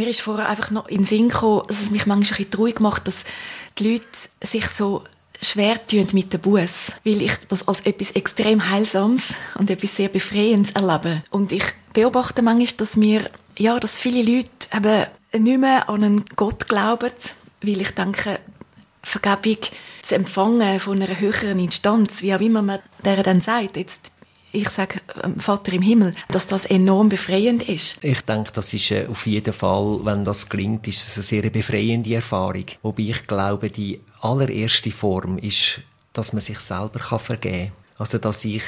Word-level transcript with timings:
Mir 0.00 0.08
ist 0.08 0.22
vorher 0.22 0.48
einfach 0.48 0.70
noch 0.70 0.88
in 0.88 1.00
den 1.00 1.04
Sinn 1.04 1.28
gekommen, 1.28 1.60
dass 1.68 1.82
es 1.82 1.90
mich 1.90 2.06
manchmal 2.06 2.38
ein 2.38 2.38
bisschen 2.38 2.50
traurig 2.50 2.80
macht, 2.80 3.06
dass 3.06 3.24
die 3.76 3.92
Leute 3.92 4.08
sich 4.42 4.66
so 4.66 5.04
schwer 5.42 5.86
tun 5.86 6.06
mit 6.14 6.32
dem 6.32 6.40
Buß, 6.40 6.92
weil 7.04 7.20
ich 7.20 7.32
das 7.48 7.68
als 7.68 7.82
etwas 7.82 8.12
extrem 8.12 8.70
Heilsames 8.70 9.34
und 9.56 9.68
etwas 9.68 9.94
sehr 9.94 10.08
Befreiendes 10.08 10.72
erlebe. 10.72 11.22
Und 11.30 11.52
ich 11.52 11.64
beobachte 11.92 12.40
manchmal, 12.40 12.78
dass 12.78 12.96
mir, 12.96 13.30
ja, 13.58 13.78
dass 13.78 14.00
viele 14.00 14.22
Leute 14.22 14.48
eben 14.74 15.44
nicht 15.44 15.60
mehr 15.60 15.86
an 15.90 16.02
einen 16.02 16.24
Gott 16.34 16.66
glauben, 16.66 17.12
weil 17.60 17.82
ich 17.82 17.90
denke, 17.90 18.40
Vergebung 19.02 19.58
zu 20.00 20.14
empfangen 20.14 20.80
von 20.80 21.02
einer 21.02 21.20
höheren 21.20 21.58
Instanz, 21.58 22.22
wie 22.22 22.34
auch 22.34 22.40
immer 22.40 22.62
man 22.62 22.78
der 23.04 23.22
dann 23.22 23.42
sagt, 23.42 23.76
jetzt 23.76 24.12
ich 24.52 24.68
sage 24.68 25.00
ähm, 25.22 25.38
Vater 25.38 25.72
im 25.72 25.82
Himmel, 25.82 26.14
dass 26.28 26.46
das 26.46 26.66
enorm 26.66 27.08
befreiend 27.08 27.68
ist. 27.68 28.02
Ich 28.02 28.22
denke, 28.22 28.52
das 28.52 28.72
ist 28.72 28.90
äh, 28.90 29.06
auf 29.06 29.26
jeden 29.26 29.52
Fall, 29.52 30.00
wenn 30.04 30.24
das 30.24 30.48
gelingt, 30.48 30.88
ist 30.88 31.06
es 31.06 31.16
eine 31.16 31.24
sehr 31.24 31.50
befreiende 31.50 32.14
Erfahrung. 32.14 32.64
Wobei 32.82 33.02
ich 33.04 33.26
glaube, 33.26 33.70
die 33.70 34.00
allererste 34.20 34.90
Form 34.90 35.38
ist, 35.38 35.80
dass 36.12 36.32
man 36.32 36.40
sich 36.40 36.58
selber 36.58 37.00
vergeben 37.00 37.68
kann. 37.68 37.72
Also, 37.98 38.18
dass 38.18 38.44
ich 38.44 38.62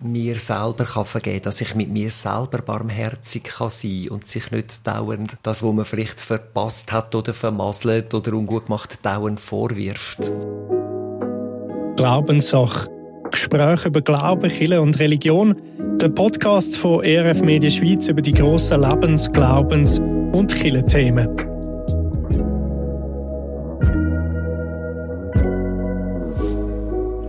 mir 0.00 0.38
selber 0.38 0.84
kann 0.84 1.06
vergeben 1.06 1.42
dass 1.42 1.62
ich 1.62 1.74
mit 1.74 1.88
mir 1.88 2.10
selber 2.10 2.58
barmherzig 2.58 3.44
kann 3.44 3.70
sein 3.70 4.08
und 4.10 4.28
sich 4.28 4.50
nicht 4.50 4.86
dauernd 4.86 5.38
das, 5.42 5.62
was 5.62 5.72
man 5.72 5.86
vielleicht 5.86 6.20
verpasst 6.20 6.92
hat 6.92 7.14
oder 7.14 7.32
vermasselt 7.32 8.12
oder 8.12 8.34
ungut 8.34 8.66
gemacht, 8.66 8.98
dauernd 9.02 9.40
vorwirft. 9.40 10.30
Glaubenssache 11.96 12.95
Gespräche 13.30 13.88
über 13.88 14.00
Glauben, 14.00 14.48
Kirche 14.50 14.80
und 14.80 14.98
Religion. 14.98 15.56
Der 16.00 16.08
Podcast 16.08 16.76
von 16.76 17.04
ERF 17.04 17.42
Media 17.42 17.70
Schweiz 17.70 18.08
über 18.08 18.22
die 18.22 18.32
grossen 18.32 18.80
Lebens-, 18.82 19.30
Glaubens- 19.32 19.98
und 19.98 20.54
Kirchenthemen. 20.54 21.55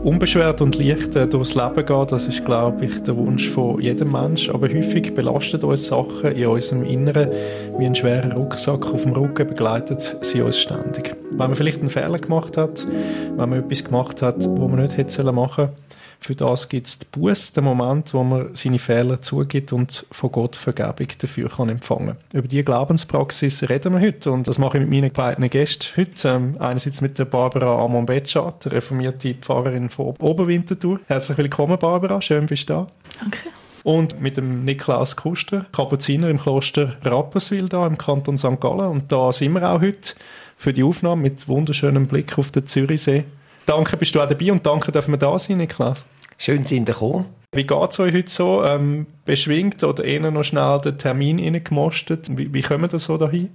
Unbeschwert 0.07 0.61
und 0.61 0.79
leicht 0.79 1.15
durchs 1.33 1.53
Leben 1.53 1.85
gehen, 1.85 2.07
das 2.07 2.27
ist, 2.27 2.45
glaube 2.45 2.85
ich, 2.85 3.03
der 3.03 3.17
Wunsch 3.17 3.49
von 3.49 3.81
jedem 3.81 4.13
Menschen. 4.13 4.55
Aber 4.55 4.69
häufig 4.69 5.13
belastet 5.13 5.65
uns 5.65 5.87
Sachen 5.87 6.31
in 6.31 6.47
unserem 6.47 6.85
Inneren 6.85 7.29
wie 7.77 7.85
ein 7.85 7.93
schwerer 7.93 8.33
Rucksack 8.33 8.85
auf 8.85 9.03
dem 9.03 9.11
Rücken 9.11 9.45
begleitet 9.45 10.15
sie 10.21 10.39
uns 10.39 10.59
ständig. 10.59 11.13
Wenn 11.31 11.37
man 11.37 11.55
vielleicht 11.55 11.81
einen 11.81 11.89
Fehler 11.89 12.19
gemacht 12.19 12.55
hat, 12.55 12.87
wenn 13.35 13.49
man 13.49 13.59
etwas 13.59 13.83
gemacht 13.83 14.21
hat, 14.21 14.47
wo 14.47 14.69
man 14.69 14.81
nicht 14.81 14.95
hätte 14.95 15.29
machen 15.29 15.65
sollen, 15.65 15.75
für 16.19 16.35
das 16.35 16.69
gibt 16.69 16.87
es 16.87 16.99
den 16.99 17.09
Buß, 17.11 17.53
den 17.53 17.63
Moment, 17.63 18.13
wo 18.13 18.23
man 18.23 18.55
seine 18.55 18.79
Fehler 18.79 19.21
zugibt 19.21 19.71
und 19.73 20.05
von 20.11 20.31
Gott 20.31 20.55
Vergebung 20.55 21.07
dafür 21.19 21.49
kann 21.49 21.69
empfangen 21.69 22.17
Über 22.33 22.47
diese 22.47 22.63
Glaubenspraxis 22.63 23.69
reden 23.69 23.93
wir 23.93 24.01
heute 24.01 24.31
und 24.31 24.47
das 24.47 24.57
mache 24.57 24.77
ich 24.77 24.81
mit 24.81 24.89
meinen 24.89 25.11
beiden 25.11 25.49
Gästen 25.49 25.95
heute. 25.95 26.27
Ähm, 26.27 26.55
einerseits 26.59 27.01
mit 27.01 27.17
der 27.19 27.25
Barbara 27.25 27.83
Amon-Betschat, 27.83 28.67
reformierte 28.67 29.35
Pfarrerin 29.35 29.89
von 29.89 30.15
Oberwinterthur. 30.19 30.99
Herzlich 31.07 31.37
willkommen, 31.37 31.77
Barbara. 31.77 32.19
Schön, 32.21 32.47
bist 32.47 32.69
du 32.69 32.73
da. 32.73 32.87
Danke. 33.19 33.39
Und 33.83 34.19
mit 34.19 34.35
dem 34.35 34.65
Niklaus 34.65 35.15
Kuster, 35.15 35.65
Kapuziner 35.71 36.29
im 36.29 36.39
Kloster 36.39 36.97
Rapperswil 37.03 37.69
da 37.69 37.87
im 37.87 37.97
Kanton 37.97 38.37
St. 38.37 38.59
Gallen. 38.59 38.87
Und 38.87 39.11
da 39.11 39.31
sind 39.31 39.53
wir 39.53 39.69
auch 39.69 39.81
heute 39.81 40.13
für 40.57 40.73
die 40.73 40.83
Aufnahme 40.83 41.21
mit 41.21 41.47
wunderschönem 41.47 42.07
Blick 42.07 42.37
auf 42.37 42.51
den 42.51 42.67
Zürichsee. 42.67 43.23
Danke, 43.67 43.97
bist 43.97 44.15
du 44.15 44.21
auch 44.21 44.29
dabei 44.29 44.49
und 44.53 44.65
danke, 44.65 44.93
dürfen 44.93 45.11
wir 45.11 45.17
da 45.17 45.37
sein, 45.37 45.57
Niklas. 45.57 46.05
Schön 46.37 46.63
sind 46.63 46.87
ihr 46.87 46.93
gekommen. 46.93 47.25
Wie 47.51 47.65
geht 47.65 47.91
es 47.91 47.99
euch 47.99 48.13
heute 48.13 48.29
so? 48.29 48.63
Ähm, 48.63 49.07
beschwingt 49.25 49.83
oder 49.83 50.05
eher 50.05 50.31
noch 50.31 50.43
schnell 50.43 50.79
den 50.79 50.97
Termin 50.97 51.37
reingemostet? 51.37 52.29
Wie, 52.37 52.53
wie 52.53 52.61
kommen 52.61 52.89
wir 52.89 52.97
so 52.97 53.17
dahin? 53.17 53.53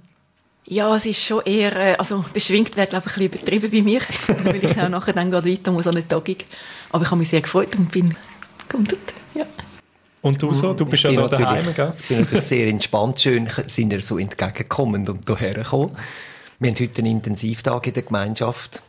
Ja, 0.67 0.95
es 0.95 1.07
ist 1.07 1.23
schon 1.23 1.41
eher, 1.45 1.75
äh, 1.75 1.95
also 1.95 2.23
beschwingt 2.31 2.77
wäre 2.77 2.85
glaube 2.85 3.07
ich 3.09 3.17
ein 3.19 3.27
bisschen 3.27 3.47
übertrieben 3.47 3.71
bei 3.71 3.81
mir, 3.81 4.01
weil 4.43 4.63
ich 4.63 4.79
auch 4.79 4.87
nachher 4.87 5.13
dann 5.13 5.31
gerade 5.31 5.49
weiter 5.49 5.71
muss 5.71 5.87
an 5.87 5.95
eine 5.95 6.07
Tagung. 6.07 6.37
Aber 6.91 7.03
ich 7.03 7.09
habe 7.09 7.17
mich 7.17 7.29
sehr 7.29 7.41
gefreut 7.41 7.75
und 7.75 7.91
bin 7.91 8.15
gewundert, 8.69 8.99
ja. 9.33 9.45
Und 10.21 10.39
du 10.39 10.53
so? 10.53 10.75
Du 10.75 10.85
bist 10.85 11.05
ich 11.05 11.11
ja 11.11 11.27
da 11.27 11.39
daheim, 11.39 11.73
gell? 11.73 11.93
Ich 11.99 12.07
bin 12.09 12.19
natürlich 12.19 12.43
sehr 12.43 12.67
entspannt. 12.67 13.19
Schön 13.19 13.49
sind 13.65 13.91
ihr 13.91 14.01
so 14.03 14.19
entgegengekommen 14.19 15.09
und 15.09 15.25
hierher 15.25 15.55
gekommen. 15.55 15.97
Wir 16.59 16.69
haben 16.69 16.79
heute 16.79 16.99
einen 16.99 17.13
Intensivtag 17.13 17.87
in 17.87 17.93
der 17.93 18.03
Gemeinschaft 18.03 18.83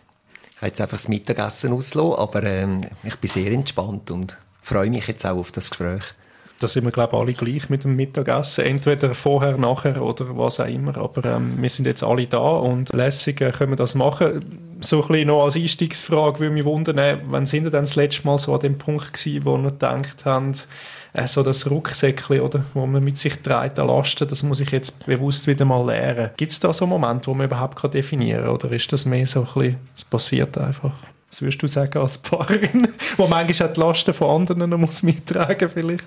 jetzt 0.66 0.80
einfach 0.80 0.97
das 0.97 1.08
Mittagessen 1.08 1.72
ausgelassen, 1.72 2.19
aber 2.19 2.42
ähm, 2.44 2.80
ich 3.02 3.19
bin 3.19 3.30
sehr 3.30 3.52
entspannt 3.52 4.10
und 4.10 4.36
freue 4.62 4.91
mich 4.91 5.06
jetzt 5.06 5.26
auch 5.26 5.36
auf 5.36 5.52
das 5.52 5.70
Gespräch. 5.70 6.02
Da 6.60 6.69
sind 6.69 6.84
wir, 6.84 6.92
glaube 6.92 7.16
ich, 7.16 7.20
alle 7.20 7.32
gleich 7.34 7.69
mit 7.69 7.84
dem 7.84 7.97
Mittagessen. 7.97 8.64
Entweder 8.64 9.14
vorher, 9.14 9.58
nachher 9.58 10.00
oder 10.00 10.36
was 10.38 10.60
auch 10.60 10.66
immer. 10.66 10.97
Aber 10.97 11.24
ähm, 11.24 11.60
wir 11.60 11.69
sind 11.69 11.86
jetzt 11.86 12.04
alle 12.04 12.26
da 12.26 12.38
und 12.38 12.92
lässig 12.92 13.41
äh, 13.41 13.50
können 13.50 13.72
wir 13.72 13.76
das 13.76 13.94
machen. 13.97 14.63
So 14.84 15.00
ein 15.00 15.09
bisschen 15.09 15.28
noch 15.28 15.45
als 15.45 15.56
Einstiegsfrage 15.56 16.41
würde 16.41 16.53
mich 16.53 16.65
wundern, 16.65 16.99
äh, 16.99 17.19
wann 17.27 17.47
sind 17.47 17.65
denn 17.65 17.72
das 17.72 17.97
letzte 17.97 18.27
Mal 18.27 18.39
so 18.39 18.53
an 18.53 18.61
dem 18.61 18.77
Punkt 18.77 19.15
gewesen, 19.15 19.45
wo 19.45 19.56
ihr 19.56 19.71
gedacht 19.71 20.25
habt, 20.27 20.67
äh, 21.15 21.27
so 21.27 21.43
das 21.43 21.71
Rucksäckchen, 21.71 22.41
oder, 22.41 22.65
wo 22.75 22.87
man 22.87 23.03
mit 23.03 23.17
sich 23.17 23.41
trägt, 23.41 23.78
Lasten, 23.78 24.28
das 24.28 24.43
muss 24.43 24.61
ich 24.61 24.71
jetzt 24.72 25.06
bewusst 25.06 25.47
wieder 25.47 25.65
mal 25.65 25.87
lernen. 25.87 26.31
Gibt 26.37 26.53
es 26.53 26.61
da 26.61 26.72
so 26.72 26.87
Momente, 26.87 27.28
wo 27.28 27.34
man 27.34 27.47
überhaupt 27.47 27.95
definieren 27.95 28.45
kann, 28.45 28.53
oder 28.53 28.72
ist 28.72 28.93
das 28.93 29.06
mehr 29.06 29.27
so 29.27 29.41
ein 29.41 29.47
bisschen, 29.47 29.77
es 29.97 30.05
passiert 30.05 30.59
einfach? 30.59 30.93
Was 31.31 31.41
würdest 31.41 31.62
du 31.62 31.66
sagen 31.66 31.99
als 31.99 32.19
Paarin, 32.19 32.87
wo 33.16 33.27
manchmal 33.27 33.69
auch 33.69 33.72
die 33.72 33.81
Lasten 33.81 34.12
von 34.12 34.43
anderen 34.43 34.78
muss 34.78 35.03
mittragen 35.03 35.71
vielleicht? 35.71 36.05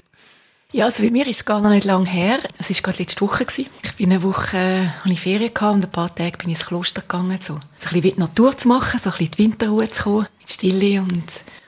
Ja, 0.74 0.84
also 0.86 1.02
bei 1.02 1.10
mir 1.10 1.26
ist 1.28 1.38
es 1.38 1.46
gar 1.46 1.62
noch 1.62 1.70
nicht 1.70 1.86
lange 1.86 2.10
her. 2.10 2.40
Es 2.58 2.70
war 2.70 2.82
gerade 2.82 2.98
letzte 3.00 3.22
Woche. 3.22 3.46
Gewesen. 3.46 3.70
Ich 3.84 3.96
bin 3.96 4.12
eine 4.12 4.22
Woche, 4.22 4.58
äh, 4.58 4.88
hatte 4.88 5.16
Ferien 5.16 5.54
gehabt 5.54 5.76
und 5.76 5.86
ein 5.86 5.92
paar 5.92 6.14
Tage 6.14 6.38
bin 6.38 6.50
ich 6.50 6.60
ins 6.60 6.68
Kloster 6.68 7.02
gegangen, 7.02 7.40
so, 7.42 7.54
so 7.54 7.88
ein 7.88 8.02
bisschen 8.02 8.02
die 8.02 8.20
Natur 8.20 8.58
zu 8.58 8.68
machen, 8.68 9.00
so 9.02 9.10
ein 9.10 9.16
bisschen 9.18 9.32
die 9.32 9.38
Winterruhe 9.44 9.90
zu 9.90 10.04
kommen, 10.04 10.28
in 10.42 10.46
die 10.46 10.54
Stille 10.54 11.02
und 11.02 11.24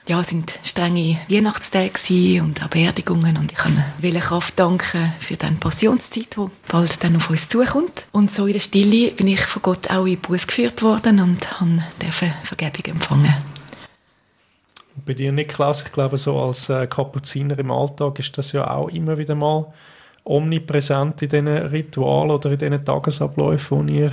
ja, 0.06 0.20
es 0.20 0.28
sind 0.28 0.58
strenge 0.62 1.18
Weihnachtstage 1.28 2.42
und 2.42 2.62
auch 2.62 2.68
Beerdigungen 2.68 3.38
und 3.38 3.52
ich 3.52 4.02
will 4.02 4.20
Kraft 4.20 4.58
danken 4.58 5.12
für 5.20 5.36
die 5.36 5.46
Passionszeit, 5.58 6.36
die 6.36 6.50
bald 6.68 7.02
dann 7.02 7.16
auf 7.16 7.30
uns 7.30 7.48
zukommt. 7.48 8.04
Und 8.12 8.34
so 8.34 8.46
in 8.46 8.54
der 8.54 8.60
Stille 8.60 9.12
bin 9.12 9.28
ich 9.28 9.40
von 9.40 9.62
Gott 9.62 9.90
auch 9.90 10.06
in 10.06 10.18
Bus 10.18 10.46
geführt 10.46 10.82
worden 10.82 11.20
und 11.20 11.48
durfte 12.00 12.34
Vergebung 12.42 12.96
empfangen. 12.96 13.34
Bei 15.10 15.14
dir, 15.14 15.32
Niklas, 15.32 15.82
ich 15.82 15.90
glaube, 15.90 16.16
so 16.18 16.38
als 16.38 16.68
äh, 16.68 16.86
Kapuziner 16.86 17.58
im 17.58 17.72
Alltag 17.72 18.20
ist 18.20 18.38
das 18.38 18.52
ja 18.52 18.70
auch 18.70 18.88
immer 18.90 19.18
wieder 19.18 19.34
mal 19.34 19.66
omnipräsent 20.22 21.20
in 21.22 21.28
diesen 21.28 21.48
Ritualen 21.48 22.30
oder 22.30 22.52
in 22.52 22.58
diesen 22.58 22.84
Tagesabläufen, 22.84 23.88
die 23.88 23.98
ihr 23.98 24.12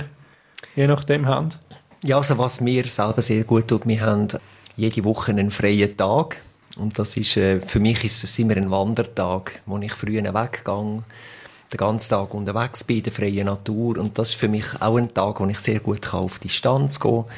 je 0.74 0.88
nachdem 0.88 1.28
habt. 1.28 1.56
Ja, 2.02 2.16
also 2.16 2.36
was 2.36 2.60
mir 2.60 2.88
selber 2.88 3.22
sehr 3.22 3.44
gut 3.44 3.68
tut, 3.68 3.86
wir 3.86 4.00
haben 4.00 4.26
jede 4.74 5.04
Woche 5.04 5.30
einen 5.30 5.52
freien 5.52 5.96
Tag. 5.96 6.40
Und 6.76 6.98
das 6.98 7.16
ist, 7.16 7.36
äh, 7.36 7.60
für 7.60 7.78
mich 7.78 8.02
ist 8.02 8.24
es 8.24 8.36
immer 8.40 8.56
ein 8.56 8.68
Wandertag, 8.68 9.62
wo 9.66 9.78
ich 9.78 9.92
früh 9.92 10.20
weggehe, 10.20 11.04
den 11.72 11.76
ganzen 11.76 12.10
Tag 12.10 12.34
unterwegs 12.34 12.82
bin 12.82 12.96
in 12.96 13.02
der 13.04 13.12
freien 13.12 13.46
Natur. 13.46 13.98
Und 13.98 14.18
das 14.18 14.30
ist 14.30 14.34
für 14.34 14.48
mich 14.48 14.66
auch 14.80 14.96
ein 14.96 15.14
Tag, 15.14 15.38
wo 15.38 15.46
ich 15.46 15.60
sehr 15.60 15.78
gut 15.78 16.12
auf 16.12 16.40
Distanz 16.40 16.98
gehen 16.98 17.22
kann. 17.22 17.34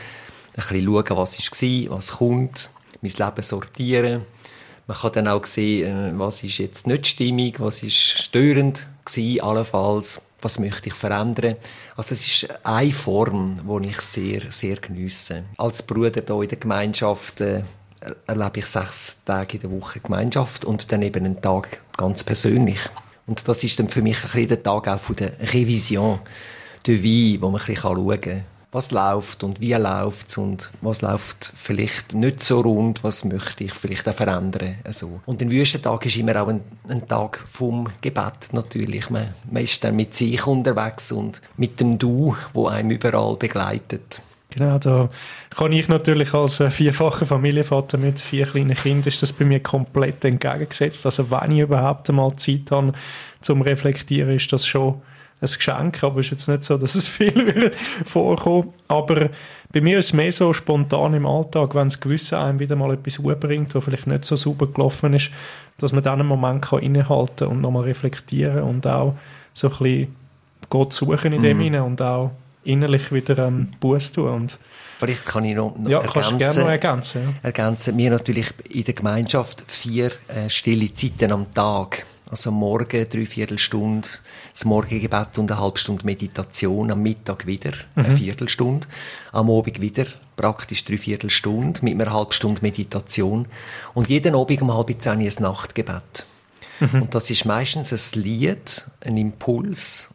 Ein 0.56 0.78
bisschen 0.78 0.86
schauen, 0.86 1.18
was 1.18 1.38
war, 1.38 1.96
was 1.98 2.12
kommt, 2.12 2.70
mein 3.00 3.12
Leben 3.12 3.42
sortieren. 3.42 4.22
Man 4.86 4.96
kann 4.96 5.12
dann 5.12 5.28
auch 5.28 5.44
sehen, 5.44 6.14
äh, 6.14 6.18
was 6.18 6.42
ist 6.42 6.58
jetzt 6.58 6.86
nicht 6.86 7.06
stimmig, 7.06 7.60
was 7.60 7.82
ist 7.82 7.94
störend 7.94 8.86
gewesen, 9.04 9.40
allenfalls 9.40 10.22
was 10.42 10.58
möchte 10.58 10.88
ich 10.88 10.94
verändern. 10.94 11.56
Also 11.96 12.14
es 12.14 12.26
ist 12.26 12.48
eine 12.64 12.92
Form, 12.92 13.56
die 13.82 13.88
ich 13.88 14.00
sehr, 14.00 14.42
sehr 14.50 14.76
geniesse. 14.76 15.44
Als 15.58 15.82
Bruder 15.82 16.10
hier 16.12 16.42
in 16.42 16.48
der 16.48 16.58
Gemeinschaft 16.58 17.40
äh, 17.40 17.62
erlebe 18.26 18.60
ich 18.60 18.66
sechs 18.66 19.18
Tage 19.24 19.56
in 19.56 19.62
der 19.62 19.70
Woche 19.70 20.00
Gemeinschaft 20.00 20.64
und 20.64 20.90
dann 20.90 21.02
eben 21.02 21.24
einen 21.24 21.40
Tag 21.40 21.80
ganz 21.96 22.24
persönlich. 22.24 22.80
Und 23.26 23.46
das 23.46 23.62
ist 23.62 23.78
dann 23.78 23.88
für 23.88 24.02
mich 24.02 24.18
ein 24.34 24.48
der 24.48 24.62
Tag 24.62 24.88
auch 24.88 24.98
von 24.98 25.16
der 25.16 25.32
Revision 25.38 26.18
de 26.86 27.02
vie, 27.02 27.40
wo 27.40 27.50
man 27.50 27.60
ein 27.60 27.66
bisschen 27.66 27.82
schauen 27.82 28.20
kann, 28.20 28.44
was 28.72 28.92
läuft 28.92 29.42
und 29.42 29.60
wie 29.60 29.74
läuft 29.74 30.38
und 30.38 30.70
was 30.80 31.02
läuft 31.02 31.52
vielleicht 31.56 32.14
nicht 32.14 32.40
so 32.40 32.60
rund, 32.60 33.02
was 33.02 33.24
möchte 33.24 33.64
ich 33.64 33.74
vielleicht 33.74 34.08
auch 34.08 34.14
verändern. 34.14 34.76
Also. 34.84 35.20
Und 35.26 35.42
ein 35.42 35.50
Wüstentag 35.50 36.06
ist 36.06 36.16
immer 36.16 36.40
auch 36.40 36.48
ein, 36.48 36.60
ein, 36.88 37.06
Tag 37.08 37.44
vom 37.50 37.88
Gebet 38.00 38.52
natürlich. 38.52 39.10
Man, 39.10 39.28
man 39.50 39.64
ist 39.64 39.82
dann 39.82 39.96
mit 39.96 40.14
sich 40.14 40.46
unterwegs 40.46 41.10
und 41.10 41.40
mit 41.56 41.80
dem 41.80 41.98
Du, 41.98 42.36
wo 42.52 42.68
einem 42.68 42.90
überall 42.90 43.36
begleitet. 43.36 44.22
Genau, 44.50 44.78
da 44.78 45.08
kann 45.50 45.72
ich 45.72 45.88
natürlich 45.88 46.34
als 46.34 46.58
äh, 46.58 46.70
vierfacher 46.70 47.24
Familienvater 47.24 47.98
mit 47.98 48.18
vier 48.18 48.46
kleinen 48.46 48.74
Kindern, 48.74 49.06
ist 49.06 49.22
das 49.22 49.32
bei 49.32 49.44
mir 49.44 49.60
komplett 49.60 50.24
entgegengesetzt. 50.24 51.06
Also 51.06 51.30
wenn 51.30 51.52
ich 51.52 51.60
überhaupt 51.60 52.08
einmal 52.10 52.34
Zeit 52.36 52.70
habe 52.70 52.92
zum 53.40 53.62
Reflektieren, 53.62 54.34
ist 54.34 54.52
das 54.52 54.66
schon 54.66 55.02
ein 55.40 55.48
Geschenk, 55.48 56.02
aber 56.02 56.20
es 56.20 56.26
ist 56.26 56.32
jetzt 56.32 56.48
nicht 56.48 56.64
so, 56.64 56.76
dass 56.76 56.94
es 56.94 57.08
viel 57.08 57.72
vorkommt. 58.04 58.74
Aber 58.88 59.30
bei 59.72 59.80
mir 59.80 59.98
ist 59.98 60.06
es 60.06 60.12
mehr 60.12 60.32
so 60.32 60.52
spontan 60.52 61.14
im 61.14 61.26
Alltag, 61.26 61.74
wenn 61.74 61.88
das 61.88 62.00
Gewissen 62.00 62.36
einem 62.36 62.58
wieder 62.58 62.76
mal 62.76 62.92
etwas 62.92 63.18
umbringt, 63.18 63.74
was 63.74 63.84
vielleicht 63.84 64.06
nicht 64.06 64.24
so 64.24 64.36
sauber 64.36 64.66
gelaufen 64.66 65.14
ist, 65.14 65.30
dass 65.78 65.92
man 65.92 66.02
dann 66.02 66.20
einen 66.20 66.28
Moment 66.28 66.62
kann 66.62 66.80
innehalten 66.80 67.48
und 67.48 67.60
nochmal 67.60 67.84
reflektieren 67.84 68.62
und 68.62 68.86
auch 68.86 69.16
so 69.54 69.68
ein 69.68 69.78
bisschen 69.78 70.16
Gott 70.68 70.92
suchen 70.92 71.32
in 71.32 71.42
dem 71.42 71.58
mhm. 71.58 71.64
Inne 71.64 71.84
und 71.84 72.02
auch 72.02 72.32
innerlich 72.64 73.12
wieder 73.12 73.38
ähm, 73.46 73.68
Buß 73.80 74.12
tun. 74.12 74.28
Und 74.28 74.58
Vielleicht 74.98 75.24
kann 75.24 75.44
ich 75.44 75.56
noch, 75.56 75.76
noch 75.78 75.88
ja, 75.88 76.00
ergänzen. 76.00 76.38
Gerne 76.38 76.60
noch 76.60 76.68
ergänzen, 76.68 77.22
ja. 77.22 77.34
ergänzen. 77.42 77.96
Wir 77.96 78.10
natürlich 78.10 78.52
in 78.68 78.84
der 78.84 78.94
Gemeinschaft 78.94 79.64
vier 79.66 80.12
äh, 80.28 80.48
stille 80.48 80.92
Zeiten 80.92 81.32
am 81.32 81.50
Tag. 81.52 82.04
Also 82.30 82.50
am 82.50 82.56
Morgen 82.56 83.08
drei 83.08 83.26
Viertelstunde 83.26 84.08
das 84.52 84.64
Morgengebet 84.64 85.36
und 85.36 85.50
eine 85.50 85.60
halbe 85.60 85.78
Stunde 85.78 86.06
Meditation, 86.06 86.92
am 86.92 87.02
Mittag 87.02 87.44
wieder 87.44 87.72
mhm. 87.96 88.04
eine 88.04 88.16
Viertelstunde, 88.16 88.86
am 89.32 89.50
Abend 89.50 89.80
wieder 89.80 90.06
praktisch 90.36 90.84
drei 90.84 90.96
Viertelstunde 90.96 91.80
mit 91.82 92.00
einer 92.00 92.12
halben 92.12 92.30
Stunde 92.30 92.62
Meditation 92.62 93.46
und 93.94 94.08
jeden 94.08 94.36
Abend 94.36 94.62
um 94.62 94.72
halb 94.72 94.94
zehn 95.02 95.20
ein 95.20 95.32
Nachtgebet. 95.40 96.26
Mhm. 96.78 97.02
Und 97.02 97.14
das 97.16 97.30
ist 97.30 97.46
meistens 97.46 97.92
ein 97.92 98.22
Lied, 98.22 98.86
ein 99.04 99.16
Impuls 99.16 100.10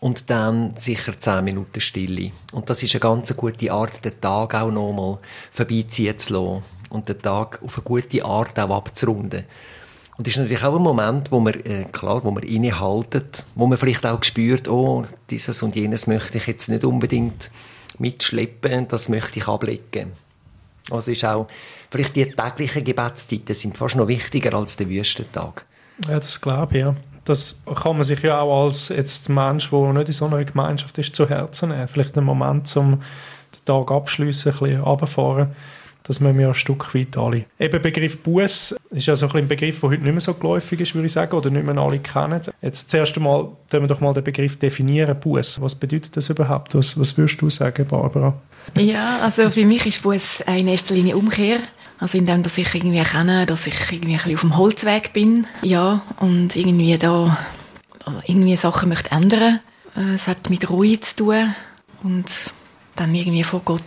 und 0.00 0.28
dann 0.28 0.74
sicher 0.76 1.18
zehn 1.20 1.44
Minuten 1.44 1.80
Stille. 1.80 2.32
Und 2.50 2.68
das 2.68 2.82
ist 2.82 2.96
eine 2.96 3.00
ganz 3.00 3.36
gute 3.36 3.72
Art, 3.72 4.04
den 4.04 4.20
Tag 4.20 4.56
auch 4.56 4.72
nochmal 4.72 5.18
vorbeiziehen 5.52 6.18
zu 6.18 6.32
lassen 6.34 6.64
und 6.90 7.08
den 7.08 7.22
Tag 7.22 7.60
auf 7.62 7.76
eine 7.76 7.84
gute 7.84 8.24
Art 8.24 8.58
auch 8.58 8.76
abzurunden. 8.76 9.44
Und 10.20 10.26
das 10.26 10.34
ist 10.34 10.40
natürlich 10.40 10.64
auch 10.64 10.76
ein 10.76 10.82
Moment, 10.82 11.32
wo 11.32 11.40
man, 11.40 11.54
äh, 11.54 11.86
klar, 11.90 12.22
wo 12.22 12.30
man 12.30 12.42
innehaltet, 12.42 13.46
wo 13.54 13.66
man 13.66 13.78
vielleicht 13.78 14.04
auch 14.04 14.22
spürt, 14.22 14.68
oh, 14.68 15.06
dieses 15.30 15.62
und 15.62 15.74
jenes 15.74 16.06
möchte 16.06 16.36
ich 16.36 16.46
jetzt 16.46 16.68
nicht 16.68 16.84
unbedingt 16.84 17.50
mitschleppen, 17.98 18.86
das 18.86 19.08
möchte 19.08 19.38
ich 19.38 19.48
ablegen. 19.48 20.12
Also 20.90 21.10
ist 21.10 21.24
auch, 21.24 21.46
vielleicht 21.90 22.16
die 22.16 22.28
täglichen 22.28 22.84
Gebetszeiten 22.84 23.54
sind 23.54 23.78
fast 23.78 23.96
noch 23.96 24.08
wichtiger 24.08 24.52
als 24.52 24.76
der 24.76 24.90
Wüstentag. 24.90 25.64
Ja, 26.06 26.20
das 26.20 26.38
glaube 26.38 26.76
ich, 26.76 26.82
ja. 26.82 26.94
Das 27.24 27.62
kann 27.82 27.96
man 27.96 28.04
sich 28.04 28.20
ja 28.20 28.42
auch 28.42 28.66
als 28.66 28.90
jetzt 28.90 29.30
Mensch, 29.30 29.70
der 29.70 29.92
nicht 29.94 30.08
in 30.08 30.12
so 30.12 30.26
einer 30.26 30.44
Gemeinschaft 30.44 30.98
ist, 30.98 31.16
zu 31.16 31.30
Herzen 31.30 31.70
nehmen. 31.70 31.88
Vielleicht 31.88 32.18
einen 32.18 32.26
Moment, 32.26 32.76
um 32.76 32.90
den 32.90 33.64
Tag 33.64 33.90
abschließen, 33.90 34.52
ein 34.52 34.58
bisschen 34.58 34.82
runterfahren 34.82 35.56
das 36.02 36.20
müssen 36.20 36.38
wir 36.38 36.48
ein 36.48 36.54
Stück 36.54 36.94
weit 36.94 37.16
alle. 37.16 37.44
Eben 37.58 37.82
Begriff 37.82 38.18
Buß 38.22 38.76
ist 38.90 39.06
ja 39.06 39.16
so 39.16 39.28
ein, 39.30 39.46
Begriff, 39.46 39.80
der 39.80 39.90
heute 39.90 40.02
nicht 40.02 40.12
mehr 40.12 40.20
so 40.20 40.34
geläufig 40.34 40.80
ist, 40.80 40.94
würde 40.94 41.06
ich 41.06 41.12
sagen, 41.12 41.36
oder 41.36 41.50
nicht 41.50 41.64
mehr 41.64 41.76
alle 41.76 41.98
kennen. 41.98 42.40
Jetzt 42.62 42.90
zuerst 42.90 43.16
einmal, 43.16 43.48
wir 43.70 43.88
doch 43.88 44.00
mal 44.00 44.14
den 44.14 44.24
Begriff 44.24 44.58
definieren, 44.58 45.18
Buß. 45.18 45.60
Was 45.60 45.74
bedeutet 45.74 46.16
das 46.16 46.30
überhaupt? 46.30 46.74
Was, 46.74 46.98
was 46.98 47.16
würdest 47.16 47.40
du 47.40 47.50
sagen, 47.50 47.86
Barbara? 47.86 48.34
Ja, 48.74 49.20
also 49.20 49.50
für 49.50 49.64
mich 49.64 49.86
ist 49.86 50.02
Buß 50.02 50.42
in 50.46 50.68
erster 50.68 50.94
Linie 50.94 51.16
Umkehr. 51.16 51.58
Also 51.98 52.16
indem, 52.16 52.42
dass 52.42 52.56
ich 52.56 52.74
irgendwie 52.74 52.96
erkenne, 52.96 53.44
dass 53.44 53.66
ich 53.66 53.92
irgendwie 53.92 54.14
ein 54.14 54.34
auf 54.34 54.40
dem 54.40 54.56
Holzweg 54.56 55.12
bin, 55.12 55.46
ja, 55.60 56.00
und 56.18 56.56
irgendwie 56.56 56.96
da 56.96 57.36
irgendwie 58.26 58.56
Sachen 58.56 58.88
möchte 58.88 59.10
ändern. 59.10 59.60
Es 60.14 60.26
hat 60.26 60.48
mit 60.48 60.70
Ruhe 60.70 60.98
zu 61.00 61.16
tun 61.16 61.54
und 62.02 62.52
dann 62.96 63.14
irgendwie 63.14 63.44
vor 63.44 63.60
Gott 63.64 63.82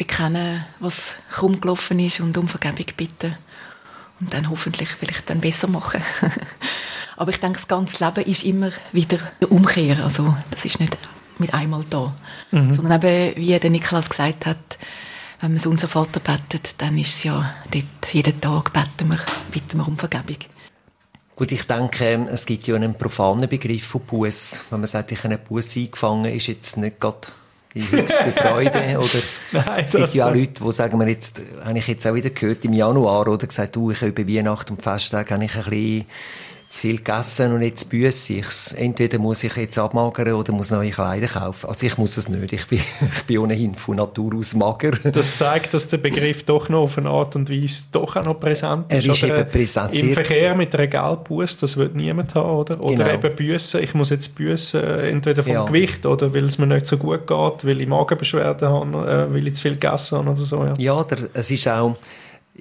bekennen, 0.00 0.64
was 0.78 1.14
krumm 1.30 1.60
gelaufen 1.60 1.98
ist 1.98 2.20
und 2.20 2.34
um 2.38 2.48
Vergebung 2.48 2.86
bitten. 2.96 3.36
Und 4.18 4.32
dann 4.32 4.48
hoffentlich 4.48 4.88
vielleicht 4.88 5.28
dann 5.28 5.40
besser 5.40 5.68
machen. 5.68 6.02
Aber 7.18 7.30
ich 7.30 7.38
denke, 7.38 7.58
das 7.58 7.68
ganze 7.68 8.02
Leben 8.02 8.24
ist 8.24 8.44
immer 8.44 8.70
wieder 8.92 9.18
eine 9.40 9.48
Umkehr. 9.48 10.02
Also, 10.02 10.34
das 10.50 10.64
ist 10.64 10.80
nicht 10.80 10.96
mit 11.38 11.52
einmal 11.52 11.84
da. 11.90 12.14
Mhm. 12.50 12.72
Sondern 12.72 13.02
eben, 13.02 13.36
wie 13.36 13.58
der 13.58 13.68
Niklas 13.68 14.08
gesagt 14.08 14.46
hat, 14.46 14.78
wenn 15.40 15.52
man 15.52 15.66
unser 15.66 15.88
Vater 15.88 16.20
betet, 16.20 16.76
dann 16.78 16.96
ist 16.96 17.16
es 17.16 17.24
ja 17.24 17.54
dort, 17.70 18.14
jeden 18.14 18.40
Tag 18.40 18.72
beten 18.72 19.10
wir, 19.10 19.20
bitten 19.50 19.78
wir 19.78 19.86
um 19.86 19.98
Vergebung. 19.98 20.36
Gut, 21.36 21.52
ich 21.52 21.64
denke, 21.64 22.26
es 22.30 22.46
gibt 22.46 22.66
ja 22.66 22.74
einen 22.74 22.94
profanen 22.94 23.50
Begriff 23.50 23.86
von 23.86 24.00
Buß. 24.00 24.64
Wenn 24.70 24.80
man 24.80 24.88
sagt, 24.88 25.12
ich 25.12 25.18
habe 25.18 25.34
einen 25.34 25.44
Buß 25.44 25.76
eingefangen, 25.76 26.34
ist 26.34 26.46
jetzt 26.46 26.78
nicht 26.78 27.00
gerade 27.00 27.28
die 27.74 27.88
höchste 27.90 28.32
Freude. 28.32 28.98
Oder 28.98 29.64
Nein, 29.66 29.84
es 29.84 29.92
gibt 29.92 30.14
ja 30.14 30.28
auch 30.28 30.34
Leute, 30.34 30.64
die 30.64 30.72
sagen, 30.72 30.98
wir 30.98 31.08
jetzt, 31.08 31.42
habe 31.64 31.78
ich 31.78 31.86
jetzt 31.86 32.06
auch 32.06 32.14
wieder 32.14 32.30
gehört 32.30 32.64
im 32.64 32.72
Januar, 32.72 33.28
oder 33.28 33.46
gesagt, 33.46 33.76
du, 33.76 33.90
ich 33.90 34.02
über 34.02 34.26
Weihnachten 34.26 34.74
und 34.74 34.82
Festtag 34.82 35.30
habe 35.30 35.44
ich 35.44 35.54
ein 35.56 35.64
bisschen 35.64 36.04
zu 36.70 36.82
viel 36.82 36.98
gegessen 36.98 37.52
und 37.52 37.62
jetzt 37.62 37.90
büsse 37.90 38.34
ich's. 38.34 38.72
Entweder 38.72 39.18
muss 39.18 39.42
ich 39.42 39.56
jetzt 39.56 39.76
abmagern 39.76 40.34
oder 40.34 40.52
muss 40.52 40.70
neue 40.70 40.90
Kleider 40.90 41.26
kaufen. 41.26 41.68
Also 41.68 41.84
ich 41.84 41.98
muss 41.98 42.16
es 42.16 42.28
nicht. 42.28 42.52
Ich 42.52 42.66
bin, 42.68 42.78
ich 43.12 43.22
bin 43.24 43.38
ohnehin 43.38 43.74
von 43.74 43.96
Natur 43.96 44.36
aus 44.36 44.54
mager. 44.54 44.92
Das 45.02 45.34
zeigt, 45.34 45.74
dass 45.74 45.88
der 45.88 45.98
Begriff 45.98 46.44
doch 46.44 46.68
noch 46.68 46.82
auf 46.82 46.96
eine 46.96 47.10
Art 47.10 47.34
und 47.34 47.52
Weise 47.52 47.82
doch 47.90 48.14
auch 48.14 48.24
noch 48.24 48.38
präsent 48.38 48.92
ist. 48.92 49.04
Er 49.04 49.12
ist 49.12 49.22
eben 49.24 49.48
präsent. 49.48 50.00
Im 50.00 50.12
Verkehr 50.12 50.54
mit 50.54 50.72
einer 50.74 50.86
Geldbusse, 50.86 51.58
das 51.62 51.76
wird 51.76 51.96
niemand 51.96 52.36
haben, 52.36 52.50
oder? 52.50 52.80
Oder 52.80 53.04
genau. 53.04 53.14
eben 53.14 53.34
büssen. 53.34 53.82
Ich 53.82 53.92
muss 53.94 54.10
jetzt 54.10 54.36
büssen, 54.36 54.82
entweder 54.82 55.42
vom 55.42 55.52
ja. 55.52 55.64
Gewicht 55.64 56.06
oder 56.06 56.32
weil 56.32 56.44
es 56.44 56.58
mir 56.58 56.68
nicht 56.68 56.86
so 56.86 56.96
gut 56.98 57.26
geht, 57.26 57.64
weil 57.64 57.80
ich 57.80 57.88
Magenbeschwerden 57.88 58.68
habe, 58.68 59.10
äh, 59.10 59.34
weil 59.34 59.48
ich 59.48 59.56
zu 59.56 59.62
viel 59.62 59.72
gegessen 59.72 60.18
habe 60.18 60.30
oder 60.30 60.44
so. 60.44 60.64
Ja, 60.64 60.74
ja 60.78 61.02
der, 61.02 61.18
es 61.34 61.50
ist 61.50 61.66
auch 61.66 61.96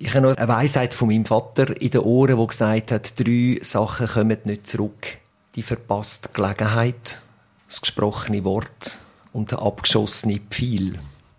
ich 0.01 0.15
habe 0.15 0.27
noch 0.27 0.37
eine 0.37 0.47
Weisheit 0.47 0.93
von 0.93 1.09
meinem 1.09 1.25
Vater 1.25 1.79
in 1.81 1.89
den 1.89 2.01
Ohren, 2.01 2.37
wo 2.37 2.47
gesagt 2.47 2.91
hat, 2.93 3.19
drei 3.19 3.59
Sachen 3.61 4.07
kommen 4.07 4.37
nicht 4.45 4.65
zurück. 4.65 5.17
Die 5.55 5.61
verpasste 5.61 6.29
Gelegenheit, 6.31 7.19
das 7.67 7.81
gesprochene 7.81 8.45
Wort 8.45 8.99
und 9.33 9.51
der 9.51 9.61
abgeschossene 9.61 10.39
Pfeil. 10.49 10.93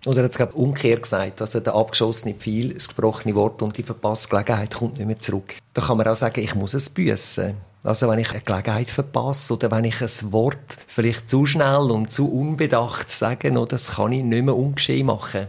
Oder 0.04 0.22
er 0.22 0.24
hat 0.24 0.38
es, 0.38 0.54
umgekehrt 0.54 1.04
gesagt. 1.04 1.40
Also 1.40 1.60
der 1.60 1.74
abgeschossene 1.74 2.34
Pfeil, 2.34 2.74
das 2.74 2.88
gesprochene 2.88 3.34
Wort 3.34 3.62
und 3.62 3.78
die 3.78 3.82
verpasste 3.82 4.28
Gelegenheit 4.28 4.74
kommt 4.74 4.98
nicht 4.98 5.06
mehr 5.06 5.18
zurück. 5.18 5.56
Da 5.72 5.80
kann 5.80 5.96
man 5.96 6.06
auch 6.06 6.16
sagen, 6.16 6.40
ich 6.40 6.54
muss 6.54 6.74
es 6.74 6.90
büssen. 6.90 7.54
Also 7.82 8.10
wenn 8.10 8.18
ich 8.18 8.30
eine 8.30 8.42
Gelegenheit 8.42 8.90
verpasse 8.90 9.54
oder 9.54 9.70
wenn 9.70 9.84
ich 9.84 10.02
ein 10.02 10.32
Wort 10.32 10.76
vielleicht 10.86 11.30
zu 11.30 11.46
schnell 11.46 11.90
und 11.90 12.12
zu 12.12 12.30
unbedacht 12.30 13.10
sage, 13.10 13.50
das 13.66 13.92
kann 13.92 14.12
ich 14.12 14.22
nicht 14.22 14.44
mehr 14.44 14.56
ungeschehen 14.56 15.06
machen. 15.06 15.46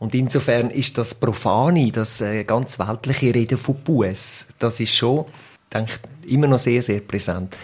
Und 0.00 0.14
insofern 0.14 0.70
ist 0.70 0.96
das 0.96 1.14
Profane, 1.14 1.92
das 1.92 2.22
äh, 2.22 2.44
ganz 2.44 2.78
weltliche 2.78 3.34
Reden 3.34 3.58
von 3.58 3.76
Buß, 3.76 4.46
das 4.58 4.80
ist 4.80 4.94
schon, 4.94 5.26
denke 5.72 5.92
ich, 6.24 6.32
immer 6.32 6.48
noch 6.48 6.58
sehr, 6.58 6.80
sehr 6.80 7.00
präsent. 7.00 7.54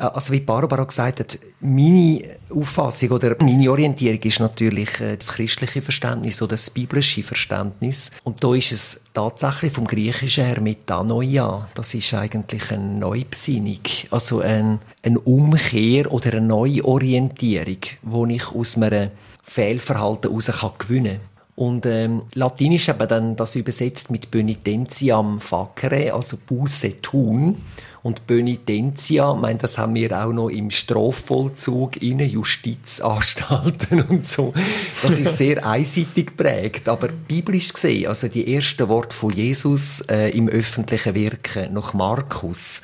Äh, 0.00 0.04
also 0.04 0.32
wie 0.34 0.40
Barbara 0.40 0.84
gesagt 0.84 1.20
hat, 1.20 1.38
meine 1.60 2.22
Auffassung 2.54 3.10
oder 3.12 3.34
meine 3.40 3.70
Orientierung 3.70 4.20
ist 4.20 4.40
natürlich 4.40 5.00
äh, 5.00 5.16
das 5.16 5.28
christliche 5.28 5.80
Verständnis 5.80 6.42
oder 6.42 6.50
das 6.50 6.68
biblische 6.68 7.22
Verständnis. 7.22 8.10
Und 8.24 8.44
da 8.44 8.54
ist 8.54 8.72
es 8.72 9.04
tatsächlich 9.14 9.72
vom 9.72 9.86
Griechischen 9.86 10.44
her 10.44 10.60
Metanoia. 10.60 11.66
Das 11.74 11.94
ist 11.94 12.12
eigentlich 12.12 12.70
eine 12.72 12.84
Neubesinnung, 12.84 13.80
also 14.10 14.40
eine, 14.40 14.80
eine 15.02 15.20
Umkehr 15.20 16.12
oder 16.12 16.32
eine 16.32 16.42
Neuorientierung, 16.42 17.78
wo 18.02 18.26
ich 18.26 18.52
aus 18.52 18.76
einem 18.76 19.10
Fehlverhalten 19.42 20.30
heraus 20.30 20.72
gewinnen 20.78 21.16
kann. 21.16 21.29
Und 21.56 21.84
ähm, 21.86 22.22
Latinisch 22.34 22.88
haben 22.88 23.08
dann 23.08 23.36
das 23.36 23.54
übersetzt 23.54 24.10
mit 24.10 24.30
Bönitentiam 24.30 25.40
facere, 25.40 26.14
also 26.14 26.38
Buße 26.46 27.02
tun. 27.02 27.58
Und 28.02 28.26
Bönitentia, 28.26 29.34
mein, 29.34 29.58
das 29.58 29.76
haben 29.76 29.94
wir 29.94 30.18
auch 30.24 30.32
noch 30.32 30.48
im 30.48 30.70
Strafvollzug, 30.70 32.00
in 32.00 32.18
Justizanstalten 32.18 34.00
und 34.08 34.26
so. 34.26 34.54
Das 35.02 35.18
ist 35.18 35.36
sehr 35.36 35.66
einseitig 35.66 36.28
geprägt, 36.28 36.88
aber 36.88 37.08
biblisch 37.08 37.74
gesehen, 37.74 38.08
also 38.08 38.28
die 38.28 38.54
ersten 38.54 38.88
Worte 38.88 39.14
von 39.14 39.32
Jesus 39.32 40.00
äh, 40.08 40.30
im 40.30 40.48
öffentlichen 40.48 41.14
Wirken 41.14 41.74
nach 41.74 41.92
Markus, 41.92 42.80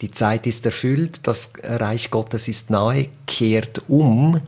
die 0.00 0.12
Zeit 0.12 0.46
ist 0.46 0.64
erfüllt, 0.64 1.26
das 1.26 1.54
Reich 1.64 2.12
Gottes 2.12 2.46
ist 2.46 2.70
nahe, 2.70 3.08
kehrt 3.26 3.82
um, 3.88 4.40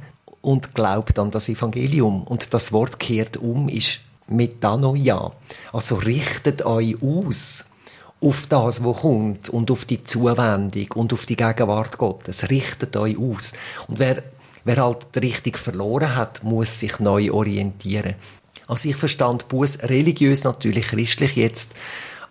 und 0.43 0.75
glaubt 0.75 1.19
an 1.19 1.31
das 1.31 1.49
Evangelium. 1.49 2.23
Und 2.25 2.53
das 2.55 2.73
Wort 2.73 2.99
kehrt 2.99 3.37
um 3.37 3.69
ist 3.69 4.01
Metanoia. 4.27 5.33
Also 5.73 5.97
richtet 5.97 6.65
euch 6.65 6.97
aus 7.03 7.67
auf 8.21 8.47
das, 8.49 8.85
was 8.85 8.99
kommt 8.99 9.49
und 9.49 9.71
auf 9.71 9.85
die 9.85 10.05
Zuwendung 10.05 10.93
und 10.95 11.13
auf 11.13 11.27
die 11.27 11.37
Gegenwart 11.37 11.99
Gottes. 11.99 12.51
Richtet 12.51 12.97
euch 12.97 13.19
aus. 13.19 13.55
Und 13.89 13.99
wer, 13.99 14.23
wer 14.65 14.85
halt 14.85 15.07
richtig 15.17 15.59
verloren 15.59 16.15
hat, 16.17 16.45
muss 16.45 16.81
sich 16.81 16.99
neu 17.01 17.33
orientieren. 17.33 18.15
Also 18.67 18.89
ich 18.89 18.97
verstand 18.97 19.49
Buß 19.49 19.83
religiös 19.85 20.45
natürlich 20.45 20.89
christlich 20.89 21.35
jetzt 21.37 21.75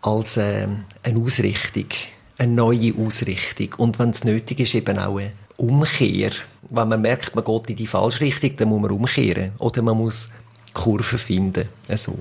als 0.01 0.38
äh, 0.38 0.68
eine 1.04 1.20
Ausrichtung, 1.20 1.88
eine 2.38 2.54
neue 2.54 2.94
Ausrichtung 2.96 3.74
und 3.78 4.00
wenn 4.00 4.12
es 4.12 4.24
nötig 4.24 4.62
ist 4.62 4.74
eben 4.74 4.98
auch 4.98 5.18
eine 5.18 5.34
Umkehr 5.60 6.32
wenn 6.70 6.88
man 6.88 7.01
merkt, 7.01 7.36
man 7.36 7.44
geht 7.44 7.70
in 7.70 7.75
die 7.75 7.88
falsche 7.88 8.22
Richtung, 8.22 8.56
dann 8.58 8.70
muss 8.70 8.82
man 8.82 8.92
umkehren. 8.92 9.51
Oder 9.60 9.82
man 9.82 9.98
muss 9.98 10.30
Kurven 10.74 11.20
finden. 11.20 11.68
Also. 11.88 12.20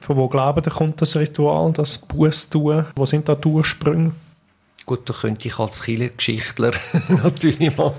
Von 0.00 0.16
wo 0.16 0.28
glauben 0.28 0.62
Sie, 0.62 0.70
kommt 0.70 1.00
das 1.00 1.16
Ritual, 1.16 1.72
das 1.72 1.98
Buß 1.98 2.50
tun? 2.50 2.84
Wo 2.94 3.06
sind 3.06 3.28
da 3.28 3.34
die 3.34 3.48
Ursprünge? 3.48 4.12
Gut, 4.86 5.08
da 5.08 5.12
könnte 5.12 5.48
ich 5.48 5.58
als 5.58 5.82
Kirchengeschichtler 5.82 6.72
natürlich 7.08 7.76
mal 7.76 7.94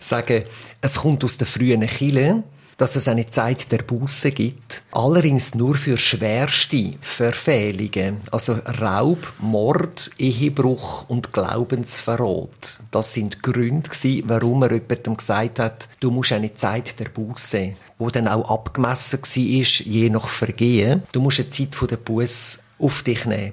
sagen, 0.00 0.44
es 0.80 0.94
kommt 0.96 1.24
aus 1.24 1.36
der 1.36 1.46
frühen 1.46 1.86
Kirche. 1.86 2.42
Dass 2.76 2.96
es 2.96 3.08
eine 3.08 3.28
Zeit 3.30 3.70
der 3.72 3.78
Buße 3.78 4.32
gibt, 4.32 4.82
allerdings 4.90 5.54
nur 5.54 5.74
für 5.74 5.96
schwerste 5.96 6.94
Verfehlungen, 7.00 8.18
also 8.30 8.54
Raub, 8.80 9.32
Mord, 9.38 10.10
Ehebruch 10.18 11.08
und 11.08 11.32
Glaubensverrat. 11.32 12.80
Das 12.90 13.12
sind 13.12 13.42
Gründe 13.42 13.90
gewesen, 13.90 14.24
warum 14.26 14.62
er 14.62 14.72
jemandem 14.72 15.16
gesagt 15.16 15.58
hat, 15.58 15.88
du 16.00 16.10
musst 16.10 16.32
eine 16.32 16.54
Zeit 16.54 16.98
der 16.98 17.08
Buße, 17.08 17.72
wo 17.98 18.10
dann 18.10 18.28
auch 18.28 18.50
abgemessen 18.50 19.20
war, 19.20 19.84
je 19.84 20.10
nach 20.10 20.28
Vergehen, 20.28 21.02
du 21.12 21.20
musst 21.20 21.40
eine 21.40 21.50
Zeit 21.50 21.76
der 21.90 21.96
Buße 21.96 22.60
auf 22.78 23.02
dich 23.02 23.24
nehmen. 23.26 23.52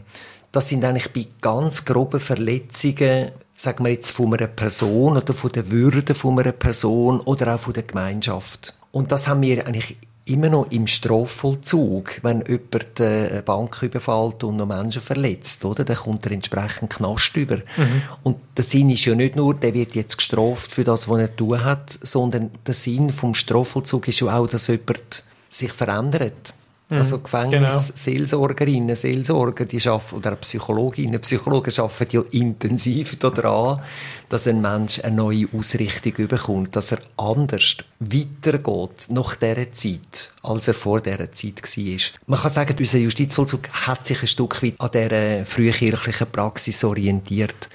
Das 0.52 0.68
sind 0.68 0.84
eigentlich 0.84 1.14
bei 1.14 1.28
ganz 1.40 1.86
groben 1.86 2.20
Verletzungen 2.20 3.32
sagen 3.62 3.86
wir 3.86 3.92
jetzt 3.92 4.12
von 4.12 4.34
einer 4.34 4.48
Person 4.48 5.18
oder 5.18 5.34
von 5.36 5.52
der 5.52 5.70
Würde 5.70 6.16
von 6.16 6.40
einer 6.40 6.52
Person 6.52 7.20
oder 7.20 7.54
auch 7.54 7.60
von 7.60 7.74
der 7.74 7.84
Gemeinschaft. 7.84 8.74
Und 8.92 9.12
das 9.12 9.28
haben 9.28 9.42
wir 9.42 9.66
eigentlich 9.66 9.98
immer 10.26 10.50
noch 10.50 10.72
im 10.72 10.88
Strafvollzug, 10.88 12.24
wenn 12.24 12.44
jemand 12.46 13.00
äh, 13.00 13.30
eine 13.32 13.42
Bank 13.42 13.82
überfällt 13.82 14.44
und 14.44 14.58
noch 14.58 14.68
Menschen 14.68 15.02
verletzt, 15.02 15.66
oder? 15.66 15.84
Dann 15.84 15.96
kommt 15.96 16.26
er 16.26 16.34
entsprechend 16.34 16.92
Knast 16.92 17.36
über. 17.36 17.58
Mhm. 17.58 18.02
Und 18.24 18.40
der 18.56 18.64
Sinn 18.64 18.90
ist 18.92 19.06
ja 19.06 19.16
nicht 19.16 19.36
nur, 19.36 19.56
der 19.56 19.74
wird 19.74 19.96
jetzt 19.96 20.18
gestraft 20.18 20.72
für 20.72 20.84
das, 20.84 21.10
was 21.10 21.20
er 21.20 21.36
tun 21.36 21.64
hat, 21.64 21.98
sondern 22.02 22.52
der 22.66 22.74
Sinn 22.74 23.10
vom 23.10 23.34
Strafvollzug 23.34 24.08
ist 24.08 24.20
ja 24.20 24.38
auch, 24.38 24.48
dass 24.48 24.68
jemand 24.68 25.24
sich 25.50 25.72
verändert. 25.72 26.54
Mhm. 26.92 26.98
Also 26.98 27.20
Gefängnisseelsorgerinnen, 27.20 28.88
genau. 28.88 28.96
Seelsorger, 28.96 29.64
die 29.64 29.80
schaffen, 29.80 30.18
oder 30.18 30.36
Psychologinnen, 30.36 31.22
Psychologen 31.22 31.74
arbeiten 31.78 32.18
ja 32.18 32.22
intensiv 32.32 33.18
daran, 33.18 33.80
dass 34.28 34.46
ein 34.48 34.60
Mensch 34.60 35.00
eine 35.02 35.16
neue 35.16 35.48
Ausrichtung 35.58 36.28
bekommt, 36.28 36.76
dass 36.76 36.92
er 36.92 37.00
anders 37.16 37.78
weitergeht 38.00 39.08
nach 39.08 39.36
dieser 39.36 39.72
Zeit, 39.72 40.34
als 40.44 40.68
er 40.68 40.74
vor 40.74 41.00
dieser 41.00 41.32
Zeit 41.32 41.62
war. 41.62 42.20
Man 42.28 42.40
kann 42.42 42.52
sagen, 42.52 42.76
unser 42.78 42.98
Justizvollzug 42.98 43.70
hat 43.72 44.06
sich 44.06 44.22
ein 44.22 44.28
Stück 44.28 44.62
weit 44.62 44.76
an 44.80 44.92
dieser 44.92 45.46
frühkirchlichen 45.46 46.28
Praxis 46.30 46.84
orientiert. 46.84 47.70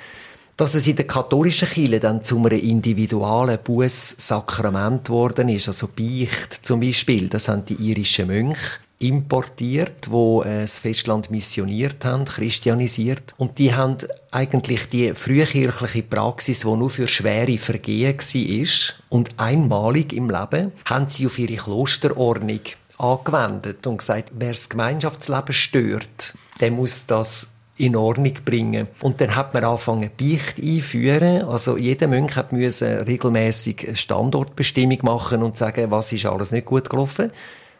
Dass 0.56 0.74
es 0.74 0.86
in 0.86 0.96
der 0.96 1.06
katholischen 1.06 1.68
Kirche 1.68 2.00
dann 2.00 2.24
zu 2.24 2.38
einem 2.38 2.58
individualen 2.58 3.58
Bußsakrament 3.62 5.04
geworden 5.04 5.50
ist, 5.50 5.68
also 5.68 5.88
Beicht 5.88 6.64
zum 6.64 6.80
Beispiel, 6.80 7.28
das 7.28 7.48
haben 7.48 7.66
die 7.66 7.74
irischen 7.74 8.28
Mönche 8.28 8.78
importiert, 8.98 10.10
wo 10.10 10.42
äh, 10.42 10.62
das 10.62 10.78
Festland 10.78 11.30
missioniert 11.30 12.04
haben, 12.04 12.24
christianisiert. 12.24 13.34
Und 13.36 13.58
die 13.58 13.74
haben 13.74 13.98
eigentlich 14.30 14.88
die 14.88 15.12
frühkirchliche 15.12 16.02
Praxis, 16.02 16.60
die 16.60 16.66
nur 16.66 16.88
für 16.88 17.06
schwere 17.06 17.58
Vergehen 17.58 18.16
war 18.18 18.94
und 19.10 19.38
einmalig 19.38 20.12
im 20.14 20.30
Leben, 20.30 20.72
haben 20.86 21.10
sie 21.10 21.26
auf 21.26 21.38
ihre 21.38 21.56
Klosterordnung 21.56 22.60
angewendet 22.98 23.86
und 23.86 23.98
gesagt, 23.98 24.32
wer 24.38 24.52
das 24.52 24.70
Gemeinschaftsleben 24.70 25.52
stört, 25.52 26.34
der 26.60 26.70
muss 26.70 27.06
das 27.06 27.50
in 27.78 27.96
Ordnung 27.96 28.34
bringen. 28.44 28.88
Und 29.02 29.20
dann 29.20 29.36
hat 29.36 29.52
man 29.54 29.64
angefangen, 29.64 30.10
Beicht 30.18 30.58
einführen. 30.62 31.42
Also 31.42 31.76
jeder 31.76 32.08
Mönch 32.08 32.36
hat 32.36 32.52
müssen 32.52 33.00
regelmäßig 33.00 33.90
Standortbestimmung 33.94 34.98
machen 35.02 35.42
und 35.42 35.58
sagen, 35.58 35.90
was 35.90 36.12
ist 36.12 36.26
alles 36.26 36.52
nicht 36.52 36.66
gut 36.66 36.88
gelaufen. 36.88 37.30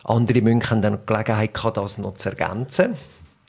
Andere 0.05 0.43
Mönche 0.43 0.71
haben 0.71 0.83
dann 0.83 0.99
die 0.99 1.07
Gelegenheit 1.07 1.55
gehabt, 1.55 1.77
das 1.77 1.99
noch 1.99 2.15
zu 2.15 2.31
ergänzen 2.31 2.95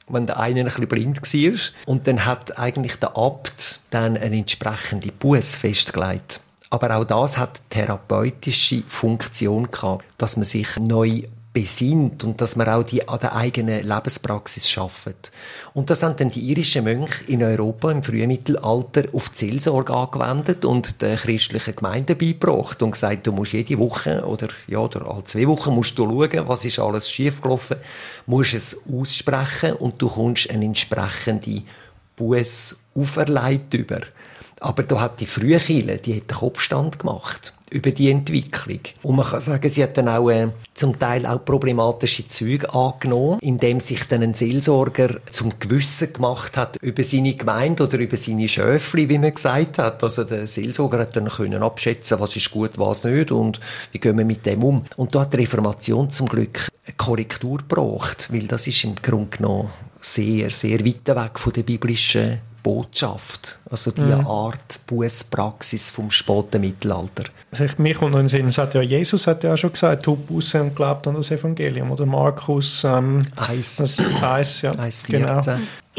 wenn 0.10 0.26
der 0.26 0.40
eine 0.40 0.62
ein 0.62 0.66
bisschen 0.66 0.88
blind 0.88 1.22
war. 1.22 1.60
Und 1.86 2.08
dann 2.08 2.26
hat 2.26 2.58
eigentlich 2.58 2.96
der 2.96 3.18
Abt 3.18 3.82
dann 3.90 4.18
eine 4.18 4.38
entsprechende 4.38 5.12
Buß 5.12 5.58
festgelegt. 5.58 6.40
Aber 6.70 6.96
auch 6.98 7.06
das 7.06 7.38
hat 7.38 7.62
therapeutische 7.70 8.84
Funktion 8.88 9.72
gehabt, 9.72 10.06
dass 10.18 10.38
man 10.38 10.46
sich 10.46 10.78
neu 10.78 11.24
besinnt 11.54 12.24
und 12.24 12.40
dass 12.40 12.56
man 12.56 12.70
auch 12.70 12.84
die 12.84 13.08
an 13.08 13.20
der 13.20 13.36
eigenen 13.36 13.84
Lebenspraxis 13.84 14.70
schafft. 14.70 15.32
Und 15.74 15.90
das 15.90 16.04
haben 16.04 16.16
dann 16.16 16.30
die 16.30 16.42
irischen 16.42 16.84
Mönche 16.84 17.24
in 17.26 17.42
Europa 17.42 17.92
im 17.92 18.04
frühen 18.04 18.28
Mittelalter 18.28 19.06
auf 19.14 19.30
die 19.30 19.38
Seelsorge 19.38 19.94
angewendet 19.94 20.66
und 20.66 21.02
der 21.02 21.16
christlichen 21.16 21.76
Gemeinde 21.76 22.16
beigebracht 22.16 22.84
und 22.84 22.92
gesagt, 22.92 23.26
du 23.26 23.32
musst 23.32 23.54
jede 23.54 23.80
Woche 23.80 24.24
oder 24.24 24.50
ja 24.68 24.80
oder 24.80 25.10
alle 25.10 25.24
zwei 25.24 25.48
Wochen 25.48 25.74
musst 25.74 25.98
du 25.98 26.08
schauen, 26.08 26.48
was 26.48 26.66
ist 26.66 26.80
alles 26.80 27.10
schiefgelaufen, 27.10 27.78
musst 28.28 28.54
es 28.54 28.84
aussprechen 28.92 29.74
und 29.74 30.00
du 30.02 30.10
kommst 30.10 30.50
eine 30.52 30.66
entsprechende 30.66 31.64
Buß 32.18 32.80
auferlegt 32.94 33.74
über. 33.74 34.02
Aber 34.60 34.84
da 34.84 35.00
hat 35.00 35.22
die 35.22 35.26
frühe 35.26 35.58
Kirche, 35.58 35.98
die 35.98 36.18
hat 36.18 36.30
den 36.30 36.38
Kopfstand 36.38 37.00
gemacht 37.00 37.54
über 37.70 37.92
die 37.92 38.10
Entwicklung. 38.10 38.80
Und 39.04 39.16
man 39.18 39.26
kann 39.26 39.42
sagen, 39.42 39.68
sie 39.70 39.84
hat 39.84 39.98
dann 39.98 40.08
auch 40.08 40.30
äh, 40.30 40.48
zum 40.74 40.98
Teil 40.98 41.26
auch 41.26 41.44
problematische 41.44 42.28
Züge 42.28 42.74
angenommen, 42.74 43.40
indem 43.42 43.80
sich 43.80 44.08
dann 44.08 44.24
ein 44.24 44.34
Seelsorger 44.34 45.20
zum 45.32 45.54
Gewissen 45.60 46.14
gemacht 46.14 46.56
hat 46.56 46.78
über 46.82 47.04
seine 47.04 47.36
Gemeinde 47.36 47.84
oder 47.84 47.98
über 47.98 48.18
seine 48.18 48.48
Schöfli, 48.48 49.10
wie 49.10 49.18
man 49.18 49.34
gesagt 49.34 49.80
hat. 49.80 50.04
Also 50.04 50.24
der 50.24 50.48
Seelsorger 50.48 51.00
hat 51.00 51.16
dann 51.16 51.28
können 51.28 51.62
abschätzen, 51.62 52.20
was 52.20 52.36
ist 52.36 52.52
gut, 52.52 52.78
was 52.78 53.04
nicht 53.04 53.32
und 53.32 53.60
wie 53.92 54.00
gehen 54.00 54.18
wir 54.18 54.26
mit 54.26 54.46
dem 54.46 54.64
um. 54.64 54.86
Und 54.96 55.14
da 55.14 55.22
hat 55.22 55.34
die 55.34 55.38
Reformation 55.38 56.10
zum 56.10 56.28
Glück 56.28 56.68
eine 56.86 56.96
Korrektur 56.96 57.58
gebracht, 57.58 58.32
weil 58.32 58.48
das 58.48 58.68
ist 58.68 58.84
im 58.84 58.96
Grunde 58.96 59.38
genommen 59.38 59.70
sehr, 60.00 60.52
sehr 60.52 60.86
weit 60.86 61.08
weg 61.08 61.40
von 61.40 61.54
der 61.54 61.64
biblischen 61.64 62.40
Botschaft, 62.68 63.60
also 63.70 63.92
die 63.92 64.02
mhm. 64.02 64.28
Art 64.28 64.80
Bußpraxis 64.88 65.90
vom 65.90 66.12
späten 66.12 66.60
Mittelalter. 66.60 67.24
Also 67.50 67.64
ich, 67.64 67.78
mir 67.78 67.96
kommt 67.96 68.12
noch 68.12 68.20
in 68.20 68.26
den 68.26 68.52
Sinn, 68.52 68.52
hat 68.62 68.74
ja 68.74 68.82
Jesus 68.82 69.26
hat 69.26 69.46
ja 69.46 69.54
auch 69.54 69.58
schon 69.58 69.72
gesagt, 69.72 70.04
tu 70.04 70.18
Buße 70.18 70.62
und 70.62 70.76
glaubt 70.76 71.08
an 71.08 71.16
das 71.16 71.32
Evangelium, 71.32 71.92
oder 71.92 72.06
Markus 72.06 72.84
ähm, 72.84 73.22
Eis. 73.38 73.78
Das 73.78 74.22
Eis, 74.22 74.64
ja. 74.64 74.78
Eis 74.78 75.02
genau. 75.06 75.42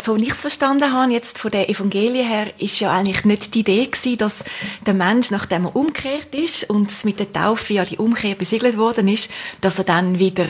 So 0.05 0.17
wie 0.17 0.23
ich 0.23 0.31
es 0.31 0.40
verstanden 0.40 0.93
habe, 0.93 1.12
jetzt 1.12 1.38
von 1.38 1.50
der 1.50 1.69
Evangelie 1.69 2.25
her, 2.25 2.47
ist 2.59 2.78
ja 2.81 2.93
eigentlich 2.93 3.25
nicht 3.25 3.55
die 3.55 3.61
Idee 3.61 3.87
gewesen, 3.87 4.17
dass 4.17 4.45
der 4.87 4.95
Mensch, 4.95 5.31
nachdem 5.31 5.67
er 5.67 5.76
umgekehrt 5.76 6.35
ist 6.35 6.71
und 6.71 7.05
mit 7.05 7.19
der 7.19 7.33
Taufe 7.33 7.75
ja 7.75 7.85
die 7.85 7.99
Umkehr 7.99 8.35
besiegelt 8.35 8.78
worden 8.78 9.09
ist, 9.09 9.31
dass 9.61 9.76
er 9.76 9.85
dann 9.85 10.19
wieder 10.19 10.47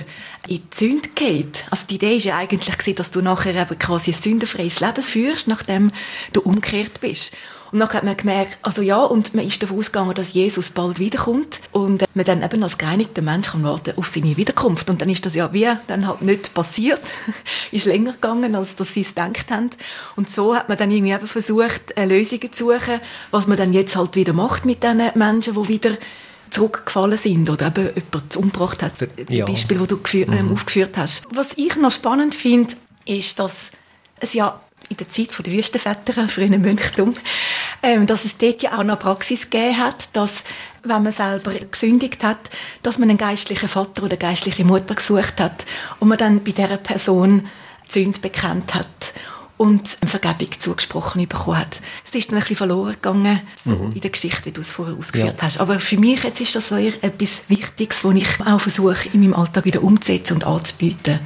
in 0.47 0.63
die 0.71 0.77
Sünde 0.77 1.09
geht. 1.15 1.65
Also 1.71 1.87
die 1.89 1.97
Idee 1.97 2.19
ist 2.19 2.25
ja 2.25 2.37
eigentlich 2.37 2.77
gewesen, 2.77 2.97
dass 2.97 3.11
du 3.11 3.23
nachher 3.23 3.55
eben 3.55 3.79
quasi 3.79 4.13
ein 4.13 4.21
sündenfreies 4.21 4.81
Leben 4.81 5.03
führst, 5.03 5.49
nachdem 5.49 5.91
du 6.33 6.43
umgekehrt 6.43 7.01
bist. 7.01 7.33
Und 7.71 7.81
dann 7.81 7.89
hat 7.89 8.05
man 8.05 8.17
gemerkt, 8.17 8.59
also 8.63 8.83
ja, 8.83 9.03
und 9.03 9.35
man 9.35 9.47
ist 9.47 9.63
davon 9.63 9.79
ausgegangen, 9.79 10.15
dass 10.15 10.33
Jesus 10.33 10.71
bald 10.71 10.99
wiederkommt 10.99 11.61
und 11.73 12.05
man 12.15 12.25
dann 12.25 12.43
eben 12.43 12.63
als 12.63 12.79
gereinigter 12.79 13.23
Mensch 13.23 13.49
kann 13.51 13.63
warten 13.63 13.95
auf 13.97 14.09
seine 14.09 14.37
Wiederkunft. 14.37 14.89
Und 14.89 15.03
dann 15.03 15.09
ist 15.09 15.27
das 15.27 15.35
ja 15.35 15.53
wie 15.53 15.69
dann 15.87 16.07
halt 16.07 16.23
nicht 16.23 16.55
passiert, 16.55 17.01
ist 17.73 17.87
länger 17.87 18.13
gegangen, 18.13 18.55
als 18.55 18.77
dass 18.77 18.95
sie 18.95 19.03
es 19.03 19.09
gedacht 19.09 19.51
haben. 19.51 19.71
Und 20.17 20.31
so 20.31 20.55
hat 20.55 20.69
man 20.69 20.79
dann 20.79 20.91
irgendwie 20.91 21.13
eben 21.13 21.27
versucht, 21.27 21.95
Lösungen 21.97 22.53
zu 22.53 22.73
suchen, 22.73 23.01
was 23.31 23.47
man 23.47 23.59
dann 23.59 23.73
jetzt 23.73 23.97
halt 23.97 24.17
wieder 24.17 24.33
macht 24.33 24.65
mit 24.65 24.83
diesen 24.83 25.03
Menschen, 25.15 25.55
die 25.55 25.69
wieder 25.69 25.97
zurückgefallen 26.51 27.19
sind 27.19 27.51
oder 27.51 27.67
eben 27.67 27.91
jemand 27.95 28.37
umgebracht 28.37 28.83
hat. 28.83 28.93
Die 29.29 29.37
ja. 29.37 29.45
Beispiele, 29.45 29.87
die 29.87 29.89
du 29.89 30.33
ähm, 30.33 30.47
mhm. 30.47 30.53
aufgeführt 30.53 30.97
hast. 30.97 31.25
Was 31.31 31.53
ich 31.57 31.77
noch 31.77 31.93
spannend 31.93 32.35
finde, 32.35 32.75
ist, 33.05 33.39
dass 33.39 33.71
es 34.21 34.35
ja 34.35 34.61
in 34.89 34.97
der 34.97 35.09
Zeit 35.09 35.37
der 35.45 35.53
Wüstenväter, 35.53 36.29
frühen 36.29 36.61
Mönchtum, 36.61 37.15
ähm, 37.83 38.07
dass 38.07 38.25
es 38.25 38.37
dort 38.39 38.63
ja 38.63 38.79
auch 38.79 38.85
noch 38.85 38.99
Praxis 38.99 39.51
gegeben 39.51 39.79
hat, 39.79 40.09
dass 40.13 40.45
wenn 40.83 41.03
man 41.03 41.13
selber 41.13 41.53
gesündigt 41.53 42.25
hat, 42.25 42.51
dass 42.83 42.99
man 42.99 43.11
einen 43.11 43.19
geistlichen 43.19 43.69
Vater 43.69 44.05
oder 44.05 44.13
eine 44.13 44.19
geistliche 44.19 44.65
Mutter 44.65 44.95
gesucht 44.95 45.41
hat 45.41 45.65
und 46.01 46.09
man 46.09 46.19
dann 46.19 46.43
bei 46.43 46.53
dieser 46.53 46.77
Person 46.77 47.49
die 47.89 47.93
Sünde 47.93 48.21
bekannt 48.21 48.75
hat 48.75 48.87
und 49.57 49.99
Vergebung 50.07 50.49
zugesprochen 50.59 51.27
bekommen 51.27 51.59
hat. 51.59 51.81
Es 52.07 52.15
ist 52.15 52.31
dann 52.31 52.37
ein 52.37 52.41
bisschen 52.41 52.57
verloren 52.57 52.93
gegangen, 52.95 53.41
so 53.63 53.73
mhm. 53.73 53.91
in 53.91 54.01
der 54.01 54.11
Geschichte, 54.11 54.47
wie 54.47 54.53
du 54.53 54.61
es 54.61 54.71
vorher 54.71 54.97
ausgeführt 54.97 55.37
ja. 55.37 55.43
hast. 55.43 55.59
Aber 55.59 55.81
für 55.81 55.99
mich 55.99 56.23
jetzt 56.23 56.41
ist 56.41 56.55
das 56.55 56.71
etwas 56.71 57.43
Wichtiges, 57.49 58.05
was 58.05 58.15
ich 58.15 58.41
auch 58.47 58.61
versuche, 58.61 59.09
in 59.13 59.21
meinem 59.21 59.35
Alltag 59.35 59.65
wieder 59.65 59.83
umzusetzen 59.83 60.35
und 60.35 60.45
anzubieten. 60.45 61.19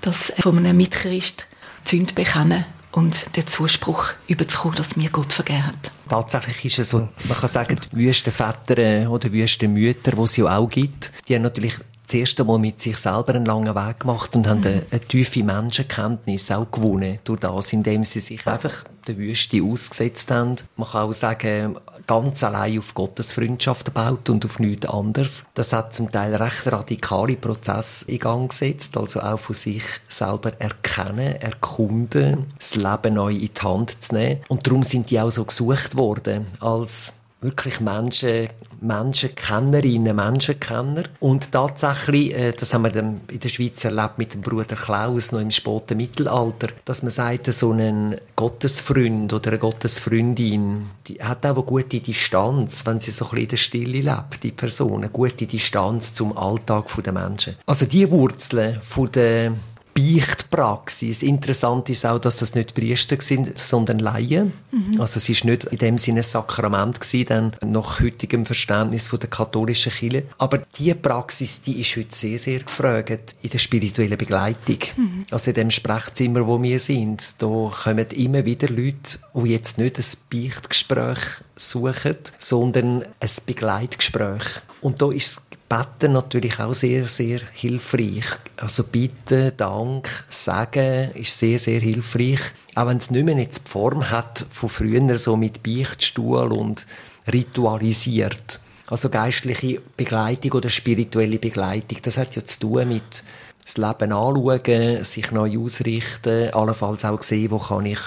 Dass 0.00 0.32
von 0.38 0.56
einem 0.56 0.76
Mitchrist 0.76 1.46
die 1.84 1.96
Sünde 1.96 2.14
bekennen 2.14 2.64
und 2.96 3.36
den 3.36 3.46
Zuspruch 3.46 4.14
überzukommen, 4.26 4.78
dass 4.78 4.96
mir 4.96 5.10
Gott 5.10 5.30
vergeben 5.30 5.66
hat. 5.66 5.92
Tatsächlich 6.08 6.64
ist 6.64 6.78
es 6.78 6.90
so, 6.90 7.08
man 7.28 7.36
kann 7.38 7.48
sagen, 7.48 7.78
die 7.92 7.96
Wüstenväter 7.96 8.78
äh, 8.78 9.06
oder 9.06 9.30
Wüstenmütter, 9.30 10.12
die 10.12 10.22
es 10.22 10.36
ja 10.38 10.56
auch 10.56 10.70
gibt, 10.70 11.12
die 11.28 11.34
haben 11.34 11.42
natürlich 11.42 11.74
das 12.06 12.14
erste 12.14 12.44
Mal 12.44 12.58
mit 12.58 12.80
sich 12.80 12.96
selber 12.96 13.34
einen 13.34 13.46
langen 13.46 13.74
Weg 13.74 14.00
gemacht 14.00 14.36
und 14.36 14.46
haben 14.46 14.64
eine, 14.64 14.86
eine 14.90 15.00
tiefe 15.00 15.42
Menschenkenntnis 15.42 16.50
auch 16.50 16.70
gewonnen 16.70 17.18
durch 17.24 17.40
das, 17.40 17.72
indem 17.72 18.04
sie 18.04 18.20
sich 18.20 18.46
einfach 18.46 18.84
der 19.06 19.16
Wüste 19.18 19.62
ausgesetzt 19.62 20.30
haben. 20.30 20.56
Man 20.76 20.88
kann 20.88 21.08
auch 21.08 21.12
sagen, 21.12 21.76
ganz 22.06 22.44
allein 22.44 22.78
auf 22.78 22.94
Gottes 22.94 23.32
Freundschaft 23.32 23.92
baut 23.92 24.30
und 24.30 24.44
auf 24.44 24.58
nichts 24.58 24.86
anderes. 24.86 25.46
Das 25.54 25.72
hat 25.72 25.94
zum 25.94 26.10
Teil 26.10 26.34
recht 26.34 26.66
radikale 26.70 27.36
Prozesse 27.36 28.10
in 28.10 28.18
Gang 28.18 28.50
gesetzt, 28.50 28.96
also 28.96 29.20
auch 29.20 29.38
von 29.38 29.54
sich 29.54 29.82
selber 30.08 30.52
erkennen, 30.60 31.36
erkunden, 31.40 32.52
das 32.58 32.76
Leben 32.76 33.14
neu 33.14 33.32
in 33.32 33.50
die 33.52 33.62
Hand 33.62 34.02
zu 34.02 34.14
nehmen. 34.14 34.42
Und 34.48 34.66
darum 34.66 34.82
sind 34.82 35.10
die 35.10 35.20
auch 35.20 35.30
so 35.30 35.44
gesucht 35.44 35.96
worden 35.96 36.46
als 36.60 37.14
wirklich 37.40 37.80
Menschen, 37.80 38.48
Menschenkennerinnen, 38.80 40.14
Menschenkenner. 40.14 41.04
Und 41.20 41.52
tatsächlich, 41.52 42.34
äh, 42.34 42.52
das 42.52 42.74
haben 42.74 42.84
wir 42.84 42.90
dann 42.90 43.20
in 43.30 43.40
der 43.40 43.48
Schweiz 43.48 43.84
erlebt 43.84 44.18
mit 44.18 44.34
dem 44.34 44.40
Bruder 44.40 44.76
Klaus 44.76 45.32
noch 45.32 45.40
im 45.40 45.50
späten 45.50 45.96
Mittelalter, 45.96 46.68
dass 46.84 47.02
man 47.02 47.10
sagt, 47.10 47.52
so 47.52 47.72
ein 47.72 48.16
Gottesfreund 48.34 49.32
oder 49.32 49.50
eine 49.50 49.58
Gottesfreundin, 49.58 50.86
die 51.06 51.22
hat 51.22 51.44
auch 51.46 51.56
eine 51.56 51.62
gute 51.64 52.00
Distanz, 52.00 52.84
wenn 52.86 53.00
sie 53.00 53.10
so 53.10 53.24
ein 53.26 53.30
bisschen 53.30 53.42
in 53.42 53.48
der 53.48 53.56
Stille 53.56 54.00
lebt, 54.00 54.42
die 54.42 54.52
Person, 54.52 55.02
eine 55.02 55.10
gute 55.10 55.46
Distanz 55.46 56.14
zum 56.14 56.36
Alltag 56.36 56.86
der 57.02 57.12
Menschen. 57.12 57.56
Also 57.66 57.86
die 57.86 58.10
Wurzeln 58.10 58.80
von 58.82 59.10
der 59.12 59.52
Beichtpraxis. 59.96 61.22
Interessant 61.22 61.88
ist 61.88 62.04
auch, 62.04 62.18
dass 62.18 62.36
das 62.36 62.54
nicht 62.54 62.74
Priester 62.74 63.16
sind, 63.20 63.58
sondern 63.58 63.98
Laien. 63.98 64.52
Mhm. 64.70 65.00
Also 65.00 65.16
es 65.16 65.28
ist 65.30 65.46
nicht 65.46 65.64
in 65.64 65.78
dem 65.78 65.96
Sinne 65.96 66.20
ein 66.20 66.22
Sakrament 66.22 67.00
gewesen, 67.00 67.26
dann 67.26 67.56
nach 67.64 67.98
heutigem 68.00 68.44
Verständnis 68.44 69.08
von 69.08 69.20
der 69.20 69.30
katholischen 69.30 69.90
Kirche. 69.90 70.24
Aber 70.36 70.58
die 70.78 70.92
Praxis, 70.92 71.62
die 71.62 71.80
ist 71.80 71.96
heute 71.96 72.14
sehr, 72.14 72.38
sehr 72.38 72.60
gefragt 72.60 73.36
in 73.40 73.48
der 73.48 73.58
spirituellen 73.58 74.18
Begleitung. 74.18 74.78
Mhm. 74.96 75.24
Also 75.30 75.50
in 75.50 75.54
dem 75.54 75.70
Sprechzimmer, 75.70 76.46
wo 76.46 76.62
wir 76.62 76.78
sind, 76.78 77.34
da 77.38 77.46
kommen 77.46 78.06
immer 78.10 78.44
wieder 78.44 78.68
Leute, 78.68 79.18
die 79.34 79.50
jetzt 79.50 79.78
nicht 79.78 79.98
ein 79.98 80.04
Beichtgespräch 80.30 81.18
suchen, 81.56 82.16
sondern 82.38 83.02
ein 83.02 83.30
Begleitgespräch. 83.46 84.44
Und 84.82 85.00
da 85.00 85.10
ist 85.10 85.45
Beten 85.68 86.12
natürlich 86.12 86.60
auch 86.60 86.74
sehr, 86.74 87.08
sehr 87.08 87.40
hilfreich. 87.52 88.24
Also 88.56 88.84
bitten, 88.84 89.52
Dank, 89.56 90.08
Sagen 90.28 91.10
ist 91.14 91.36
sehr, 91.36 91.58
sehr 91.58 91.80
hilfreich. 91.80 92.40
Auch 92.76 92.86
wenn 92.86 92.98
es 92.98 93.10
nicht 93.10 93.24
mehr 93.24 93.36
jetzt 93.36 93.66
die 93.66 93.70
Form 93.70 94.08
hat 94.08 94.46
von 94.50 94.68
früher, 94.68 95.18
so 95.18 95.36
mit 95.36 95.62
Beichtstuhl 95.62 96.52
und 96.52 96.86
ritualisiert. 97.32 98.60
Also 98.86 99.08
geistliche 99.08 99.80
Begleitung 99.96 100.52
oder 100.52 100.70
spirituelle 100.70 101.38
Begleitung, 101.38 101.98
das 102.02 102.18
hat 102.18 102.36
ja 102.36 102.46
zu 102.46 102.60
tun 102.60 102.88
mit 102.88 103.24
das 103.64 103.78
Leben 103.78 104.12
anschauen, 104.12 105.04
sich 105.04 105.32
neu 105.32 105.58
ausrichten, 105.58 106.50
allenfalls 106.50 107.04
auch 107.04 107.22
sehen, 107.22 107.50
wo 107.50 107.58
kann 107.58 107.86
ich 107.86 107.98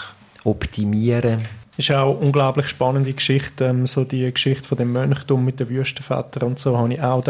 optimieren 0.46 1.46
ist 1.80 1.92
auch 1.92 2.10
eine 2.10 2.28
unglaublich 2.28 2.68
spannende 2.68 3.14
Geschichte. 3.14 3.66
Ähm, 3.66 3.88
so 3.88 4.04
die 4.04 4.32
Geschichte 4.32 4.68
von 4.68 4.78
dem 4.78 4.92
Mönchtum 4.92 5.44
mit 5.44 5.60
den 5.60 5.70
Wüstenvätern 5.70 6.44
und 6.44 6.60
so 6.60 6.78
habe 6.78 6.94
ich 6.94 7.02
auch 7.02 7.24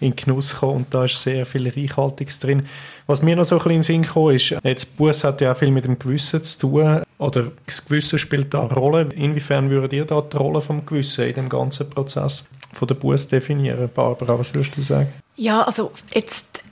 in 0.00 0.14
Genuss 0.14 0.56
kommen 0.56 0.76
und 0.76 0.94
da 0.94 1.06
ist 1.06 1.20
sehr 1.20 1.46
viel 1.46 1.68
Reichhaltiges 1.68 2.38
drin. 2.38 2.66
Was 3.06 3.22
mir 3.22 3.36
noch 3.36 3.44
so 3.44 3.56
ein 3.56 3.58
bisschen 3.58 3.72
in 3.72 3.78
den 3.78 3.82
Sinn 3.82 4.02
gekommen 4.02 4.36
ist, 4.36 4.54
jetzt 4.62 4.96
Buß 4.96 5.24
hat 5.24 5.40
ja 5.40 5.52
auch 5.52 5.56
viel 5.56 5.70
mit 5.70 5.84
dem 5.84 5.98
Gewissen 5.98 6.42
zu 6.44 6.58
tun 6.60 7.02
oder 7.18 7.50
das 7.66 7.84
Gewissen 7.84 8.18
spielt 8.18 8.52
da 8.52 8.64
eine 8.64 8.74
Rolle. 8.74 9.08
Inwiefern 9.14 9.70
würdet 9.70 9.92
ihr 9.92 10.04
da 10.04 10.20
die 10.20 10.36
Rolle 10.36 10.60
vom 10.60 10.84
Gewissen 10.84 11.26
in 11.26 11.34
dem 11.34 11.48
ganzen 11.48 11.88
Prozess 11.90 12.48
von 12.72 12.88
der 12.88 12.94
Buß 12.94 13.28
definieren? 13.28 13.88
Barbara, 13.94 14.38
was 14.38 14.54
würdest 14.54 14.76
du 14.76 14.82
sagen? 14.82 15.12
Ja, 15.36 15.62
also 15.62 15.92
jetzt 16.14 16.63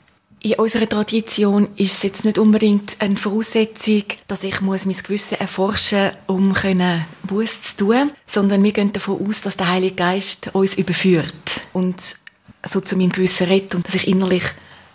in 0.43 0.55
unserer 0.55 0.89
Tradition 0.89 1.69
ist 1.77 1.99
es 1.99 2.03
jetzt 2.03 2.25
nicht 2.25 2.39
unbedingt 2.39 2.97
eine 2.99 3.17
Voraussetzung, 3.17 4.03
dass 4.27 4.43
ich 4.43 4.61
muss 4.61 4.87
mein 4.87 4.97
Gewissen 4.97 5.39
erforschen 5.39 6.11
muss, 6.27 6.65
um 6.65 6.83
Buß 7.23 7.63
zu 7.63 7.77
tun, 7.77 8.11
sondern 8.27 8.63
wir 8.65 8.73
gehen 8.73 8.93
davon 8.93 9.25
aus, 9.27 9.41
dass 9.41 9.57
der 9.57 9.71
Heilige 9.71 9.95
Geist 9.95 10.51
uns 10.53 10.75
überführt 10.75 11.33
und 11.73 12.17
so 12.65 12.81
zu 12.81 12.97
meinem 12.97 13.11
Gewissen 13.11 13.47
redet 13.47 13.75
und 13.77 13.87
dass 13.87 13.95
ich 13.95 14.09
innerlich 14.09 14.45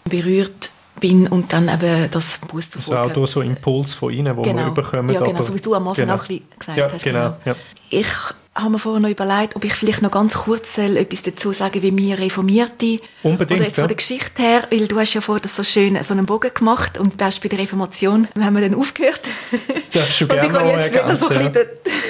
berührt 0.04 0.72
bin 1.00 1.28
und 1.28 1.54
dann 1.54 1.70
eben 1.70 2.12
das 2.12 2.40
Buß 2.40 2.70
zu 2.70 2.82
folgen. 2.82 2.98
Also 2.98 3.10
auch 3.10 3.14
durch 3.14 3.32
so 3.32 3.42
Impuls 3.42 3.94
von 3.94 4.12
Ihnen, 4.12 4.36
wo 4.36 4.42
genau. 4.42 4.66
wir 4.66 4.72
bekommen. 4.72 5.14
Ja, 5.14 5.22
genau, 5.22 5.42
so 5.42 5.54
wie 5.54 5.62
du 5.62 5.76
am 5.76 5.88
Anfang 5.88 6.06
genau. 6.06 6.16
auch 6.16 6.24
ein 6.24 6.28
bisschen 6.28 6.60
gesagt 6.60 6.78
ja, 6.78 6.92
hast. 6.92 7.04
Genau. 7.04 7.20
genau. 7.30 7.38
Ja. 7.46 7.56
Ich 7.90 8.08
habe 8.58 8.72
mir 8.72 8.80
vorher 8.80 9.00
noch 9.00 9.10
überlegt, 9.10 9.56
ob 9.56 9.64
ich 9.64 9.74
vielleicht 9.74 10.02
noch 10.02 10.12
ganz 10.12 10.34
kurz 10.34 10.78
etwas 10.78 11.24
dazu 11.24 11.52
sagen 11.54 11.82
wie 11.82 11.96
wir 11.96 12.20
Reformierte. 12.20 13.00
Unbedingt, 13.24 13.60
Oder 13.60 13.68
jetzt 13.68 13.78
ja. 13.78 13.84
von 13.84 13.88
der 13.88 13.98
Geschichte 13.98 14.42
her, 14.42 14.68
weil 14.72 14.88
du 14.88 15.00
hast 15.00 15.14
ja 15.14 15.22
vorher 15.22 15.48
so 15.48 15.64
schön 15.64 15.98
so 16.04 16.14
einen 16.14 16.26
Bogen 16.26 16.52
gemacht 16.54 16.98
und 16.98 17.22
erst 17.22 17.42
bei 17.42 17.50
der 17.50 17.60
Reformation 17.60 18.28
haben 18.40 18.56
wir 18.56 18.68
dann 18.68 18.80
aufgehört. 18.80 19.22
Darfst 19.94 20.22
du 20.22 20.28
gerne 20.28 20.52
noch 20.52 20.60
ergänzen. 20.62 20.96
Ich 20.96 21.02
kann 21.02 21.18
so 21.18 21.28
ein 21.30 21.54
den, 21.54 21.68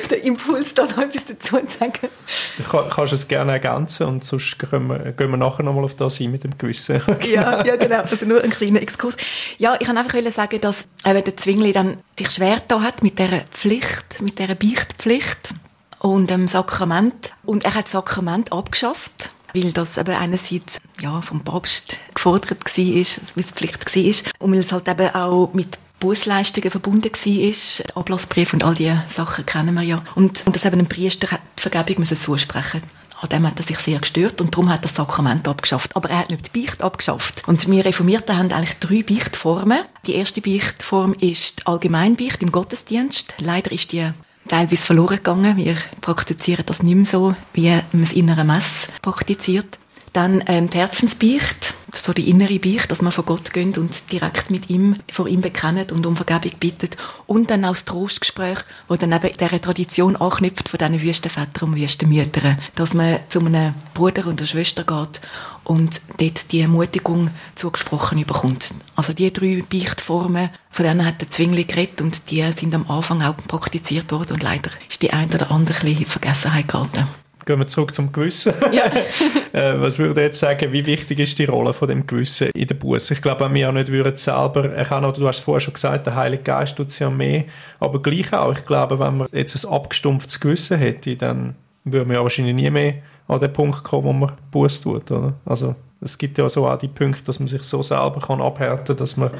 den 0.09 0.21
Impuls 0.23 0.73
da 0.73 0.85
noch 0.85 0.97
etwas 0.97 1.25
dazu 1.25 1.55
sagen. 1.55 2.09
Du 2.57 2.63
kann, 2.63 2.89
kannst 2.89 3.13
es 3.13 3.27
gerne 3.27 3.51
ergänzen 3.53 4.07
und 4.07 4.23
sonst 4.23 4.57
gehen 4.57 4.87
wir, 4.87 5.11
gehen 5.11 5.29
wir 5.29 5.37
nachher 5.37 5.63
nochmal 5.63 5.83
auf 5.83 5.95
das 5.95 6.19
ein 6.19 6.31
mit 6.31 6.43
dem 6.43 6.57
Gewissen. 6.57 7.01
ja, 7.33 7.63
ja, 7.65 7.75
genau. 7.75 8.01
Also 8.01 8.25
nur 8.25 8.43
ein 8.43 8.49
kleiner 8.49 8.81
Exkurs. 8.81 9.15
Ja, 9.57 9.75
ich 9.79 9.87
kann 9.87 9.97
einfach 9.97 10.17
sagen, 10.31 10.61
dass 10.61 10.85
eben 11.05 11.23
der 11.23 11.37
Zwingli 11.37 11.73
dann 11.73 11.97
sich 12.17 12.31
schwer 12.31 12.61
da 12.67 12.81
hat 12.81 13.03
mit 13.03 13.19
dieser 13.19 13.41
Pflicht, 13.51 14.21
mit 14.21 14.39
dieser 14.39 14.55
Beichtpflicht 14.55 15.53
und 15.99 16.29
dem 16.29 16.47
Sakrament. 16.47 17.33
Und 17.45 17.65
er 17.65 17.75
hat 17.75 17.85
das 17.85 17.93
Sakrament 17.93 18.51
abgeschafft, 18.51 19.31
weil 19.53 19.71
das 19.71 19.97
eben 19.97 20.15
einerseits 20.15 20.79
ja, 21.01 21.21
vom 21.21 21.41
Papst 21.41 21.97
gefordert 22.13 22.51
war, 22.51 22.85
weil 22.85 23.01
es 23.01 23.51
Pflicht 23.51 23.95
war 23.95 24.31
und 24.39 24.51
weil 24.53 24.59
es 24.59 24.71
halt 24.71 24.87
eben 24.87 25.15
auch 25.15 25.53
mit 25.53 25.77
Bußleistungen 25.99 26.69
verbunden 26.69 27.11
war. 27.11 27.95
Ablassbrief 27.95 28.53
und 28.53 28.63
all 28.63 28.75
diese 28.75 29.03
Sachen 29.13 29.45
kennen 29.45 29.75
wir 29.75 29.81
ja. 29.81 30.03
Und, 30.15 30.45
und 30.45 30.55
dass 30.55 30.65
eben 30.65 30.79
ein 30.79 30.89
Priester 30.89 31.31
hat 31.31 31.41
die 31.57 31.61
Vergebung 31.61 31.99
müssen 31.99 32.17
zusprechen 32.17 32.83
an 33.21 33.29
dem 33.29 33.47
hat 33.47 33.59
er 33.59 33.63
sich 33.63 33.79
sehr 33.79 33.99
gestört 33.99 34.41
und 34.41 34.53
darum 34.53 34.69
hat 34.69 34.79
er 34.79 34.83
das 34.83 34.95
Sakrament 34.95 35.47
abgeschafft. 35.47 35.95
Aber 35.95 36.09
er 36.09 36.19
hat 36.19 36.29
nicht 36.29 36.53
die 36.53 36.61
Beicht 36.61 36.81
abgeschafft. 36.81 37.47
Und 37.47 37.67
wir 37.69 37.83
Reformierten 37.83 38.37
haben 38.37 38.51
eigentlich 38.51 38.77
drei 38.79 39.03
Beichtformen. 39.03 39.79
Die 40.05 40.15
erste 40.15 40.41
Beichtform 40.41 41.13
ist 41.13 41.59
die 41.59 41.65
Allgemeinbeicht 41.65 42.41
im 42.43 42.51
Gottesdienst. 42.51 43.33
Leider 43.39 43.71
ist 43.71 43.91
die 43.91 44.11
teilweise 44.47 44.85
verloren 44.85 45.17
gegangen. 45.17 45.57
Wir 45.57 45.75
praktizieren 46.01 46.65
das 46.65 46.83
nicht 46.83 46.95
mehr 46.95 47.05
so, 47.05 47.35
wie 47.53 47.69
man 47.91 48.03
es 48.03 48.13
in 48.13 48.29
einer 48.29 48.43
Messe 48.43 48.89
praktiziert. 49.01 49.77
Dann 50.13 50.43
ähm, 50.47 50.69
die 50.69 50.77
Herzensbeicht, 50.77 51.66
so 51.97 52.13
die 52.13 52.29
innere 52.29 52.59
Beicht, 52.59 52.91
dass 52.91 53.01
man 53.01 53.11
vor 53.11 53.25
Gott 53.25 53.53
geht 53.53 53.77
und 53.77 54.11
direkt 54.11 54.49
mit 54.49 54.69
ihm, 54.69 54.95
vor 55.11 55.27
ihm 55.27 55.41
bekennt 55.41 55.91
und 55.91 56.05
um 56.05 56.15
Vergebung 56.15 56.51
bittet. 56.59 56.97
Und 57.25 57.49
dann 57.49 57.65
auch 57.65 57.71
das 57.71 57.85
Trostgespräch, 57.85 58.59
wo 58.87 58.95
dann 58.95 59.11
eben 59.11 59.35
dieser 59.37 59.61
Tradition 59.61 60.15
anknüpft 60.15 60.69
von 60.69 60.77
diesen 60.77 61.01
Wüstenvätern 61.01 61.69
und 61.69 61.75
Wüstenmüttern, 61.75 62.57
dass 62.75 62.93
man 62.93 63.19
zu 63.29 63.39
einem 63.39 63.73
Bruder 63.93 64.27
und 64.27 64.39
einer 64.39 64.47
Schwester 64.47 64.83
geht 64.83 65.21
und 65.63 66.01
dort 66.17 66.51
die 66.51 66.61
Ermutigung 66.61 67.29
zugesprochen 67.55 68.25
bekommt. 68.25 68.73
Also 68.95 69.13
die 69.13 69.31
drei 69.33 69.63
Beichtformen, 69.69 70.49
von 70.69 70.85
denen 70.85 71.05
hat 71.05 71.21
der 71.21 71.29
Zwingli 71.29 71.65
geredet 71.65 72.01
und 72.01 72.29
die 72.31 72.49
sind 72.51 72.73
am 72.73 72.89
Anfang 72.89 73.21
auch 73.21 73.35
praktiziert 73.35 74.11
worden 74.11 74.33
und 74.33 74.43
leider 74.43 74.71
ist 74.89 75.01
die 75.01 75.11
eine 75.11 75.33
oder 75.33 75.51
andere 75.51 75.77
ein 75.77 75.85
bisschen 75.85 76.03
in 76.03 76.09
Vergessenheit 76.09 76.67
gehalten 76.67 77.07
gehen 77.47 77.59
wir 77.59 77.67
zurück 77.67 77.95
zum 77.95 78.11
Gewissen. 78.11 78.53
Ja. 78.71 78.83
äh, 79.53 79.81
was 79.81 79.97
würde 79.97 80.21
jetzt 80.21 80.39
sagen, 80.39 80.71
wie 80.71 80.85
wichtig 80.85 81.19
ist 81.19 81.39
die 81.39 81.45
Rolle 81.45 81.73
von 81.73 81.87
dem 81.87 82.05
Gewissen 82.05 82.49
in 82.53 82.67
der 82.67 82.75
Buße? 82.75 83.13
Ich 83.13 83.21
glaube, 83.21 83.51
wir 83.51 83.69
auch 83.69 83.73
nicht 83.73 83.91
würden 83.91 84.15
selber 84.15 84.71
erkennen, 84.71 85.05
oder 85.05 85.17
du 85.17 85.27
hast 85.27 85.39
es 85.39 85.43
vorher 85.43 85.61
schon 85.61 85.73
gesagt, 85.73 86.05
der 86.05 86.15
Heilige 86.15 86.43
Geist 86.43 86.75
tut 86.75 86.89
es 86.89 86.99
ja 86.99 87.09
mehr, 87.09 87.45
aber 87.79 88.01
gleich 88.01 88.33
auch, 88.33 88.51
ich 88.51 88.65
glaube, 88.65 88.99
wenn 88.99 89.17
man 89.17 89.27
jetzt 89.31 89.65
ein 89.65 89.71
abgestumpftes 89.71 90.39
Gewissen 90.39 90.77
hätte, 90.77 91.15
dann 91.15 91.55
würden 91.85 92.09
wir 92.09 92.17
ja 92.17 92.23
wahrscheinlich 92.23 92.55
nie 92.55 92.69
mehr 92.69 92.95
an 93.27 93.39
den 93.39 93.53
Punkt 93.53 93.83
kommen, 93.83 94.03
wo 94.03 94.13
man 94.13 94.33
Buße 94.51 94.83
tut, 94.83 95.09
oder? 95.09 95.33
Also, 95.45 95.75
es 96.01 96.17
gibt 96.17 96.37
ja 96.37 96.47
so 96.49 96.67
auch 96.67 96.77
die 96.77 96.89
Punkte, 96.89 97.23
dass 97.23 97.39
man 97.39 97.47
sich 97.47 97.63
so 97.63 97.81
selber 97.81 98.19
kann 98.19 98.41
abhärten 98.41 98.85
kann, 98.85 98.97
dass 98.97 99.17
man 99.17 99.31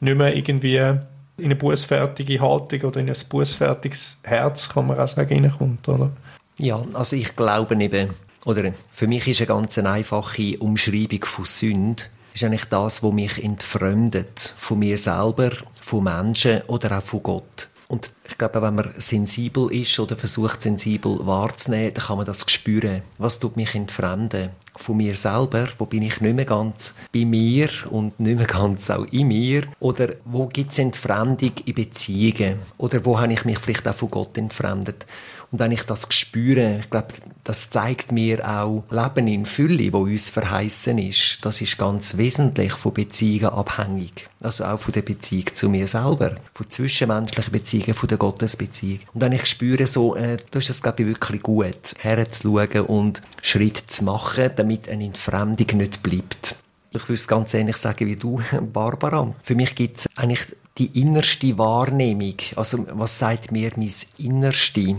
nicht 0.00 0.18
mehr 0.18 0.36
irgendwie 0.36 0.76
in 0.76 1.00
eine 1.44 1.56
bußfertige 1.56 2.40
Haltung 2.40 2.82
oder 2.82 3.00
in 3.00 3.08
ein 3.08 3.16
bußfertiges 3.30 4.20
Herz, 4.24 4.68
kann 4.68 4.86
man 4.86 4.98
auch 4.98 5.08
sagen, 5.08 5.44
reinkommt, 5.44 5.88
oder? 5.88 6.10
Ja, 6.58 6.82
also 6.94 7.16
ich 7.16 7.36
glaube 7.36 7.82
eben, 7.82 8.10
oder 8.46 8.72
für 8.90 9.06
mich 9.06 9.28
ist 9.28 9.40
eine 9.40 9.48
ganz 9.48 9.76
einfache 9.76 10.58
Umschreibung 10.58 11.24
von 11.24 11.44
Sünde, 11.44 12.04
ist 12.32 12.44
eigentlich 12.44 12.64
das, 12.66 13.02
was 13.02 13.12
mich 13.12 13.44
entfremdet 13.44 14.54
von 14.56 14.78
mir 14.78 14.96
selber, 14.96 15.50
von 15.80 16.04
Menschen 16.04 16.62
oder 16.62 16.96
auch 16.96 17.02
von 17.02 17.22
Gott. 17.22 17.68
Und 17.88 18.10
ich 18.28 18.36
glaube, 18.36 18.62
wenn 18.62 18.74
man 18.74 18.90
sensibel 18.96 19.72
ist 19.72 19.98
oder 20.00 20.16
versucht, 20.16 20.62
sensibel 20.62 21.24
wahrzunehmen, 21.24 21.94
dann 21.94 22.04
kann 22.04 22.16
man 22.16 22.26
das 22.26 22.44
spüren. 22.50 23.02
Was 23.18 23.38
tut 23.38 23.56
mich 23.56 23.74
entfremden? 23.76 24.48
Von 24.74 24.96
mir 24.96 25.14
selber? 25.14 25.68
Wo 25.78 25.86
bin 25.86 26.02
ich 26.02 26.20
nicht 26.20 26.34
mehr 26.34 26.44
ganz 26.44 26.94
bei 27.12 27.24
mir 27.24 27.68
und 27.90 28.18
nicht 28.18 28.38
mehr 28.38 28.46
ganz 28.46 28.90
auch 28.90 29.06
in 29.12 29.28
mir? 29.28 29.62
Oder 29.78 30.14
wo 30.24 30.46
gibt 30.46 30.72
es 30.72 30.78
Entfremdung 30.78 31.52
in 31.64 31.74
Beziehungen? 31.74 32.58
Oder 32.76 33.04
wo 33.04 33.20
habe 33.20 33.32
ich 33.32 33.44
mich 33.44 33.58
vielleicht 33.58 33.86
auch 33.86 33.94
von 33.94 34.10
Gott 34.10 34.36
entfremdet? 34.36 35.06
Und 35.52 35.60
wenn 35.60 35.72
ich 35.72 35.82
das 35.84 36.06
spüre, 36.10 36.78
ich 36.80 36.90
glaube, 36.90 37.08
das 37.44 37.70
zeigt 37.70 38.10
mir 38.10 38.46
auch 38.48 38.82
Leben 38.90 39.28
in 39.28 39.46
Fülle, 39.46 39.92
wo 39.92 40.00
uns 40.00 40.30
verheißen 40.30 40.98
ist. 40.98 41.38
Das 41.42 41.60
ist 41.60 41.78
ganz 41.78 42.16
wesentlich 42.16 42.72
von 42.72 42.92
Beziehungen 42.92 43.54
abhängig. 43.54 44.26
Also 44.40 44.64
auch 44.64 44.78
von 44.78 44.92
der 44.92 45.02
Beziehung 45.02 45.46
zu 45.54 45.68
mir 45.68 45.86
selber, 45.86 46.34
von 46.52 46.68
zwischenmenschlichen 46.68 47.52
Beziehungen, 47.52 47.94
von 47.94 48.08
der 48.08 48.18
Gottesbeziehung. 48.18 49.00
Und 49.14 49.20
wenn 49.20 49.32
ich 49.32 49.46
spüre, 49.46 49.86
so, 49.86 50.16
äh, 50.16 50.38
da 50.50 50.58
ist 50.58 50.70
es, 50.70 50.82
glaube 50.82 51.02
ich, 51.02 51.08
wirklich 51.08 51.42
gut, 51.42 51.94
herzuschauen 51.98 52.86
und 52.86 53.22
Schritt 53.42 53.78
zu 53.86 54.04
machen, 54.04 54.50
damit 54.56 54.88
eine 54.88 55.04
Entfremdung 55.04 55.78
nicht 55.78 56.02
bleibt. 56.02 56.56
Ich 56.90 57.02
würde 57.02 57.14
es 57.14 57.28
ganz 57.28 57.54
ähnlich 57.54 57.76
sagen 57.76 58.06
wie 58.06 58.16
du, 58.16 58.40
Barbara. 58.72 59.34
Für 59.42 59.54
mich 59.54 59.74
gibt 59.74 59.98
es 59.98 60.06
eigentlich 60.16 60.46
die 60.78 61.00
innerste 61.00 61.56
Wahrnehmung. 61.58 62.34
Also, 62.56 62.86
was 62.92 63.18
sagt 63.18 63.52
mir 63.52 63.70
mein 63.76 63.92
Innerste? 64.18 64.96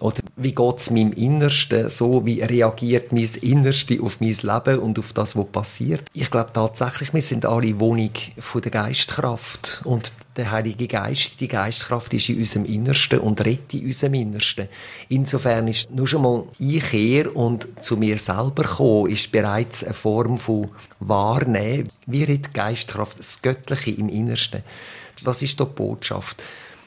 Oder 0.00 0.20
wie 0.36 0.54
geht 0.54 0.78
es 0.78 0.90
meinem 0.90 1.12
Innersten 1.12 1.90
so? 1.90 2.24
Wie 2.24 2.42
reagiert 2.42 3.12
mein 3.12 3.28
Innerste 3.40 4.00
auf 4.02 4.20
mein 4.20 4.34
Leben 4.34 4.78
und 4.80 4.98
auf 4.98 5.12
das, 5.12 5.36
was 5.36 5.46
passiert? 5.46 6.04
Ich 6.12 6.30
glaube 6.30 6.50
tatsächlich, 6.52 7.12
wir 7.14 7.22
sind 7.22 7.46
alle 7.46 7.78
Wohnung 7.78 8.10
von 8.38 8.62
der 8.62 8.70
Geistkraft. 8.70 9.82
Und 9.84 10.12
der 10.36 10.50
Heilige 10.50 10.88
Geist, 10.88 11.40
die 11.40 11.48
Geistkraft 11.48 12.14
ist 12.14 12.28
in 12.30 12.38
unserem 12.38 12.64
Innersten 12.64 13.20
und 13.20 13.44
rettet 13.44 13.74
in 13.74 13.86
unserem 13.86 14.14
Innersten. 14.14 14.68
Insofern 15.08 15.68
ist 15.68 15.90
nur 15.90 16.08
schon 16.08 16.22
mal 16.22 16.44
Einkehr 16.60 17.34
und 17.36 17.68
zu 17.82 17.96
mir 17.96 18.16
selber 18.18 18.64
kommen, 18.64 19.10
ist 19.10 19.30
bereits 19.30 19.84
eine 19.84 19.94
Form 19.94 20.38
von 20.38 20.68
Wahrnehmen. 21.00 21.88
Wie 22.06 22.24
die 22.24 22.40
Geistkraft 22.40 23.18
das 23.18 23.42
Göttliche 23.42 23.90
im 23.90 24.08
Innersten? 24.08 24.62
Was 25.22 25.42
ist 25.42 25.60
da 25.60 25.64
die 25.64 25.74
Botschaft? 25.74 26.42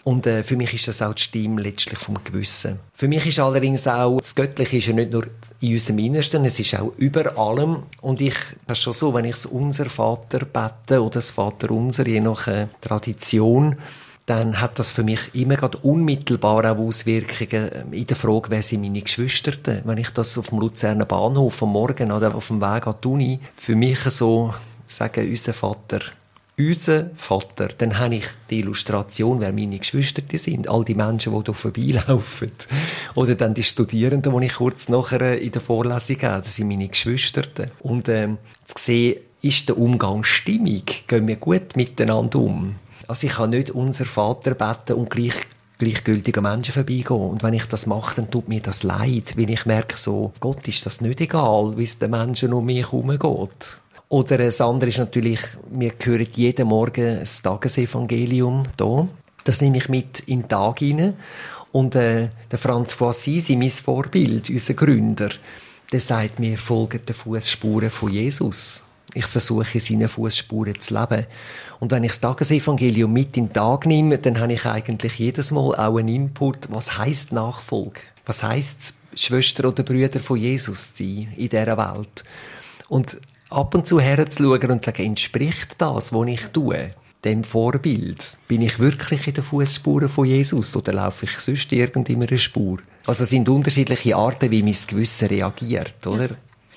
Und 0.05 0.27
äh, 0.27 0.43
für 0.43 0.55
mich 0.55 0.71
ist 0.71 0.87
das 0.87 1.01
auch 1.01 1.15
die 1.15 1.23
Stimme 1.23 1.63
letztlich 1.63 1.97
vom 1.97 2.23
Gewissen. 2.23 2.77
Für 2.93 3.07
mich 3.07 3.25
ist 3.25 3.39
allerdings 3.39 3.87
auch, 3.87 4.19
das 4.19 4.35
Göttliche 4.35 4.77
ist 4.77 4.85
ja 4.85 4.93
nicht 4.93 5.11
nur 5.11 5.25
in 5.61 5.73
unserem 5.73 5.97
Innersten, 5.97 6.45
es 6.45 6.59
ist 6.59 6.79
auch 6.79 6.93
über 6.97 7.35
allem. 7.39 7.77
Und 8.01 8.21
ich, 8.21 8.35
das 8.67 8.77
ist 8.77 8.83
schon 8.83 8.93
so, 8.93 9.15
wenn 9.15 9.25
ich 9.25 9.31
das 9.31 9.47
Unser 9.47 9.89
Vater 9.89 10.45
bete 10.45 11.01
oder 11.01 11.15
das 11.15 11.31
Vater 11.31 11.71
Unser, 11.71 12.05
je 12.05 12.19
nach 12.19 12.47
äh, 12.47 12.67
Tradition, 12.81 13.77
dann 14.27 14.61
hat 14.61 14.77
das 14.77 14.91
für 14.91 15.01
mich 15.01 15.33
immer 15.33 15.55
gerade 15.55 15.79
unmittelbar 15.79 16.71
auch 16.71 16.77
Auswirkungen 16.77 17.71
ähm, 17.73 17.93
in 17.93 18.05
der 18.05 18.15
Frage, 18.15 18.51
wer 18.51 18.61
sind 18.61 18.81
meine 18.81 19.01
Geschwister. 19.01 19.53
Wenn 19.83 19.97
ich 19.97 20.11
das 20.11 20.37
auf 20.37 20.49
dem 20.49 20.59
Luzerner 20.59 21.05
Bahnhof 21.05 21.63
am 21.63 21.71
Morgen 21.71 22.11
oder 22.11 22.35
auf 22.35 22.49
dem 22.49 22.61
Weg 22.61 22.85
an 22.85 22.95
die 23.03 23.07
Uni 23.07 23.39
für 23.55 23.75
mich 23.75 24.01
so 24.01 24.53
sagen, 24.85 25.27
unser 25.27 25.53
Vater 25.53 26.01
unser 26.57 27.09
Vater, 27.15 27.69
dann 27.77 27.99
habe 27.99 28.15
ich 28.15 28.25
die 28.49 28.59
Illustration, 28.59 29.39
wer 29.41 29.51
meine 29.51 29.77
Geschwister 29.77 30.21
sind, 30.37 30.69
all 30.69 30.85
die 30.85 30.95
Menschen, 30.95 31.33
die 31.33 31.43
hier 31.43 31.53
vorbeilaufen. 31.53 32.51
Oder 33.15 33.35
dann 33.35 33.53
die 33.53 33.63
Studierenden, 33.63 34.39
die 34.39 34.45
ich 34.45 34.53
kurz 34.53 34.87
nachher 34.87 35.39
in 35.39 35.51
der 35.51 35.61
Vorlesung 35.61 36.21
habe, 36.21 36.41
das 36.41 36.55
sind 36.55 36.67
meine 36.67 36.87
Geschwister. 36.87 37.43
Und 37.79 38.07
ähm, 38.09 38.37
zu 38.67 38.75
sehen, 38.77 39.19
ist 39.41 39.69
der 39.69 39.77
Umgang 39.77 40.23
stimmig? 40.23 41.07
Gehen 41.07 41.27
wir 41.27 41.35
gut 41.35 41.75
miteinander 41.75 42.39
um? 42.39 42.75
Also 43.07 43.27
ich 43.27 43.33
kann 43.33 43.51
nicht 43.51 43.71
unser 43.71 44.05
Vater 44.05 44.55
beten 44.55 44.93
und 44.93 45.09
gleich 45.09 45.35
gleichgültig 45.77 46.37
an 46.37 46.43
Menschen 46.43 46.73
vorbeigehen. 46.73 47.29
Und 47.29 47.43
wenn 47.43 47.53
ich 47.53 47.65
das 47.65 47.85
mache, 47.85 48.15
dann 48.15 48.31
tut 48.31 48.47
mir 48.47 48.61
das 48.61 48.83
leid, 48.83 49.35
weil 49.37 49.49
ich 49.49 49.65
merke 49.65 49.97
so, 49.97 50.31
Gott 50.39 50.67
ist 50.67 50.85
das 50.85 51.01
nicht 51.01 51.19
egal, 51.19 51.77
wie 51.77 51.83
es 51.83 51.99
den 51.99 52.11
Menschen 52.11 52.53
um 52.53 52.65
mich 52.65 52.91
herum 52.91 53.09
geht. 53.09 53.81
Oder 54.09 54.37
das 54.37 54.61
andere 54.61 54.89
ist 54.89 54.99
natürlich, 54.99 55.39
wir 55.69 55.93
hören 55.99 56.27
jeden 56.33 56.67
Morgen 56.67 57.19
das 57.19 57.41
Tagesevangelium 57.41 58.63
hier. 58.77 59.07
Das 59.43 59.61
nehme 59.61 59.77
ich 59.77 59.89
mit 59.89 60.19
in 60.21 60.41
den 60.41 60.49
Tag 60.49 60.79
hinein. 60.79 61.15
Und 61.71 61.95
äh, 61.95 62.29
der 62.51 62.59
Franz 62.59 62.93
von 62.93 63.13
mein 63.49 63.69
Vorbild, 63.69 64.49
unser 64.49 64.73
Gründer, 64.75 65.29
der 65.91 65.99
sagt 65.99 66.39
mir, 66.39 66.57
folgt 66.57 67.09
den 67.09 67.15
Fußspuren 67.15 67.89
von 67.89 68.11
Jesus. 68.11 68.85
Ich 69.13 69.25
versuche, 69.25 69.79
seine 69.79 70.07
Fußspuren 70.07 70.79
zu 70.79 70.93
leben. 70.93 71.25
Und 71.79 71.91
wenn 71.91 72.03
ich 72.03 72.11
das 72.11 72.21
Tagesevangelium 72.21 73.11
mit 73.11 73.37
in 73.37 73.47
den 73.47 73.53
Tag 73.53 73.85
nehme, 73.85 74.17
dann 74.17 74.39
habe 74.39 74.53
ich 74.53 74.65
eigentlich 74.65 75.19
jedes 75.19 75.51
Mal 75.51 75.75
auch 75.75 75.97
einen 75.97 76.09
Input, 76.09 76.69
was 76.69 76.97
heißt 76.97 77.33
Nachfolge? 77.33 77.99
Was 78.25 78.43
heißt 78.43 78.95
Schwester 79.15 79.67
oder 79.67 79.83
Brüder 79.83 80.19
von 80.19 80.37
Jesus 80.37 80.95
zu 80.95 81.03
sein 81.03 81.33
in 81.35 81.49
dieser 81.49 81.77
Welt? 81.77 82.23
Und 82.87 83.17
ab 83.55 83.73
und 83.73 83.87
zu 83.87 83.99
herzuschauen 83.99 84.71
und 84.71 84.83
zu 84.83 84.89
sagen, 84.89 85.05
entspricht 85.05 85.75
das, 85.77 86.13
was 86.13 86.27
ich 86.27 86.47
tue, 86.47 86.93
dem 87.23 87.43
Vorbild? 87.43 88.37
Bin 88.47 88.61
ich 88.61 88.79
wirklich 88.79 89.27
in 89.27 89.33
den 89.33 89.43
Fußspuren 89.43 90.09
von 90.09 90.25
Jesus 90.25 90.75
oder 90.75 90.93
laufe 90.93 91.25
ich 91.25 91.31
sonst 91.31 91.71
irgendeiner 91.71 92.37
Spur? 92.37 92.79
Also 93.05 93.23
es 93.23 93.29
sind 93.29 93.47
unterschiedliche 93.49 94.15
Arten, 94.15 94.51
wie 94.51 94.63
mein 94.63 94.75
Gewissen 94.87 95.27
reagiert, 95.29 96.05
oder? 96.05 96.29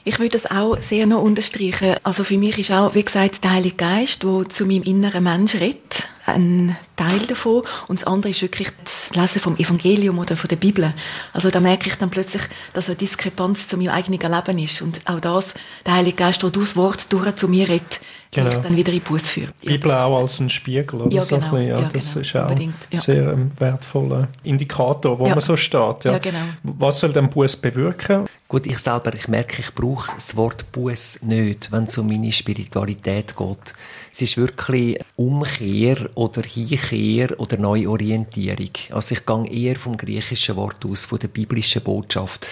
Ich 0.05 0.19
würde 0.19 0.38
das 0.38 0.51
auch 0.51 0.79
sehr 0.79 1.07
noch 1.07 1.23
unterstreichen. 1.23 1.97
Also 2.03 2.25
für 2.25 2.38
mich 2.38 2.59
ist 2.59 2.71
auch, 2.71 2.95
wie 2.95 3.05
gesagt, 3.05 3.45
der 3.45 3.53
Heilige 3.53 3.77
Geist, 3.77 4.23
der 4.23 4.49
zu 4.49 4.64
meinem 4.64 4.83
inneren 4.85 5.25
Mensch 5.25 5.55
redet, 5.57 6.09
ein 6.29 6.77
Teil 6.97 7.21
davon. 7.27 7.62
Und 7.87 8.01
das 8.01 8.07
andere 8.07 8.31
ist 8.31 8.43
wirklich 8.43 8.69
das 8.83 9.14
Lesen 9.14 9.41
vom 9.41 9.57
Evangelium 9.57 10.19
oder 10.19 10.37
von 10.37 10.49
der 10.49 10.57
Bibel. 10.57 10.93
Also 11.33 11.51
da 11.51 11.61
merke 11.61 11.88
ich 11.88 11.97
dann 11.97 12.11
plötzlich, 12.11 12.43
dass 12.73 12.88
eine 12.88 12.97
Diskrepanz 12.97 13.69
zu 13.69 13.77
meinem 13.77 13.91
eigenen 13.91 14.21
Leben 14.21 14.59
ist. 14.59 14.83
Und 14.83 15.01
auch 15.09 15.21
das, 15.21 15.55
der 15.87 15.95
Heilige 15.95 16.17
Geist, 16.17 16.43
der 16.43 16.51
das 16.51 16.77
Wort 16.77 17.12
durch 17.12 17.37
zu 17.37 17.49
mir 17.49 17.69
redet, 17.69 18.01
genau. 18.31 18.47
mich 18.49 18.57
dann 18.57 18.77
wieder 18.77 18.93
in 18.93 19.01
Bus 19.01 19.23
führt. 19.23 19.55
Die 19.62 19.67
Bibel 19.69 19.91
ja, 19.91 20.05
auch 20.05 20.21
als 20.21 20.41
ein 20.41 20.51
Spiegel, 20.51 21.01
oder 21.01 21.14
ja, 21.14 21.25
genau, 21.25 21.51
so 21.51 21.57
ja, 21.57 21.81
ja, 21.81 21.81
das 21.83 22.12
genau, 22.12 22.21
ist 22.21 22.37
auch 22.37 22.51
ein 22.51 22.75
sehr 22.93 23.33
ähm, 23.33 23.51
wertvoller 23.59 24.29
Indikator, 24.43 25.19
wo 25.19 25.29
man 25.29 25.41
so 25.41 25.57
steht. 25.57 26.05
Ja. 26.05 26.19
genau. 26.19 26.38
Was 26.62 27.01
soll 27.01 27.12
der 27.12 27.23
Bus 27.23 27.57
bewirken? 27.57 28.27
Gut, 28.49 28.67
ich 28.67 28.79
selber, 28.79 29.12
ich 29.14 29.29
merke, 29.29 29.61
ich 29.61 29.75
brauche 29.75 30.14
das 30.14 30.35
Wort 30.35 30.73
Bus 30.73 31.21
nicht, 31.23 31.71
wenn 31.71 31.85
es 31.85 31.99
um 31.99 32.07
meine 32.07 32.33
Spiritualität 32.33 33.37
geht. 33.37 33.75
Es 34.11 34.23
ist 34.23 34.37
wirklich 34.38 34.99
Umkehr 35.17 36.09
oder 36.14 36.43
Hinkehr 36.43 37.38
oder 37.38 37.59
Neuorientierung. 37.59 38.71
Also 38.91 39.14
ich 39.14 39.27
gehe 39.27 39.51
eher 39.51 39.77
vom 39.77 39.97
griechischen 39.97 40.57
Wort 40.57 40.85
aus, 40.87 41.05
von 41.05 41.19
der 41.19 41.29
biblischen 41.29 41.83
Botschaft. 41.83 42.47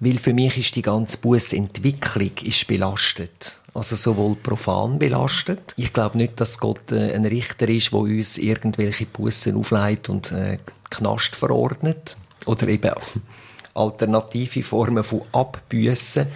Weil 0.00 0.18
für 0.18 0.34
mich 0.34 0.58
ist 0.58 0.76
die 0.76 0.82
ganze 0.82 1.18
Bußentwicklung 1.18 2.32
ist 2.42 2.66
belastet. 2.66 3.60
Also 3.74 3.96
sowohl 3.96 4.36
profan 4.36 4.98
belastet. 4.98 5.74
Ich 5.76 5.92
glaube 5.92 6.18
nicht, 6.18 6.40
dass 6.40 6.58
Gott 6.58 6.92
äh, 6.92 7.12
ein 7.12 7.24
Richter 7.24 7.68
ist, 7.68 7.92
der 7.92 8.00
uns 8.00 8.38
irgendwelche 8.38 9.06
Bussen 9.06 9.56
aufleitet 9.56 10.08
und 10.08 10.32
äh, 10.32 10.58
Knast 10.90 11.36
verordnet. 11.36 12.16
Oder 12.46 12.68
eben 12.68 12.92
alternative 13.74 14.62
Formen 14.62 15.04
von 15.04 15.22
Abbüssen 15.32 16.26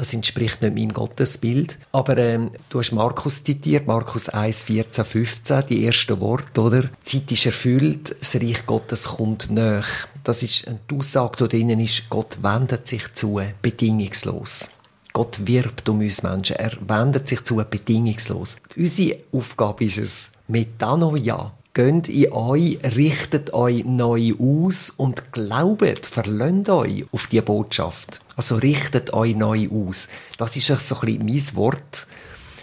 das 0.00 0.14
entspricht 0.14 0.62
nicht 0.62 0.74
meinem 0.74 0.94
Gottesbild. 0.94 1.78
Aber 1.92 2.16
ähm, 2.16 2.52
du 2.70 2.78
hast 2.78 2.92
Markus 2.92 3.44
zitiert, 3.44 3.86
Markus 3.86 4.30
1, 4.30 4.62
14, 4.62 5.04
15, 5.04 5.64
die 5.68 5.84
ersten 5.84 6.18
Worte, 6.20 6.60
oder? 6.60 6.82
Die 6.82 6.88
Zeit 7.04 7.30
ist 7.30 7.44
erfüllt, 7.44 8.16
das 8.18 8.36
Reich 8.36 8.64
Gottes 8.64 9.04
kommt 9.04 9.50
näher. 9.50 9.84
Das 10.24 10.42
ist 10.42 10.68
eine 10.68 10.80
Aussage, 10.92 11.48
die 11.48 11.56
drinnen 11.56 11.80
ist, 11.80 12.08
Gott 12.10 12.38
wendet 12.42 12.86
sich 12.86 13.12
zu, 13.14 13.40
bedingungslos. 13.62 14.70
Gott 15.12 15.46
wirbt 15.46 15.88
um 15.88 16.00
uns 16.00 16.22
Menschen. 16.22 16.56
Er 16.56 16.72
wendet 16.86 17.26
sich 17.28 17.42
zu 17.44 17.56
bedingungslos. 17.56 18.56
Unsere 18.76 19.18
Aufgabe 19.32 19.84
ist 19.84 19.98
es, 19.98 20.32
Metanoia, 20.46 21.52
Geht 21.72 22.08
in 22.08 22.32
euch, 22.32 22.78
richtet 22.82 23.54
euch 23.54 23.84
neu 23.84 24.32
aus 24.40 24.90
und 24.90 25.32
glaubet, 25.32 26.04
verlöhnt 26.04 26.68
euch 26.68 27.04
auf 27.12 27.28
die 27.28 27.40
Botschaft. 27.40 28.20
Also 28.34 28.56
richtet 28.56 29.12
euch 29.12 29.36
neu 29.36 29.68
aus. 29.70 30.08
Das 30.36 30.56
ist 30.56 30.66
so 30.66 30.74
ein 30.74 31.00
bisschen 31.00 31.24
mein 31.24 31.56
Wort. 31.56 32.08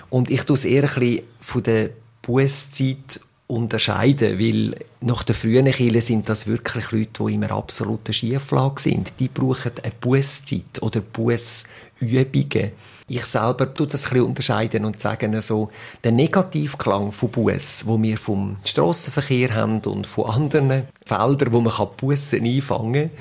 Und 0.09 0.29
ich 0.29 0.43
tue 0.43 0.57
es 0.57 0.65
eher 0.65 0.83
ein 0.83 0.99
bisschen 0.99 1.21
von 1.39 1.63
der 1.63 1.91
Bußzeit 2.21 3.21
unterscheiden, 3.47 4.39
weil 4.39 4.75
nach 4.99 5.23
der 5.23 5.35
frühen 5.35 5.71
Kirche 5.71 6.01
sind 6.01 6.27
das 6.27 6.47
wirklich 6.47 6.91
Leute, 6.91 7.23
die 7.25 7.33
immer 7.33 7.51
absolute 7.51 8.11
Schieflage 8.11 8.81
sind. 8.81 9.13
Die 9.19 9.29
brauchen 9.29 9.71
eine 9.81 9.93
Bußzeit 9.99 10.81
oder 10.81 10.99
Bußübungen. 10.99 12.71
Ich 13.09 13.23
selber 13.23 13.73
tue 13.73 13.87
das 13.87 14.11
ein 14.11 14.19
unterscheiden 14.19 14.83
und 14.83 14.99
sagen 14.99 15.39
so, 15.39 15.69
der 16.03 16.11
Negativklang 16.11 17.13
von 17.13 17.29
Buß, 17.29 17.87
wo 17.87 18.01
wir 18.01 18.17
vom 18.17 18.57
Strassenverkehr 18.65 19.55
haben 19.55 19.79
und 19.79 20.05
von 20.05 20.29
anderen 20.29 20.87
Feldern, 21.05 21.53
wo 21.53 21.61
man 21.61 21.87
Bussen 21.95 22.43
einfangen 22.43 23.09
kann, 23.09 23.17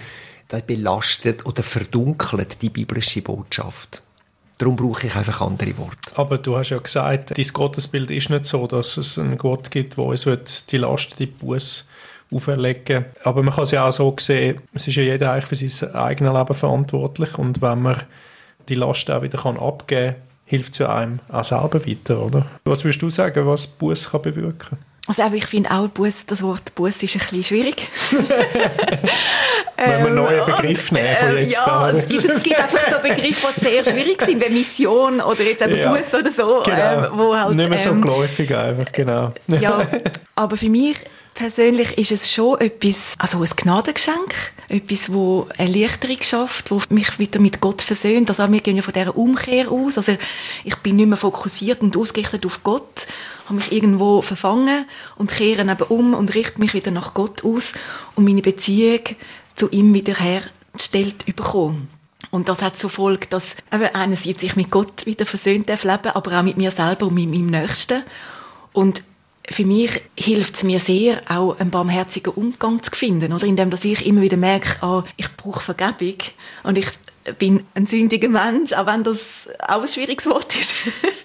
das 0.49 0.63
belastet 0.63 1.47
oder 1.47 1.63
verdunkelt 1.63 2.63
die 2.63 2.71
biblische 2.71 3.23
Botschaft. 3.23 4.03
Darum 4.59 4.77
brauche 4.77 5.07
ich 5.07 5.15
einfach 5.15 5.43
andere 5.43 5.77
Worte. 5.77 5.99
Aber 6.15 6.39
du 6.39 6.57
hast 6.57 6.71
ja 6.71 6.79
gesagt, 6.79 7.37
dein 7.37 7.47
Gottesbild 7.53 8.11
ist 8.11 8.31
nicht 8.31 8.47
so, 8.47 8.67
dass 8.67 8.97
es 8.97 9.19
einen 9.19 9.37
Gott 9.37 9.71
gibt, 9.71 9.97
der 9.99 10.05
uns 10.05 10.67
die 10.67 10.79
Last, 10.79 11.19
die 11.19 11.27
Buß 11.27 11.89
auferlegen 12.33 13.05
Aber 13.23 13.43
man 13.43 13.55
kann 13.55 13.65
es 13.65 13.71
ja 13.71 13.87
auch 13.87 13.93
so 13.93 14.15
sehen, 14.19 14.61
es 14.73 14.89
ist 14.89 14.97
ja 14.97 15.03
jeder 15.03 15.33
eigentlich 15.33 15.45
für 15.45 15.57
sein 15.57 15.95
eigenes 15.95 16.35
Leben 16.35 16.55
verantwortlich 16.55 17.39
und 17.39 17.63
wenn 17.63 17.83
man 17.83 18.03
die 18.69 18.75
Last 18.75 19.11
auch 19.11 19.23
wieder 19.23 19.45
abgeben 19.45 20.15
kann, 20.15 20.23
hilft 20.47 20.81
es 20.81 20.87
einem 20.87 21.21
auch 21.29 21.45
selber 21.45 21.87
weiter, 21.87 22.21
oder? 22.21 22.47
Was 22.65 22.85
würdest 22.85 23.03
du 23.03 23.11
sagen, 23.11 23.47
was 23.47 23.67
Buß 23.67 24.11
bewirken 24.23 24.59
kann? 24.59 24.79
Also 25.09 25.23
ich 25.33 25.47
finde 25.47 25.71
auch, 25.71 25.89
Bus, 25.89 26.27
das 26.27 26.43
Wort 26.43 26.75
Bus 26.75 27.03
ist 27.03 27.15
ein 27.15 27.21
bisschen 27.21 27.45
schwierig. 27.45 27.89
Wenn 28.11 29.89
wir 29.89 30.07
einen 30.07 30.15
neuen 30.17 30.41
ähm, 30.41 30.47
Begriff 30.47 30.91
nehmen 30.91 31.17
von 31.21 31.39
jetzt 31.39 31.53
Ja, 31.53 31.91
es 31.91 32.09
gibt, 32.09 32.25
es 32.25 32.43
gibt 32.43 32.59
einfach 32.59 32.91
so 32.91 32.99
Begriffe, 32.99 33.47
die 33.57 33.61
sehr 33.61 33.85
schwierig 33.85 34.23
sind, 34.23 34.45
wie 34.45 34.53
Mission 34.53 35.21
oder 35.21 35.43
jetzt 35.43 35.63
eben 35.63 35.77
ja, 35.77 35.93
Bus 35.93 36.13
oder 36.13 36.31
so. 36.31 36.63
Genau. 36.65 36.77
Ähm, 36.77 37.07
wo 37.13 37.37
halt, 37.37 37.55
Nicht 37.55 37.69
mehr 37.69 37.79
so 37.79 37.91
ähm, 37.91 38.03
geläufig 38.03 38.55
einfach, 38.55 38.91
genau. 38.91 39.33
ja, 39.47 39.87
aber 40.35 40.57
für 40.57 40.69
mich 40.69 40.97
persönlich 41.37 41.97
ist 41.99 42.11
es 42.11 42.33
schon 42.33 42.61
etwas, 42.61 43.15
also 43.19 43.39
ein 43.39 43.49
Gnadengeschenk, 43.55 44.35
etwas, 44.69 45.13
wo 45.13 45.47
Erleichterung 45.57 46.17
schafft, 46.23 46.71
wo 46.71 46.81
mich 46.89 47.19
wieder 47.19 47.39
mit 47.39 47.61
Gott 47.61 47.83
versöhnt. 47.83 48.29
Also 48.29 48.51
wir 48.51 48.61
gehen 48.61 48.77
ja 48.77 48.83
von 48.83 48.95
dieser 48.95 49.17
Umkehr 49.17 49.71
aus. 49.71 49.97
Also 49.97 50.17
ich 50.65 50.75
bin 50.77 50.97
nicht 50.97 51.07
mehr 51.07 51.17
fokussiert 51.17 51.83
und 51.83 51.97
ausgerichtet 51.97 52.45
auf 52.45 52.65
Gott, 52.65 53.07
habe 53.45 53.57
mich 53.57 53.71
irgendwo 53.71 54.23
verfangen 54.23 54.87
und 55.17 55.31
kehre 55.31 55.63
eben 55.63 55.83
um 55.89 56.15
und 56.15 56.35
richte 56.35 56.59
mich 56.59 56.75
wieder 56.75 56.91
nach 56.91 57.15
Gott 57.15 57.45
aus 57.45 57.75
und 58.17 58.25
meine 58.25 58.43
Beziehung 58.43 59.01
zu 59.55 59.71
ihm 59.71 59.95
wiederhergestellt 59.95 61.27
bekommen. 61.27 61.89
Und 62.31 62.49
das 62.49 62.63
hat 62.63 62.77
zur 62.77 62.91
Folge, 62.91 63.29
dass 63.29 63.57
eben 63.73 63.95
einerseits 63.95 64.43
ich 64.43 64.57
mit 64.57 64.71
Gott 64.71 65.07
wieder 65.07 65.27
versöhnt 65.27 65.69
darf 65.69 65.85
leben, 65.85 66.09
aber 66.09 66.39
auch 66.39 66.43
mit 66.43 66.57
mir 66.57 66.71
selber 66.71 67.07
und 67.07 67.15
mit 67.15 67.31
meinem 67.31 67.47
Nächsten. 67.47 68.03
Und 68.73 69.05
für 69.49 69.65
mich 69.65 70.01
hilft 70.19 70.57
es 70.57 70.65
mir 70.65 70.79
sehr, 70.79 71.21
auch 71.29 71.59
einen 71.59 71.71
barmherzigen 71.71 72.33
Umgang 72.33 72.83
zu 72.83 72.91
finden, 72.93 73.33
oder? 73.33 73.47
Indem, 73.47 73.71
dass 73.71 73.85
ich 73.85 74.05
immer 74.07 74.21
wieder 74.21 74.37
merke, 74.37 74.83
ah, 74.83 75.05
ich 75.17 75.35
brauche 75.37 75.61
Vergebung 75.61 76.17
und 76.65 76.79
ich 76.79 76.89
bin 77.39 77.65
ein 77.75 77.87
sündiger 77.87 78.29
Mensch, 78.29 78.73
auch 78.73 78.87
wenn 78.87 79.03
das 79.03 79.49
auch 79.67 79.83
ein 79.83 79.89
schwieriges 79.89 80.27
Wort 80.27 80.55
ist, 80.57 80.75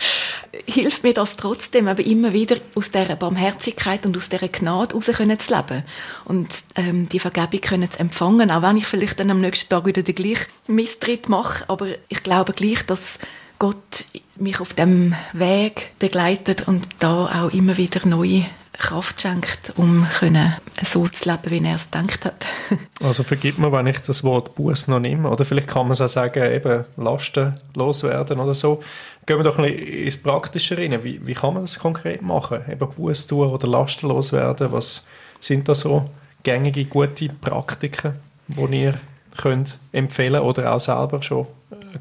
hilft 0.66 1.04
mir 1.04 1.14
das 1.14 1.38
trotzdem, 1.38 1.88
aber 1.88 2.04
immer 2.06 2.34
wieder 2.34 2.58
aus 2.76 2.92
dieser 2.92 3.16
Barmherzigkeit 3.16 4.06
und 4.06 4.18
aus 4.18 4.30
dieser 4.30 4.48
Gnade 4.48 4.96
raus 4.96 5.06
können 5.08 5.40
zu 5.40 5.56
leben 5.56 5.84
und 6.26 6.50
ähm, 6.76 7.08
die 7.10 7.20
Vergebung 7.20 7.62
können 7.62 7.92
zu 7.92 8.00
empfangen, 8.00 8.52
auch 8.52 8.62
wenn 8.62 8.78
ich 8.78 8.86
vielleicht 8.86 9.20
dann 9.20 9.32
am 9.32 9.42
nächsten 9.42 9.70
Tag 9.70 9.86
wieder 9.86 10.02
den 10.02 10.16
gleichen 10.16 10.48
Misstritt 10.68 11.30
mache, 11.30 11.66
aber 11.68 11.88
ich 12.10 12.24
glaube 12.24 12.54
gleich, 12.54 12.86
dass 12.86 13.20
Gott 13.60 14.06
mich 14.42 14.60
auf 14.60 14.74
dem 14.74 15.16
Weg 15.34 15.92
begleitet 16.00 16.68
und 16.68 16.88
da 17.00 17.44
auch 17.44 17.54
immer 17.54 17.78
wieder 17.78 18.06
neue 18.08 18.46
Kraft 18.74 19.22
schenkt, 19.22 19.74
um 19.78 20.08
so 20.84 21.08
zu 21.08 21.30
leben, 21.30 21.52
wie 21.52 21.68
er 21.68 21.76
es 21.76 21.90
gedacht 21.92 22.26
hat. 22.26 22.46
also 23.04 23.24
vergib 23.24 23.60
mir, 23.60 23.72
wenn 23.72 23.88
ich 23.88 24.00
das 24.00 24.24
Wort 24.24 24.56
Buß 24.56 24.88
noch 24.88 25.00
nehme. 25.00 25.30
Oder 25.30 25.46
vielleicht 25.46 25.68
kann 25.68 25.86
man 25.86 25.92
es 25.92 26.02
auch 26.02 26.10
sagen, 26.10 26.52
eben 26.52 26.86
Lasten 26.98 27.54
loswerden 27.76 28.40
oder 28.40 28.56
so. 28.56 28.82
Gehen 29.26 29.38
wir 29.38 29.44
doch 29.44 29.60
ein 29.60 29.66
bisschen 29.66 29.88
ins 29.88 30.18
Praktische 30.18 30.78
rein. 30.78 31.04
Wie, 31.04 31.26
wie 31.26 31.34
kann 31.34 31.54
man 31.54 31.64
das 31.64 31.78
konkret 31.78 32.22
machen? 32.24 32.62
Eben 32.70 32.90
Buß 32.90 33.28
tun 33.28 33.50
oder 33.50 33.68
Lasten 33.68 34.08
loswerden. 34.08 34.72
Was 34.72 35.06
sind 35.40 35.70
da 35.70 35.76
so 35.76 36.10
gängige, 36.44 36.86
gute 36.86 37.30
Praktiken, 37.30 38.16
die 38.48 38.82
ihr 38.82 38.96
könnt 39.38 39.78
empfehlen 39.92 40.42
oder 40.42 40.74
auch 40.74 40.80
selber 40.80 41.22
schon 41.22 41.48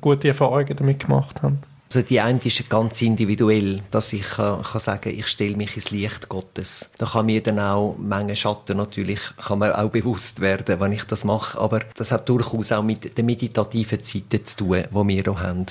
gute 0.00 0.28
Erfahrungen 0.28 0.76
damit 0.76 1.00
gemacht 1.00 1.42
habt? 1.42 1.69
Also 1.92 2.06
die 2.06 2.20
eine 2.20 2.38
ist 2.44 2.70
ganz 2.70 3.02
individuell, 3.02 3.82
dass 3.90 4.12
ich 4.12 4.38
äh, 4.38 4.58
kann 4.62 4.80
sagen, 4.80 5.12
ich 5.18 5.26
stelle 5.26 5.56
mich 5.56 5.74
ins 5.74 5.90
Licht 5.90 6.28
Gottes. 6.28 6.92
Da 6.98 7.04
kann 7.04 7.26
mir 7.26 7.42
dann 7.42 7.58
auch 7.58 7.96
Menge 7.98 8.36
Schatten 8.36 8.76
natürlich, 8.76 9.18
kann 9.36 9.58
man 9.58 9.72
auch 9.72 9.90
bewusst 9.90 10.38
werden, 10.38 10.78
wenn 10.78 10.92
ich 10.92 11.02
das 11.02 11.24
mache. 11.24 11.58
Aber 11.58 11.80
das 11.96 12.12
hat 12.12 12.28
durchaus 12.28 12.70
auch 12.70 12.84
mit 12.84 13.18
den 13.18 13.26
meditativen 13.26 14.04
Zeiten 14.04 14.44
zu 14.46 14.58
tun, 14.58 14.84
die 14.88 14.94
wir 14.94 15.22
hier 15.24 15.40
haben. 15.40 15.66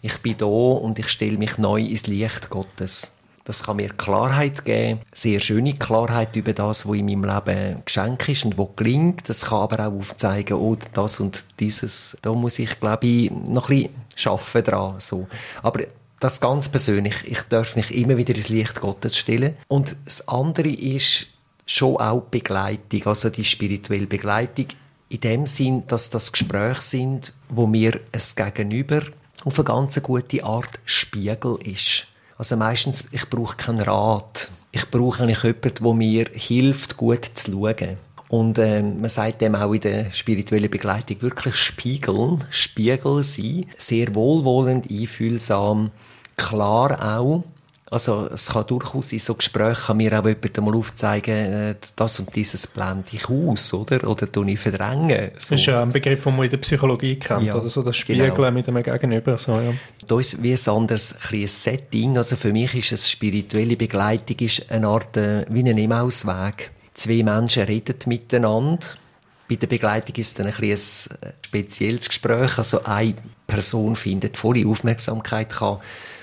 Ich 0.00 0.16
bin 0.22 0.38
da 0.38 0.46
und 0.46 0.98
ich 0.98 1.08
stelle 1.10 1.36
mich 1.36 1.58
neu 1.58 1.82
ins 1.82 2.06
Licht 2.06 2.48
Gottes. 2.48 3.17
Das 3.48 3.62
kann 3.62 3.76
mir 3.76 3.88
Klarheit 3.88 4.66
geben, 4.66 5.00
sehr 5.10 5.40
schöne 5.40 5.72
Klarheit 5.72 6.36
über 6.36 6.52
das, 6.52 6.86
was 6.86 6.96
in 6.96 7.06
meinem 7.06 7.24
Leben 7.24 7.82
geschenkt 7.82 8.28
ist 8.28 8.44
und 8.44 8.58
was 8.58 8.68
gelingt. 8.76 9.26
Das 9.26 9.46
kann 9.46 9.60
aber 9.60 9.88
auch 9.88 9.92
aufzeigen, 9.94 10.58
oh, 10.58 10.76
das 10.92 11.18
und 11.18 11.46
dieses. 11.58 12.18
Da 12.20 12.34
muss 12.34 12.58
ich, 12.58 12.78
glaube 12.78 13.06
ich, 13.06 13.30
noch 13.30 13.70
ein 13.70 13.88
bisschen 14.14 14.32
arbeiten 14.32 14.70
dran. 14.70 14.96
So. 14.98 15.28
Aber 15.62 15.80
das 16.20 16.42
ganz 16.42 16.68
persönlich. 16.68 17.14
Ich 17.24 17.40
darf 17.44 17.74
mich 17.74 17.96
immer 17.96 18.18
wieder 18.18 18.34
ins 18.34 18.50
Licht 18.50 18.82
Gottes 18.82 19.16
stellen. 19.16 19.56
Und 19.66 19.96
das 20.04 20.28
andere 20.28 20.68
ist 20.68 21.28
schon 21.64 21.96
auch 21.96 22.20
Begleitung, 22.24 23.06
also 23.06 23.30
die 23.30 23.44
spirituelle 23.44 24.06
Begleitung 24.06 24.66
in 25.08 25.20
dem 25.20 25.46
Sinn, 25.46 25.84
dass 25.86 26.10
das 26.10 26.32
Gespräche 26.32 26.82
sind, 26.82 27.32
wo 27.48 27.66
mir 27.66 27.98
es 28.12 28.36
Gegenüber 28.36 29.00
auf 29.44 29.58
eine 29.58 29.64
ganz 29.64 30.02
gute 30.02 30.44
Art 30.44 30.78
Spiegel 30.84 31.56
ist. 31.64 32.08
Also 32.38 32.56
meistens, 32.56 33.08
ich 33.10 33.28
brauche 33.28 33.56
keinen 33.56 33.80
Rat. 33.80 34.52
Ich 34.70 34.88
brauche 34.88 35.24
eigentlich 35.24 35.42
jemanden, 35.42 35.84
der 35.84 35.94
mir 35.94 36.26
hilft, 36.32 36.96
gut 36.96 37.24
zu 37.34 37.50
schauen. 37.50 37.98
Und 38.28 38.58
äh, 38.58 38.80
man 38.80 39.08
sagt 39.08 39.40
dem 39.40 39.56
auch 39.56 39.72
in 39.72 39.80
der 39.80 40.12
spirituellen 40.12 40.70
Begleitung 40.70 41.20
wirklich 41.22 41.56
spiegeln, 41.56 42.44
Spiegel 42.50 43.24
sein, 43.24 43.66
sehr 43.76 44.14
wohlwollend, 44.14 44.88
einfühlsam, 44.90 45.90
klar 46.36 47.18
auch 47.18 47.42
also 47.90 48.28
es 48.32 48.50
kann 48.50 48.66
durchaus 48.66 49.12
in 49.12 49.18
so 49.18 49.34
Gesprächen 49.34 49.86
kann 49.86 49.96
mir 49.96 50.18
auch 50.18 50.26
jemand 50.26 50.56
mal 50.58 50.76
aufzeigen, 50.76 51.34
äh, 51.34 51.74
das 51.96 52.20
und 52.20 52.34
dieses 52.34 52.66
blende 52.66 53.04
ich 53.12 53.28
aus, 53.28 53.72
oder? 53.72 54.06
Oder 54.06 54.30
tue 54.30 54.50
ich 54.50 54.60
verdrängen. 54.60 55.30
So. 55.36 55.54
Das 55.54 55.60
ist 55.60 55.66
ja 55.66 55.82
ein 55.82 55.90
Begriff, 55.90 56.22
den 56.22 56.36
man 56.36 56.44
in 56.44 56.50
der 56.50 56.58
Psychologie 56.58 57.16
kennt, 57.16 57.44
ja, 57.44 57.54
oder 57.54 57.68
so 57.68 57.82
das 57.82 57.96
Spiegeln 57.96 58.34
genau. 58.34 58.50
mit 58.50 58.68
einem 58.68 58.82
Gegenüber. 58.82 59.38
So, 59.38 59.52
ja. 59.52 59.72
Da 60.06 60.20
ist 60.20 60.42
wie 60.42 60.52
ein 60.52 60.68
anderes 60.68 61.16
ein 61.30 61.46
Setting. 61.46 62.18
Also 62.18 62.36
für 62.36 62.52
mich 62.52 62.74
ist 62.74 62.92
es 62.92 63.10
spirituelle 63.10 63.76
Begleitung 63.76 64.36
ist 64.40 64.70
eine 64.70 64.86
Art 64.86 65.16
äh, 65.16 65.46
wie 65.48 65.60
ein 65.60 65.78
Emmausweg. 65.78 66.70
Zwei 66.94 67.22
Menschen 67.22 67.64
reden 67.64 67.96
miteinander. 68.06 68.86
Bei 69.48 69.56
der 69.56 69.66
Begleitung 69.66 70.14
ist 70.16 70.38
dann 70.38 70.48
ein, 70.48 70.54
ein 70.54 70.78
spezielles 71.42 72.08
Gespräch. 72.08 72.58
Also 72.58 72.84
eine 72.84 73.14
Person 73.46 73.96
findet 73.96 74.36
volle 74.36 74.66
Aufmerksamkeit, 74.66 75.48
kann 75.48 75.78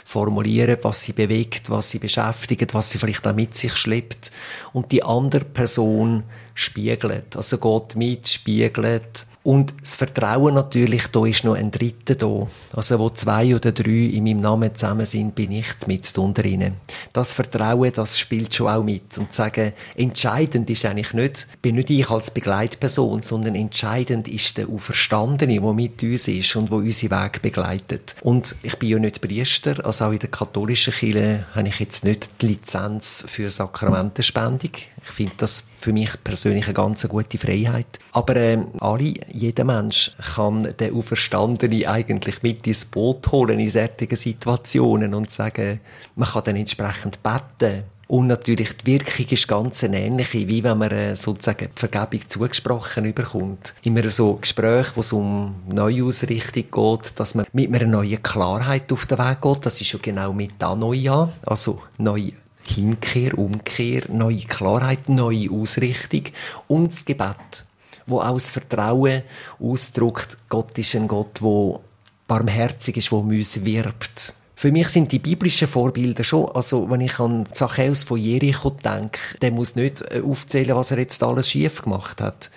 formulieren, 0.05 0.77
was 0.83 1.03
sie 1.03 1.13
bewegt, 1.13 1.69
was 1.69 1.89
sie 1.89 1.99
beschäftigt, 1.99 2.73
was 2.75 2.91
sie 2.91 2.99
vielleicht 2.99 3.27
auch 3.27 3.33
mit 3.33 3.57
sich 3.57 3.75
schleppt. 3.75 4.31
Und 4.71 4.91
die 4.91 5.03
andere 5.03 5.43
Person 5.43 6.23
spiegelt, 6.53 7.35
also 7.35 7.57
geht 7.57 7.95
mit, 7.95 8.29
spiegelt. 8.29 9.25
Und 9.45 9.75
das 9.79 9.93
Vertrauen 9.93 10.55
natürlich, 10.55 11.05
da 11.11 11.23
ist 11.23 11.43
noch 11.43 11.53
ein 11.53 11.69
Dritter 11.69 12.15
da. 12.15 12.47
Also 12.73 12.97
wo 12.97 13.11
zwei 13.11 13.55
oder 13.55 13.71
drei 13.71 13.91
in 13.91 14.23
meinem 14.23 14.37
Namen 14.37 14.73
zusammen 14.73 15.05
sind, 15.05 15.35
bin 15.35 15.51
ich 15.51 15.67
mit 15.85 16.11
ihnen. 16.43 16.73
Das 17.13 17.35
Vertrauen, 17.35 17.91
das 17.93 18.17
spielt 18.17 18.55
schon 18.55 18.69
auch 18.69 18.83
mit. 18.83 19.15
Und 19.19 19.35
sagen, 19.35 19.73
entscheidend 19.95 20.67
ist 20.71 20.83
eigentlich 20.85 21.13
nicht, 21.13 21.47
bin 21.61 21.75
nicht 21.75 21.91
ich 21.91 22.09
als 22.09 22.31
Begleitperson, 22.31 23.21
sondern 23.21 23.53
entscheidend 23.53 24.27
ist 24.27 24.57
der 24.57 24.67
Auferstandene, 24.67 25.61
der 25.61 25.73
mit 25.73 26.01
uns 26.01 26.27
ist 26.27 26.55
und 26.55 26.71
wo 26.71 26.77
unsere 26.77 27.23
Weg 27.23 27.43
begleitet. 27.43 28.15
Und 28.23 28.55
ich 28.63 28.79
bin 28.79 28.89
ja 28.89 28.97
nicht 28.97 29.21
Priester, 29.21 29.85
also 29.85 30.05
auch 30.05 30.11
in 30.11 30.17
der 30.17 30.29
katholischen 30.29 30.91
Kirche 30.91 31.45
habe 31.53 31.67
ich 31.67 31.79
jetzt 31.79 32.03
nicht 32.03 32.31
die 32.41 32.47
Lizenz 32.47 33.23
für 33.27 33.47
Sakramentenspendung. 33.47 34.71
Ich 34.73 35.11
finde 35.11 35.33
das 35.37 35.67
für 35.85 35.93
mich 35.93 36.23
persönlich 36.23 36.65
eine 36.65 36.73
ganz 36.73 37.07
gute 37.07 37.37
Freiheit. 37.37 37.99
Aber 38.11 38.35
äh, 38.35 38.57
alle, 38.79 39.13
jeder 39.31 39.63
Mensch 39.63 40.15
kann 40.35 40.73
den 40.79 40.95
Auferstandenen 40.95 41.85
eigentlich 41.85 42.41
mit 42.41 42.65
ins 42.65 42.85
Boot 42.85 43.31
holen 43.31 43.59
in 43.59 43.69
solchen 43.69 44.17
Situationen 44.17 45.13
und 45.13 45.31
sagen, 45.31 45.79
man 46.15 46.27
kann 46.27 46.43
dann 46.45 46.55
entsprechend 46.55 47.19
beten. 47.21 47.83
Und 48.07 48.27
natürlich, 48.27 48.77
die 48.77 48.93
Wirkung 48.93 49.25
ist 49.29 49.47
ganz 49.47 49.83
ähnliche, 49.83 50.47
wie 50.47 50.63
wenn 50.63 50.77
man 50.77 50.91
äh, 50.91 51.15
sozusagen 51.15 51.69
die 51.69 51.79
Vergebung 51.79 52.29
zugesprochen 52.29 53.05
überkommt. 53.05 53.75
Immer 53.83 54.09
so 54.09 54.35
Gespräche, 54.35 54.91
wo 54.95 55.01
es 55.01 55.13
um 55.13 55.55
Neuausrichtung 55.71 56.63
geht, 56.71 57.19
dass 57.19 57.35
man 57.35 57.45
mit 57.53 57.73
einer 57.73 57.85
neuen 57.85 58.21
Klarheit 58.23 58.91
auf 58.91 59.05
den 59.05 59.19
Weg 59.19 59.41
geht. 59.41 59.65
Das 59.65 59.81
ist 59.81 59.91
ja 59.91 59.99
genau 60.01 60.33
mit 60.33 60.51
da 60.57 60.75
neu 60.75 61.09
an. 61.09 61.31
Also 61.45 61.81
neu 61.97 62.31
Hinkehr, 62.67 63.37
Umkehr, 63.37 64.03
neue 64.09 64.37
Klarheit, 64.37 65.09
neue 65.09 65.51
Ausrichtung 65.51 66.23
und 66.67 66.91
das 66.91 67.05
Gebet, 67.05 67.65
wo 68.05 68.19
auch 68.19 68.33
das 68.33 68.51
Vertrauen 68.51 69.23
ausdrückt, 69.59 70.37
Gott 70.49 70.77
ist 70.77 70.95
ein 70.95 71.07
Gott, 71.07 71.41
der 71.41 71.79
barmherzig 72.27 72.97
ist, 72.97 73.11
der 73.11 73.19
uns 73.19 73.63
wirbt. 73.63 74.33
Für 74.57 74.71
mich 74.71 74.87
sind 74.87 75.11
die 75.11 75.19
biblischen 75.19 75.67
Vorbilder 75.67 76.23
schon, 76.23 76.49
also 76.51 76.89
wenn 76.89 77.01
ich 77.01 77.19
an 77.19 77.45
Zachäus 77.51 78.03
von 78.03 78.17
Jericho 78.17 78.69
denke, 78.69 79.19
der 79.41 79.51
muss 79.51 79.75
nicht 79.75 80.01
äh, 80.01 80.21
aufzählen, 80.21 80.77
was 80.77 80.91
er 80.91 80.99
jetzt 80.99 81.21
alles 81.23 81.49
schief 81.49 81.81
gemacht 81.81 82.21
hat. 82.21 82.49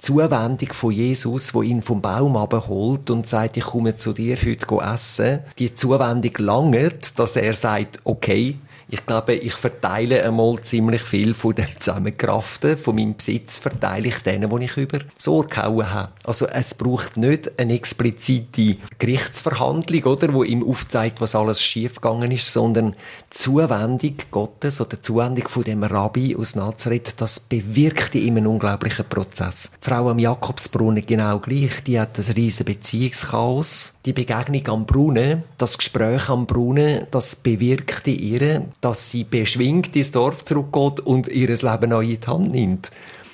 Die 0.00 0.06
Zuwendung 0.06 0.72
von 0.72 0.90
Jesus, 0.90 1.54
wo 1.54 1.62
ihn 1.62 1.82
vom 1.82 2.00
Baum 2.00 2.36
abholt 2.36 3.10
und 3.10 3.28
sagt, 3.28 3.58
ich 3.58 3.64
komme 3.64 3.96
zu 3.96 4.14
dir 4.14 4.36
heute 4.36 4.66
essen, 4.76 5.40
die 5.58 5.74
Zuwendung 5.74 6.32
langert, 6.38 7.18
dass 7.18 7.36
er 7.36 7.54
sagt, 7.54 8.00
okay, 8.04 8.56
ich 8.88 9.06
glaube, 9.06 9.34
ich 9.34 9.54
verteile 9.54 10.22
einmal 10.24 10.60
ziemlich 10.62 11.02
viel 11.02 11.34
von 11.34 11.54
dem 11.54 11.68
Zusammenkraften, 11.78 12.76
von 12.76 12.94
meinem 12.94 13.16
Besitz, 13.16 13.58
verteile 13.58 14.08
ich 14.08 14.18
denen, 14.18 14.50
die 14.50 14.64
ich 14.64 14.76
über 14.76 14.98
Sorge 15.18 15.56
gehauen 15.56 15.92
habe. 15.92 16.12
Also 16.24 16.46
es 16.46 16.74
braucht 16.74 17.16
nicht 17.16 17.58
eine 17.58 17.74
explizite 17.74 18.76
Gerichtsverhandlung, 18.98 20.04
oder, 20.04 20.32
wo 20.32 20.44
ihm 20.44 20.66
aufzeigt, 20.68 21.20
was 21.20 21.34
alles 21.34 21.62
schiefgegangen 21.62 22.30
ist, 22.30 22.52
sondern 22.52 22.94
Zuwendung 23.30 24.16
Gottes 24.30 24.80
oder 24.80 25.02
Zuwendung 25.02 25.48
von 25.48 25.64
dem 25.64 25.82
Rabbi 25.82 26.36
aus 26.36 26.56
Nazareth, 26.56 27.20
das 27.20 27.40
bewirkt 27.40 28.14
in 28.14 28.22
ihm 28.26 28.36
einen 28.36 28.46
unglaublichen 28.46 29.06
Prozess. 29.08 29.72
Die 29.82 29.88
Frau 29.88 30.08
am 30.08 30.18
Jakobsbrunnen 30.18 31.04
genau 31.04 31.38
gleich, 31.38 31.82
die 31.84 31.98
hat 31.98 32.18
ein 32.18 32.32
riesen 32.34 32.66
Beziehungschaos. 32.66 33.94
Die 34.06 34.12
Begegnung 34.12 34.66
am 34.68 34.86
Brunnen, 34.86 35.44
das 35.58 35.78
Gespräch 35.78 36.28
am 36.28 36.46
Brunnen, 36.46 37.06
das 37.10 37.36
bewirkt 37.36 38.06
in 38.06 38.18
ihr, 38.18 38.64
dass 38.84 39.10
sie 39.10 39.24
beschwingt 39.24 39.96
ins 39.96 40.12
Dorf 40.12 40.44
zurückgeht 40.44 41.00
und 41.00 41.28
ihr 41.28 41.48
Leben 41.48 41.90
neu 41.90 42.04
in 42.04 42.20
die 42.20 42.26
Hand 42.26 42.52
nimmt. 42.52 42.90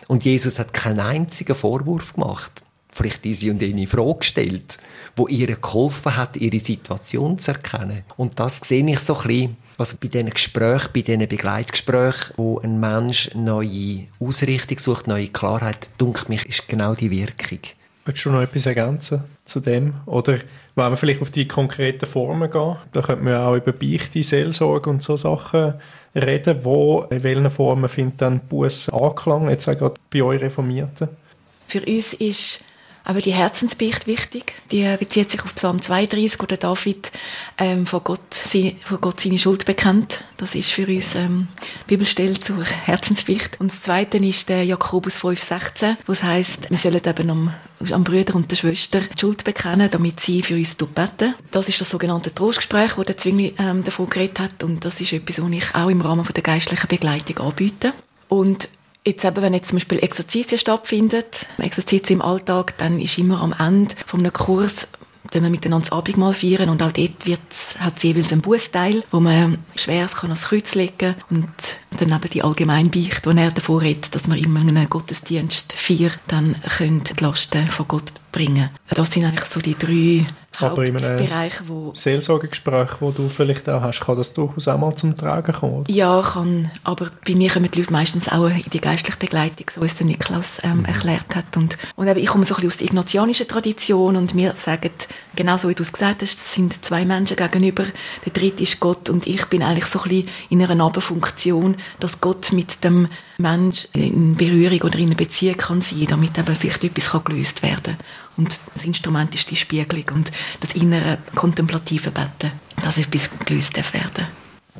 Und 0.06 0.24
Jesus 0.24 0.58
hat 0.58 0.72
keinen 0.72 1.00
einzigen 1.00 1.54
Vorwurf 1.54 2.14
gemacht. 2.14 2.62
Vielleicht 2.92 3.24
diese 3.24 3.50
und 3.50 3.62
eine 3.62 3.86
Frage 3.86 4.18
gestellt, 4.18 4.78
wo 5.16 5.26
ihr 5.28 5.56
geholfen 5.56 6.16
hat, 6.16 6.36
ihre 6.36 6.58
Situation 6.58 7.38
zu 7.38 7.52
erkennen. 7.52 8.04
Und 8.16 8.38
das 8.38 8.58
sehe 8.58 8.88
ich 8.88 9.00
so 9.00 9.16
ein 9.16 9.26
bisschen 9.26 9.56
Also 9.80 9.96
bei 10.00 10.08
diesen 10.08 10.28
Gesprächen, 10.28 10.90
bei 10.94 11.00
diesen 11.00 11.26
Begleitgesprächen, 11.26 12.34
wo 12.36 12.60
ein 12.60 12.78
Mensch 12.78 13.30
neue 13.34 14.08
Ausrichtung 14.20 14.78
sucht, 14.78 15.06
neue 15.06 15.28
Klarheit, 15.28 15.88
dunkelt 15.96 16.28
mich, 16.28 16.46
ist 16.46 16.68
genau 16.68 16.94
die 16.94 17.10
Wirkung. 17.10 17.60
Würdest 18.04 18.24
du 18.26 18.30
noch 18.30 18.42
etwas 18.42 18.66
ergänzen 18.66 19.24
zu 19.44 19.60
dem? 19.60 19.94
Oder 20.06 20.38
wenn 20.80 20.92
wir 20.92 20.96
vielleicht 20.96 21.22
auf 21.22 21.30
die 21.30 21.46
konkreten 21.46 22.06
Formen 22.06 22.50
gehen, 22.50 22.76
da 22.92 23.02
könnte 23.02 23.24
man 23.24 23.34
auch 23.34 23.56
über 23.56 23.72
Beichte, 23.72 24.22
Seelsorge 24.22 24.90
und 24.90 25.02
so 25.02 25.16
Sachen 25.16 25.74
reden. 26.14 26.64
Wo, 26.64 27.06
in 27.10 27.22
welchen 27.22 27.50
Formen 27.50 27.88
findet 27.88 28.22
dann 28.22 28.40
Buß 28.40 28.90
Anklang, 28.90 29.48
jetzt 29.48 29.68
auch 29.68 29.76
gerade 29.76 29.94
bei 30.12 30.22
euch 30.22 30.40
Reformierten? 30.40 31.08
Für 31.68 31.80
uns 31.82 32.14
ist 32.14 32.64
aber 33.04 33.20
die 33.20 33.32
Herzensbeicht 33.32 34.06
wichtig. 34.06 34.54
Die 34.70 34.84
bezieht 34.98 35.30
sich 35.30 35.42
auf 35.42 35.54
Psalm 35.54 35.80
32, 35.80 36.40
wo 36.40 36.46
der 36.46 36.58
David 36.58 37.10
ähm, 37.58 37.86
vor, 37.86 38.00
Gott, 38.00 38.34
vor 38.84 38.98
Gott 38.98 39.20
seine 39.20 39.38
Schuld 39.38 39.64
bekennt. 39.66 40.24
Das 40.36 40.54
ist 40.54 40.70
für 40.70 40.86
uns 40.86 41.14
ähm, 41.14 41.48
Bibelstelle 41.86 42.38
zur 42.38 42.64
Herzensbeicht. 42.64 43.60
Und 43.60 43.72
das 43.72 43.82
Zweite 43.82 44.18
ist 44.18 44.48
der 44.48 44.64
Jakobus 44.64 45.18
5,16, 45.18 45.96
wo 46.06 46.12
es 46.12 46.22
heisst, 46.22 46.70
wir 46.70 46.78
sollen 46.78 47.00
eben 47.04 47.30
am, 47.30 47.54
am 47.90 48.04
Brüder 48.04 48.34
und 48.34 48.50
der 48.50 48.56
Schwester 48.56 49.00
die 49.00 49.18
Schuld 49.18 49.44
bekennen, 49.44 49.90
damit 49.90 50.20
sie 50.20 50.42
für 50.42 50.54
uns 50.54 50.74
beten. 50.74 51.34
Das 51.50 51.68
ist 51.68 51.80
das 51.80 51.90
sogenannte 51.90 52.34
Trostgespräch, 52.34 52.96
wo 52.96 53.02
der 53.02 53.16
Zwingli 53.16 53.54
ähm, 53.58 53.84
davon 53.84 54.08
geredet 54.08 54.40
hat. 54.40 54.62
Und 54.62 54.84
das 54.84 55.00
ist 55.00 55.12
etwas, 55.12 55.42
was 55.42 55.50
ich 55.50 55.74
auch 55.74 55.88
im 55.88 56.00
Rahmen 56.00 56.24
der 56.24 56.42
geistlichen 56.42 56.88
Begleitung 56.88 57.38
anbiete. 57.38 57.92
Und 58.28 58.68
Jetzt 59.04 59.24
eben, 59.24 59.42
wenn 59.42 59.54
jetzt 59.54 59.70
zum 59.70 59.76
Beispiel 59.78 59.98
Exerzitien 59.98 60.58
stattfindet, 60.58 61.46
Exerzitien 61.58 62.20
im 62.20 62.24
Alltag, 62.24 62.76
dann 62.78 62.98
ist 63.00 63.16
immer 63.18 63.40
am 63.40 63.54
Ende 63.58 63.94
von 64.06 64.20
einem 64.20 64.32
Kurs 64.32 64.88
wenn 65.32 65.42
wir 65.42 65.50
miteinander 65.50 65.86
das 65.88 65.96
Abendmahl 65.96 66.32
feiern 66.32 66.68
und 66.68 66.82
auch 66.82 66.92
dort 66.92 67.26
wird's, 67.26 67.76
hat 67.78 67.96
es 67.96 68.02
jeweils 68.02 68.32
einen 68.32 68.40
Bußteil, 68.40 69.02
wo 69.10 69.20
man 69.20 69.58
Schweres 69.76 70.14
kann 70.14 70.30
ans 70.30 70.48
Kreuz 70.48 70.74
legen 70.74 71.14
und 71.30 71.52
dann 71.98 72.12
eben 72.12 72.30
die 72.30 72.42
Allgemeinbeicht, 72.42 73.26
wo 73.26 73.30
er 73.30 73.50
davor 73.50 73.82
redet, 73.82 74.14
dass 74.14 74.28
wir 74.28 74.36
immer 74.36 74.60
einen 74.60 74.88
Gottesdienst 74.88 75.72
feiern, 75.74 76.12
dann 76.26 76.56
können 76.76 77.04
die 77.04 77.22
Lasten 77.22 77.66
von 77.68 77.88
Gott 77.88 78.12
bringen. 78.32 78.70
Das 78.88 79.12
sind 79.12 79.24
eigentlich 79.24 79.48
so 79.48 79.60
die 79.60 79.74
drei 79.74 80.26
aber 80.62 80.84
in 80.84 80.96
einem 80.96 81.50
wo 81.66 81.92
Seelsorgegespräch, 81.94 83.00
wo 83.00 83.10
du 83.10 83.28
vielleicht 83.28 83.68
auch 83.68 83.82
hast, 83.82 84.00
kann 84.00 84.16
das 84.16 84.32
durchaus 84.32 84.68
auch 84.68 84.78
mal 84.78 84.94
zum 84.94 85.16
Tragen 85.16 85.52
kommen? 85.52 85.74
Oder? 85.80 85.90
Ja, 85.90 86.22
kann. 86.22 86.70
Aber 86.84 87.10
bei 87.26 87.34
mir 87.34 87.50
kommen 87.50 87.70
die 87.70 87.80
Leute 87.80 87.92
meistens 87.92 88.28
auch 88.28 88.48
in 88.48 88.62
die 88.72 88.80
geistliche 88.80 89.18
Begleitung, 89.18 89.66
so 89.72 89.80
wie 89.82 89.86
es 89.86 89.96
der 89.96 90.06
Niklaus 90.06 90.60
ähm, 90.62 90.78
mhm. 90.78 90.84
erklärt 90.86 91.36
hat. 91.36 91.56
Und, 91.56 91.78
und 91.96 92.08
eben, 92.08 92.20
ich 92.20 92.26
komme 92.26 92.44
so 92.44 92.54
ein 92.54 92.56
bisschen 92.56 92.68
aus 92.68 92.76
der 92.78 92.86
ignatianischen 92.86 93.48
Tradition 93.48 94.16
und 94.16 94.34
wir 94.34 94.52
sagen, 94.56 94.90
genau 95.36 95.56
so 95.56 95.68
wie 95.68 95.74
du 95.74 95.82
es 95.82 95.92
gesagt 95.92 96.22
hast, 96.22 96.38
es 96.38 96.54
sind 96.54 96.84
zwei 96.84 97.04
Menschen 97.04 97.36
gegenüber, 97.36 97.84
der 98.24 98.32
dritte 98.32 98.62
ist 98.62 98.80
Gott 98.80 99.08
und 99.08 99.26
ich 99.26 99.46
bin 99.46 99.62
eigentlich 99.62 99.86
so 99.86 100.00
ein 100.00 100.08
bisschen 100.08 100.28
in 100.48 100.62
einer 100.62 100.84
Nebenfunktion, 100.84 101.76
dass 101.98 102.20
Gott 102.20 102.52
mit 102.52 102.82
dem 102.84 103.08
Mensch 103.38 103.88
in 103.94 104.36
Berührung 104.36 104.82
oder 104.82 104.98
in 104.98 105.06
einer 105.06 105.16
Beziehung 105.16 105.56
kann 105.56 105.80
sein, 105.80 106.06
damit 106.08 106.38
eben 106.38 106.54
vielleicht 106.54 106.84
etwas 106.84 107.24
gelöst 107.24 107.62
werden 107.62 107.96
kann. 107.96 108.06
Und 108.40 108.58
das 108.72 108.84
Instrument 108.86 109.34
ist 109.34 109.50
die 109.50 109.56
Spiegelung 109.56 110.04
und 110.14 110.32
das 110.60 110.74
innere 110.74 111.18
kontemplative 111.34 112.10
Betten, 112.10 112.52
dass 112.82 112.96
etwas 112.96 113.28
gelöst 113.44 113.76
werden 113.92 114.26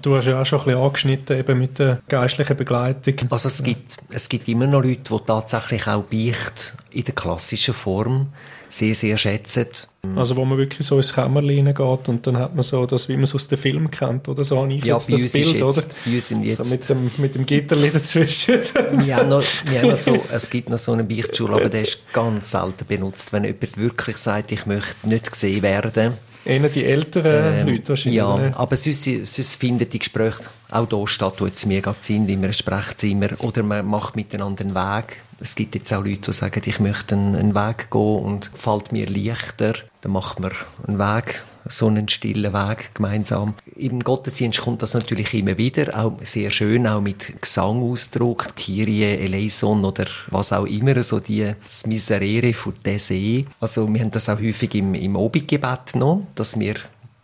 Du 0.00 0.16
hast 0.16 0.26
ja 0.26 0.40
auch 0.40 0.46
schon 0.46 0.60
ein 0.60 0.64
bisschen 0.66 0.80
angeschnitten 0.80 1.38
eben 1.38 1.58
mit 1.58 1.78
der 1.78 2.00
geistlichen 2.08 2.56
Begleitung. 2.56 3.14
Also 3.28 3.48
es 3.48 3.62
gibt, 3.62 3.98
es 4.08 4.30
gibt 4.30 4.48
immer 4.48 4.66
noch 4.66 4.82
Leute, 4.82 5.12
die 5.12 5.24
tatsächlich 5.26 5.86
auch 5.86 6.04
Beicht 6.04 6.74
in 6.90 7.04
der 7.04 7.14
klassischen 7.14 7.74
Form 7.74 8.28
sehr, 8.70 8.94
sehr 8.94 9.18
schätzen. 9.18 9.66
Also 10.16 10.36
wo 10.36 10.44
man 10.46 10.56
wirklich 10.56 10.86
so 10.86 10.96
ins 10.96 11.12
Kämmerlein 11.12 11.66
geht 11.66 12.08
und 12.08 12.26
dann 12.26 12.38
hat 12.38 12.54
man 12.54 12.62
so 12.62 12.86
das, 12.86 13.08
wie 13.08 13.14
man 13.14 13.24
es 13.24 13.34
aus 13.34 13.48
dem 13.48 13.58
Film 13.58 13.90
kennt, 13.90 14.28
oder 14.28 14.44
so 14.44 14.58
habe 14.58 14.72
ich 14.72 14.84
ja, 14.84 14.94
jetzt 14.94 15.12
das 15.12 15.32
Bild, 15.32 15.46
jetzt, 15.52 15.62
oder? 15.62 15.82
Bei 16.06 16.18
sind 16.18 16.44
jetzt... 16.44 16.64
So 16.64 16.74
mit 16.74 16.88
dem, 16.88 17.10
mit 17.18 17.34
dem 17.34 17.44
Gitterli 17.44 17.90
dazwischen. 17.90 18.54
wir 18.54 19.16
haben 19.16 19.28
noch, 19.28 19.44
wir 19.66 19.82
haben 19.82 19.90
noch 19.90 19.96
so, 19.96 20.18
es 20.32 20.48
gibt 20.48 20.70
noch 20.70 20.78
so 20.78 20.92
eine 20.92 21.04
Beichtschule, 21.04 21.54
aber 21.54 21.68
der 21.68 21.82
ist 21.82 21.98
ganz 22.12 22.50
selten 22.50 22.86
benutzt. 22.86 23.32
Wenn 23.32 23.44
jemand 23.44 23.76
wirklich 23.76 24.16
sagt, 24.16 24.52
ich 24.52 24.64
möchte 24.64 25.08
nicht 25.08 25.30
gesehen 25.30 25.62
werden, 25.62 26.14
Eher 26.42 26.68
die 26.70 26.86
älteren 26.86 27.54
ähm, 27.54 27.68
Leute 27.68 27.90
wahrscheinlich. 27.90 28.16
Ja, 28.16 28.52
aber 28.54 28.74
sonst, 28.74 29.04
sonst 29.04 29.56
finden 29.56 29.86
die 29.90 29.98
Gespräche 29.98 30.40
auch 30.70 30.88
hier 30.88 31.06
statt, 31.06 31.34
wo 31.38 31.46
jetzt 31.46 31.66
mega 31.66 31.94
sind, 32.00 32.30
in 32.30 32.42
einem 32.42 32.54
Sprechzimmer, 32.54 33.28
oder 33.40 33.62
man 33.62 33.84
macht 33.84 34.16
miteinander 34.16 34.64
einen 34.64 34.74
Weg 34.74 35.22
es 35.40 35.54
gibt 35.54 35.74
jetzt 35.74 35.92
auch 35.92 36.04
Leute, 36.04 36.30
die 36.30 36.32
sagen, 36.32 36.62
ich 36.64 36.80
möchte 36.80 37.14
einen, 37.14 37.54
Weg 37.54 37.90
gehen 37.90 38.22
und 38.22 38.50
fällt 38.54 38.92
mir 38.92 39.06
leichter. 39.08 39.72
Dann 40.02 40.12
macht 40.12 40.38
man 40.38 40.52
einen 40.86 40.98
Weg, 40.98 41.42
so 41.66 41.88
einen 41.88 42.08
stillen 42.08 42.52
Weg 42.52 42.94
gemeinsam. 42.94 43.54
Im 43.76 44.00
Gottesdienst 44.00 44.60
kommt 44.60 44.82
das 44.82 44.94
natürlich 44.94 45.34
immer 45.34 45.56
wieder, 45.58 45.98
auch 45.98 46.18
sehr 46.22 46.50
schön, 46.50 46.86
auch 46.86 47.00
mit 47.00 47.40
Gesangausdruck, 47.40 48.54
Kyrie, 48.56 49.04
Eleison 49.04 49.84
oder 49.84 50.06
was 50.28 50.52
auch 50.52 50.66
immer, 50.66 51.02
so 51.02 51.20
die 51.20 51.52
das 51.64 51.86
Miserere 51.86 52.52
von 52.52 52.74
See. 52.96 53.46
Also 53.60 53.92
wir 53.92 54.00
haben 54.00 54.10
das 54.10 54.28
auch 54.28 54.40
häufig 54.40 54.74
im, 54.74 54.94
im 54.94 55.16
Obiggebet 55.16 55.96
noch, 55.96 56.26
dass 56.34 56.58
wir 56.58 56.74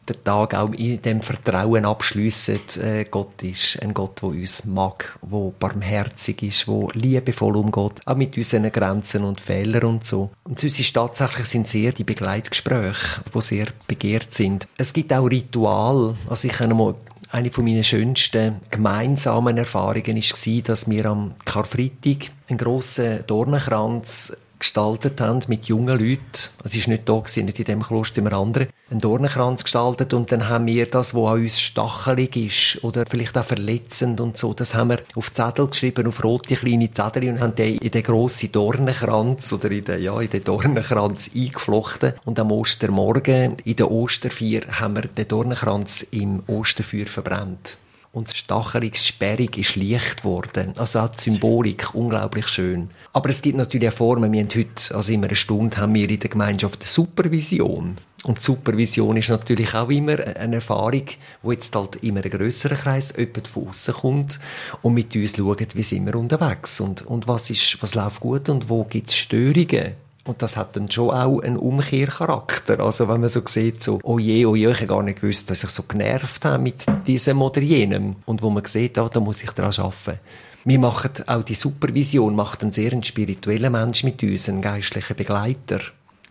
den 0.08 0.24
Tag 0.24 0.54
auch 0.54 0.72
in 0.72 1.00
dem 1.02 1.20
Vertrauen 1.20 1.84
abschliessen, 1.84 2.60
äh, 2.82 3.04
Gott 3.04 3.42
ist 3.42 3.82
ein 3.82 3.94
Gott, 3.94 4.22
der 4.22 4.28
uns 4.30 4.64
mag, 4.64 5.18
der 5.22 5.52
barmherzig 5.58 6.42
ist, 6.42 6.66
der 6.66 6.88
liebevoll 6.94 7.56
umgeht, 7.56 8.00
auch 8.04 8.16
mit 8.16 8.36
unseren 8.36 8.70
Grenzen 8.70 9.24
und 9.24 9.40
Fehlern 9.40 9.84
und 9.84 10.06
so. 10.06 10.30
Und 10.44 10.58
sonst 10.58 10.78
ist 10.78 10.94
tatsächlich 10.94 11.46
sind 11.46 11.68
sehr 11.68 11.92
die 11.92 12.04
Begleitgespräche, 12.04 13.20
die 13.34 13.40
sehr 13.40 13.66
begehrt 13.86 14.32
sind. 14.32 14.68
Es 14.76 14.92
gibt 14.92 15.12
auch 15.12 15.26
Ritual, 15.26 16.14
also 16.28 16.48
ich 16.48 16.54
kann 16.54 16.76
mal 16.76 16.94
eine 17.30 17.50
von 17.50 17.64
meinen 17.64 17.84
schönsten 17.84 18.60
gemeinsamen 18.70 19.58
Erfahrungen 19.58 20.16
war, 20.16 20.62
dass 20.62 20.88
wir 20.88 21.06
am 21.06 21.34
Karfreitag 21.44 22.30
einen 22.48 22.58
grossen 22.58 23.24
Dornenkranz 23.26 24.36
gestaltet 24.66 25.20
haben 25.20 25.40
mit 25.46 25.66
jungen 25.66 25.96
Leuten. 25.96 26.20
Es 26.64 26.74
ist 26.74 26.88
nicht 26.88 27.08
da 27.08 27.14
gewesen, 27.14 27.44
nicht 27.44 27.60
in 27.60 27.64
dem 27.66 27.82
Kloster, 27.82 28.18
immer 28.18 28.32
andere. 28.32 28.68
Einen 28.90 29.00
Dornenkranz 29.00 29.62
gestaltet 29.62 30.12
und 30.12 30.32
dann 30.32 30.48
haben 30.48 30.66
wir 30.66 30.86
das, 30.86 31.14
was 31.14 31.32
an 31.32 31.40
uns 31.40 31.60
stachelig 31.60 32.36
ist 32.36 32.84
oder 32.84 33.04
vielleicht 33.08 33.38
auch 33.38 33.44
verletzend 33.44 34.20
und 34.20 34.36
so, 34.36 34.54
das 34.54 34.74
haben 34.74 34.90
wir 34.90 34.98
auf 35.14 35.32
Zettel 35.32 35.68
geschrieben, 35.68 36.06
auf 36.06 36.22
rote 36.22 36.56
kleine 36.56 36.90
Zettel 36.90 37.28
und 37.28 37.40
haben 37.40 37.54
den 37.54 37.78
in 37.78 37.90
den 37.90 38.02
grossen 38.02 38.50
Dornenkranz 38.50 39.52
oder 39.52 39.70
in 39.70 39.84
den, 39.84 40.02
ja, 40.02 40.20
in 40.20 40.30
den 40.30 40.42
Dornenkranz 40.42 41.30
eingeflochten 41.34 42.14
und 42.24 42.38
am 42.38 42.50
Ostermorgen 42.50 43.56
in 43.64 43.76
der 43.76 43.90
Osterfeier 43.90 44.62
haben 44.80 44.96
wir 44.96 45.02
den 45.02 45.28
Dornenkranz 45.28 46.06
im 46.10 46.42
Osterfeuer 46.46 47.06
verbrannt 47.06 47.78
und 48.16 48.28
das 48.28 48.38
Stachelungssperrig 48.38 49.58
ist 49.58 49.76
leicht 49.76 50.22
geworden. 50.22 50.72
Also 50.78 51.00
auch 51.00 51.08
die 51.08 51.20
Symbolik, 51.20 51.94
unglaublich 51.94 52.48
schön. 52.48 52.88
Aber 53.12 53.28
es 53.28 53.42
gibt 53.42 53.58
natürlich 53.58 53.90
auch 53.90 53.92
Formen, 53.92 54.32
wir 54.32 54.40
haben 54.40 54.48
heute, 54.54 54.94
also 54.94 55.12
immer 55.12 55.26
eine 55.26 55.36
Stunde, 55.36 55.76
haben 55.76 55.92
wir 55.92 56.08
in 56.08 56.18
der 56.18 56.30
Gemeinschaft 56.30 56.80
eine 56.80 56.88
Supervision. 56.88 57.94
Und 58.24 58.40
Supervision 58.40 59.18
ist 59.18 59.28
natürlich 59.28 59.74
auch 59.74 59.90
immer 59.90 60.18
eine 60.34 60.56
Erfahrung, 60.56 61.04
wo 61.42 61.52
jetzt 61.52 61.76
halt 61.76 61.96
immer 61.96 62.24
ein 62.24 62.30
grösserer 62.30 62.76
Kreis 62.76 63.12
jemand 63.18 63.48
von 63.48 63.68
außen 63.68 63.92
kommt 63.92 64.40
und 64.80 64.94
mit 64.94 65.14
uns 65.14 65.36
schaut, 65.36 65.76
wie 65.76 65.82
sind 65.82 66.06
wir 66.06 66.14
unterwegs 66.14 66.80
und, 66.80 67.02
und 67.02 67.28
was, 67.28 67.50
ist, 67.50 67.82
was 67.82 67.94
läuft 67.94 68.20
gut 68.20 68.48
und 68.48 68.70
wo 68.70 68.84
gibt 68.84 69.10
es 69.10 69.16
Störungen. 69.16 70.05
Und 70.26 70.42
das 70.42 70.56
hat 70.56 70.74
dann 70.76 70.90
schon 70.90 71.10
auch 71.10 71.40
einen 71.40 71.56
Umkehrcharakter. 71.56 72.80
Also 72.80 73.08
wenn 73.08 73.20
man 73.20 73.30
so 73.30 73.40
sieht, 73.46 73.82
so, 73.82 74.00
oh 74.02 74.18
je, 74.18 74.44
oh 74.46 74.56
je, 74.56 74.70
ich 74.70 74.76
habe 74.76 74.86
gar 74.86 75.02
nicht 75.02 75.20
gewusst, 75.20 75.50
dass 75.50 75.62
ich 75.62 75.70
so 75.70 75.84
genervt 75.84 76.44
habe 76.44 76.62
mit 76.62 76.84
diesem 77.06 77.40
oder 77.42 77.60
jenem. 77.60 78.16
Und 78.26 78.42
wo 78.42 78.50
man 78.50 78.64
sieht, 78.64 78.98
oh, 78.98 79.08
da 79.08 79.20
muss 79.20 79.42
ich 79.42 79.52
daran 79.52 79.72
arbeiten. 79.78 80.18
Wir 80.64 80.80
machen 80.80 81.12
auch 81.28 81.44
die 81.44 81.54
Supervision, 81.54 82.34
macht 82.34 82.62
einen 82.62 82.72
sehr 82.72 83.00
spirituellen 83.04 83.70
Mensch 83.70 84.02
mit 84.02 84.20
uns, 84.24 84.48
einen 84.48 84.62
geistlichen 84.62 85.14
Begleiter. 85.14 85.78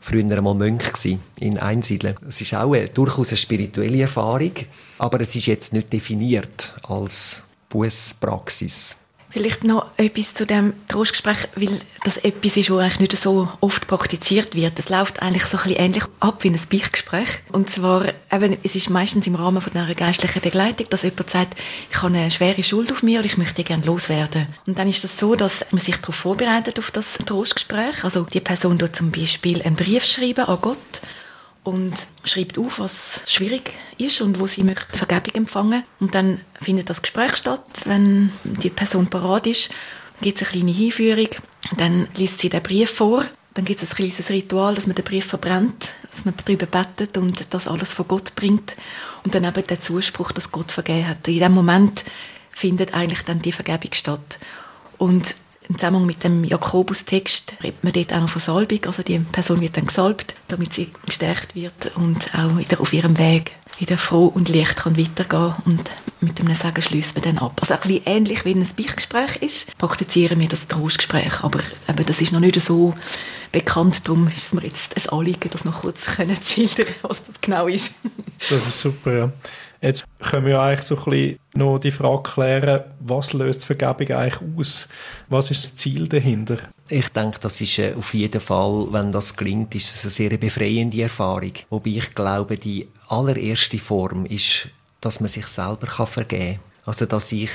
Früher 0.01 0.29
einmal 0.29 0.55
Mönch 0.55 1.17
in 1.39 1.57
Einsiedeln. 1.57 2.17
Es 2.27 2.41
ist 2.41 2.53
auch 2.53 2.73
eine, 2.73 2.89
durchaus 2.89 3.29
eine 3.29 3.37
spirituelle 3.37 4.01
Erfahrung, 4.01 4.51
aber 4.99 5.21
es 5.21 5.35
ist 5.35 5.45
jetzt 5.45 5.71
nicht 5.71 5.93
definiert 5.93 6.75
als 6.83 7.43
Bußpraxis. 7.69 8.97
Vielleicht 9.35 9.65
noch 9.65 9.87
etwas 9.97 10.33
zu 10.33 10.45
dem 10.45 10.71
Trostgespräch, 10.87 11.49
weil 11.57 11.81
das 12.05 12.15
etwas 12.15 12.55
ist, 12.55 12.71
was 12.71 12.79
eigentlich 12.79 12.99
nicht 13.01 13.17
so 13.17 13.49
oft 13.59 13.85
praktiziert 13.85 14.55
wird. 14.55 14.79
Es 14.79 14.87
läuft 14.87 15.21
eigentlich 15.21 15.43
so 15.43 15.57
ein 15.57 15.63
bisschen 15.63 15.83
ähnlich 15.83 16.03
ab 16.21 16.45
wie 16.45 16.51
ein 16.51 16.59
Beichtgespräch. 16.71 17.27
Und 17.51 17.69
zwar, 17.69 18.05
eben, 18.31 18.55
es 18.63 18.75
ist 18.75 18.89
meistens 18.89 19.27
im 19.27 19.35
Rahmen 19.35 19.59
von 19.59 19.75
einer 19.75 19.93
geistlichen 19.93 20.41
Begleitung, 20.41 20.87
dass 20.89 21.03
jemand 21.03 21.29
sagt, 21.29 21.59
ich 21.91 22.01
habe 22.01 22.17
eine 22.17 22.31
schwere 22.31 22.63
Schuld 22.63 22.93
auf 22.93 23.03
mir 23.03 23.19
und 23.19 23.25
ich 23.25 23.37
möchte 23.37 23.65
gerne 23.65 23.83
loswerden. 23.83 24.47
Und 24.67 24.79
dann 24.79 24.87
ist 24.87 25.03
das 25.03 25.19
so, 25.19 25.35
dass 25.35 25.65
man 25.71 25.81
sich 25.81 25.97
darauf 25.97 26.15
vorbereitet, 26.15 26.79
auf 26.79 26.91
das 26.91 27.17
Trostgespräch. 27.25 28.05
Also 28.05 28.23
die 28.23 28.39
Person 28.39 28.79
tut 28.79 28.95
zum 28.95 29.11
Beispiel 29.11 29.61
einen 29.63 29.75
Brief 29.75 30.05
schreiben 30.05 30.45
an 30.45 30.59
Gott 30.61 31.01
und 31.65 32.07
schreibt 32.23 32.57
auf, 32.57 32.79
was 32.79 33.23
schwierig 33.25 33.73
ist 33.97 34.21
und 34.21 34.39
wo 34.39 34.47
sie 34.47 34.63
möchte 34.63 34.97
Vergebung 34.97 35.33
empfangen. 35.33 35.83
Und 35.99 36.15
dann 36.15 36.39
findet 36.61 36.89
das 36.89 37.01
Gespräch 37.01 37.35
statt, 37.35 37.65
wenn 37.85 38.31
die 38.43 38.69
Person 38.69 39.07
parat 39.07 39.47
ist. 39.47 39.71
Gibt 40.21 40.41
es 40.41 40.47
eine 40.47 40.51
kleine 40.51 40.71
Hinführung. 40.71 41.29
Dann 41.75 42.07
liest 42.15 42.39
sie 42.39 42.49
den 42.49 42.61
Brief 42.61 42.91
vor. 42.91 43.25
Dann 43.55 43.65
gibt 43.65 43.81
es 43.81 43.91
ein 43.91 43.95
kleines 43.95 44.29
Ritual, 44.29 44.75
dass 44.75 44.85
man 44.85 44.95
den 44.95 45.05
Brief 45.05 45.25
verbrennt, 45.25 45.87
dass 46.11 46.23
man 46.23 46.35
darüber 46.45 46.67
betet 46.67 47.17
und 47.17 47.53
das 47.53 47.67
alles 47.67 47.93
von 47.93 48.07
Gott 48.07 48.35
bringt. 48.35 48.75
Und 49.23 49.33
dann 49.33 49.43
eben 49.43 49.65
der 49.65 49.81
Zuspruch, 49.81 50.31
dass 50.33 50.51
Gott 50.51 50.71
vergeben 50.71 51.07
hat. 51.07 51.27
In 51.27 51.39
dem 51.39 51.53
Moment 51.53 52.03
findet 52.51 52.93
eigentlich 52.93 53.23
dann 53.23 53.41
die 53.41 53.51
Vergebung 53.51 53.91
statt. 53.93 54.39
Und 54.97 55.35
im 55.69 55.77
Zusammenhang 55.77 56.05
mit 56.05 56.23
dem 56.23 56.43
Jakobus-Text 56.43 57.55
redet 57.63 57.83
man 57.83 57.93
dort 57.93 58.13
auch 58.13 58.21
noch 58.21 58.29
von 58.29 58.41
Salbung. 58.41 58.79
Also 58.85 59.03
die 59.03 59.19
Person 59.19 59.61
wird 59.61 59.77
dann 59.77 59.87
gesalbt, 59.87 60.35
damit 60.47 60.73
sie 60.73 60.91
gestärkt 61.05 61.55
wird 61.55 61.95
und 61.95 62.33
auch 62.35 62.57
wieder 62.57 62.79
auf 62.79 62.93
ihrem 62.93 63.17
Weg 63.17 63.51
wieder 63.79 63.97
froh 63.97 64.27
und 64.27 64.49
leicht 64.49 64.77
kann 64.77 64.97
weitergehen 64.97 65.53
und 65.65 65.91
mit 66.21 66.39
dem 66.39 66.53
Sagen 66.53 66.81
schließt 66.81 67.15
man 67.15 67.23
dann 67.23 67.37
ab. 67.39 67.57
Also 67.61 67.73
ein 67.73 67.79
bisschen 67.81 68.05
ähnlich 68.05 68.45
wie 68.45 68.53
ein 68.53 68.65
Beichtgespräch 68.75 69.37
ist, 69.41 69.77
praktizieren 69.77 70.39
wir 70.39 70.47
das 70.47 70.67
Trostgespräch, 70.67 71.43
aber 71.43 71.59
eben, 71.89 72.05
das 72.05 72.21
ist 72.21 72.31
noch 72.31 72.39
nicht 72.39 72.59
so 72.61 72.93
bekannt, 73.51 74.07
darum 74.07 74.27
ist 74.27 74.37
es 74.37 74.53
mir 74.53 74.63
jetzt 74.63 74.95
ein 74.95 75.09
Anliegen, 75.17 75.49
das 75.49 75.65
noch 75.65 75.81
kurz 75.81 76.05
zu 76.41 76.67
schildern, 76.67 76.93
was 77.01 77.25
das 77.25 77.41
genau 77.41 77.67
ist. 77.67 77.95
das 78.49 78.65
ist 78.65 78.79
super, 78.79 79.17
ja. 79.17 79.31
Jetzt 79.85 80.03
können 80.19 80.47
wir 80.47 80.59
eigentlich 80.59 80.87
so 80.87 80.97
ein 80.97 81.03
bisschen 81.03 81.39
noch 81.53 81.77
die 81.77 81.91
Frage 81.91 82.23
klären, 82.23 82.83
was 83.01 83.33
löst 83.33 83.65
Vergebung 83.65 84.17
eigentlich 84.17 84.41
aus? 84.57 84.87
Was 85.29 85.51
ist 85.51 85.63
das 85.63 85.75
Ziel 85.77 86.07
dahinter? 86.07 86.57
Ich 86.89 87.09
denke, 87.09 87.37
das 87.39 87.61
ist 87.61 87.77
äh, 87.77 87.93
auf 87.93 88.15
jeden 88.15 88.41
Fall, 88.41 88.87
wenn 88.89 89.11
das 89.11 89.37
gelingt, 89.37 89.75
ist 89.75 89.93
es 89.93 90.03
eine 90.03 90.09
sehr 90.09 90.37
befreiende 90.39 91.03
Erfahrung. 91.03 91.53
Wobei 91.69 91.91
ich 91.91 92.15
glaube, 92.15 92.57
die 92.57 92.87
allererste 93.09 93.77
Form 93.77 94.25
ist, 94.25 94.69
dass 95.01 95.19
man 95.19 95.29
sich 95.29 95.45
selber 95.45 95.85
vergeben 95.87 96.55
kann. 96.55 96.59
Also, 96.85 97.05
dass 97.05 97.31
ich 97.31 97.51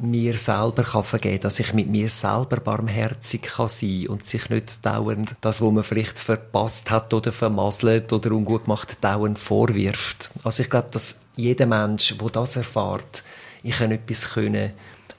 mir 0.00 0.38
selber 0.38 0.84
kann 0.84 1.04
vergeben 1.04 1.40
dass 1.40 1.60
ich 1.60 1.74
mit 1.74 1.88
mir 1.88 2.08
selber 2.08 2.58
barmherzig 2.58 3.42
kann 3.42 3.68
sein 3.68 4.06
und 4.06 4.26
sich 4.26 4.48
nicht 4.48 4.86
dauernd 4.86 5.34
das, 5.40 5.60
was 5.60 5.72
man 5.72 5.84
vielleicht 5.84 6.18
verpasst 6.18 6.90
hat 6.90 7.12
oder 7.12 7.32
vermasselt 7.32 8.12
oder 8.12 8.30
ungut 8.30 8.64
gemacht, 8.64 8.98
dauernd 9.00 9.38
vorwirft. 9.38 10.30
Also 10.44 10.62
ich 10.62 10.70
glaube, 10.70 10.88
dass 10.92 11.21
jeder 11.36 11.66
Mensch, 11.66 12.16
der 12.18 12.30
das 12.30 12.56
erfährt, 12.56 13.22
ich 13.62 13.78
kann 13.78 13.92
etwas 13.92 14.34
können 14.34 14.72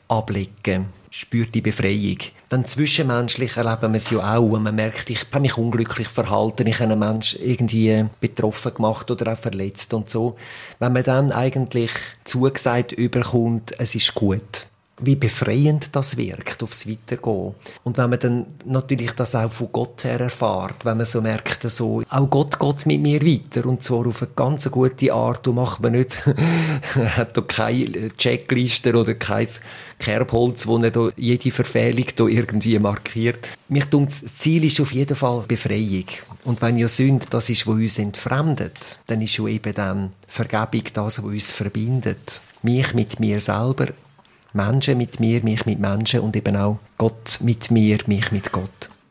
ablegen, 0.08 0.88
spürt 1.10 1.56
die 1.56 1.62
Befreiung. 1.62 2.18
Dann 2.50 2.66
zwischenmenschlich 2.66 3.58
erleben 3.58 3.94
wir 3.94 3.98
es 3.98 4.10
ja 4.10 4.36
auch, 4.36 4.54
wenn 4.54 4.64
man 4.64 4.76
merkt, 4.76 5.10
ich 5.10 5.26
habe 5.32 5.42
mich 5.42 5.58
unglücklich 5.58 6.08
verhalten, 6.08 6.68
ich 6.68 6.80
habe 6.80 6.92
einen 6.92 7.00
Menschen 7.00 7.42
irgendwie 7.42 8.06
betroffen 8.20 8.74
gemacht 8.76 9.10
oder 9.10 9.34
auch 9.34 9.38
verletzt 9.38 9.94
und 9.94 10.10
so. 10.10 10.38
Wenn 10.80 10.94
man 10.94 11.04
dann 11.04 11.32
eigentlich 11.32 11.92
zugesagt 12.26 12.92
überkommt, 12.92 13.74
es 13.80 13.96
ist 13.96 14.14
gut 14.14 14.68
wie 15.06 15.16
befreiend 15.16 15.96
das 15.96 16.18
wirkt, 16.18 16.64
aufs 16.64 16.88
Weitergehen. 16.88 17.54
Und 17.84 17.98
wenn 17.98 18.10
man 18.10 18.20
dann 18.20 18.46
natürlich 18.66 19.12
das 19.14 19.36
auch 19.36 19.52
von 19.52 19.70
Gott 19.72 20.04
her 20.04 20.20
erfahrt, 20.20 20.86
wenn 20.86 20.98
man 20.98 21.06
so 21.06 21.22
merkt, 21.22 21.70
so, 21.70 22.04
auch 22.10 22.30
Gott 22.30 22.60
geht 22.60 22.86
mit 22.86 23.02
mir 23.02 23.22
weiter, 23.22 23.68
und 23.68 23.84
zwar 23.84 24.08
auf 24.08 24.22
eine 24.22 24.32
ganz 24.36 24.70
gute 24.70 25.14
Art, 25.14 25.48
und 25.48 25.56
macht 25.56 25.82
man 25.82 25.94
nicht, 25.94 26.24
hat 26.96 27.38
da 27.38 27.42
keine 27.42 28.16
Checkliste 28.18 28.96
oder 28.96 29.14
kein 29.16 29.48
Kerbholz, 30.00 30.68
wo 30.68 30.78
da 30.78 31.10
jede 31.16 31.52
Verfehlung 31.52 32.06
da 32.16 32.26
irgendwie 32.26 32.78
markiert. 32.80 33.50
Mich 33.70 33.86
denkt, 33.86 34.12
das 34.12 34.36
Ziel 34.38 34.64
ist 34.66 34.80
auf 34.80 34.92
jeden 34.92 35.16
Fall 35.16 35.44
Befreiung. 35.48 36.06
Und 36.46 36.62
wenn 36.62 36.78
ja 36.78 36.88
Sünde 36.88 37.26
das 37.30 37.50
ist, 37.50 37.68
was 37.68 37.76
uns 37.76 37.98
entfremdet, 37.98 39.00
dann 39.08 39.22
ist 39.22 39.38
ja 39.38 39.48
eben 39.48 39.74
dann 39.74 40.12
Vergebung 40.28 40.84
das, 40.94 41.20
was 41.20 41.26
uns 41.26 41.52
verbindet. 41.52 42.42
Mich 42.64 42.94
mit 42.94 43.20
mir 43.20 43.40
selber 43.40 43.88
Menschen 44.54 44.98
mit 44.98 45.20
mir, 45.20 45.44
mich 45.44 45.66
mit 45.66 45.80
Menschen 45.80 46.22
und 46.22 46.36
eben 46.36 46.56
auch 46.56 46.80
Gott 46.98 47.40
mit 47.42 47.72
mir, 47.72 48.00
mich 48.08 48.32
mit 48.32 48.52
Gott. 48.52 48.70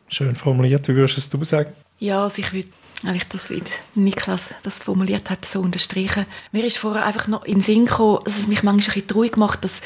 Schön 0.09 0.36
formuliert. 0.36 0.86
Wie 0.88 0.95
würdest 0.95 1.32
du 1.32 1.40
es 1.40 1.51
sagen? 1.51 1.72
Ja, 1.99 2.22
also 2.24 2.43
ich 2.43 2.53
würde 2.53 2.68
eigentlich 3.05 3.28
das, 3.28 3.51
wie 3.51 3.62
Niklas 3.95 4.51
das 4.62 4.78
formuliert 4.80 5.30
hat, 5.30 5.45
so 5.45 5.61
unterstreichen. 5.61 6.26
Mir 6.53 6.64
ist 6.64 6.78
vorher 6.78 7.07
einfach 7.07 7.28
noch 7.28 7.45
in 7.45 7.55
den 7.55 7.62
Sinn 7.62 7.86
gekommen, 7.86 8.18
dass 8.24 8.38
es 8.38 8.49
mich 8.49 8.62
manchmal 8.62 8.95
ein 8.95 8.95
bisschen 8.95 9.09
traurig 9.09 9.36
macht, 9.36 9.64
dass 9.64 9.80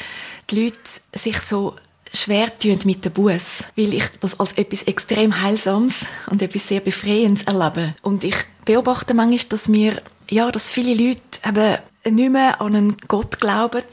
die 0.49 0.65
Leute 0.65 0.79
sich 1.13 1.39
so 1.39 1.75
schwer 2.13 2.57
tun 2.57 2.79
mit 2.85 3.05
dem 3.05 3.13
Buß, 3.13 3.63
weil 3.75 3.93
ich 3.93 4.05
das 4.19 4.39
als 4.39 4.53
etwas 4.53 4.83
extrem 4.83 5.41
Heilsames 5.41 6.05
und 6.29 6.41
etwas 6.41 6.67
sehr 6.67 6.79
Befreiendes 6.79 7.43
erlebe. 7.43 7.95
Und 8.01 8.23
ich 8.23 8.35
beobachte 8.65 9.13
manchmal, 9.13 9.49
dass 9.49 9.67
mir, 9.67 10.01
ja, 10.29 10.51
dass 10.51 10.71
viele 10.71 10.93
Leute 10.93 11.21
eben 11.45 12.15
nicht 12.15 12.31
mehr 12.31 12.61
an 12.61 12.75
einen 12.75 12.97
Gott 13.07 13.39
glauben, 13.39 13.83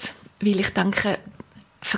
weil 0.41 0.61
ich 0.61 0.71
denke, 0.71 1.19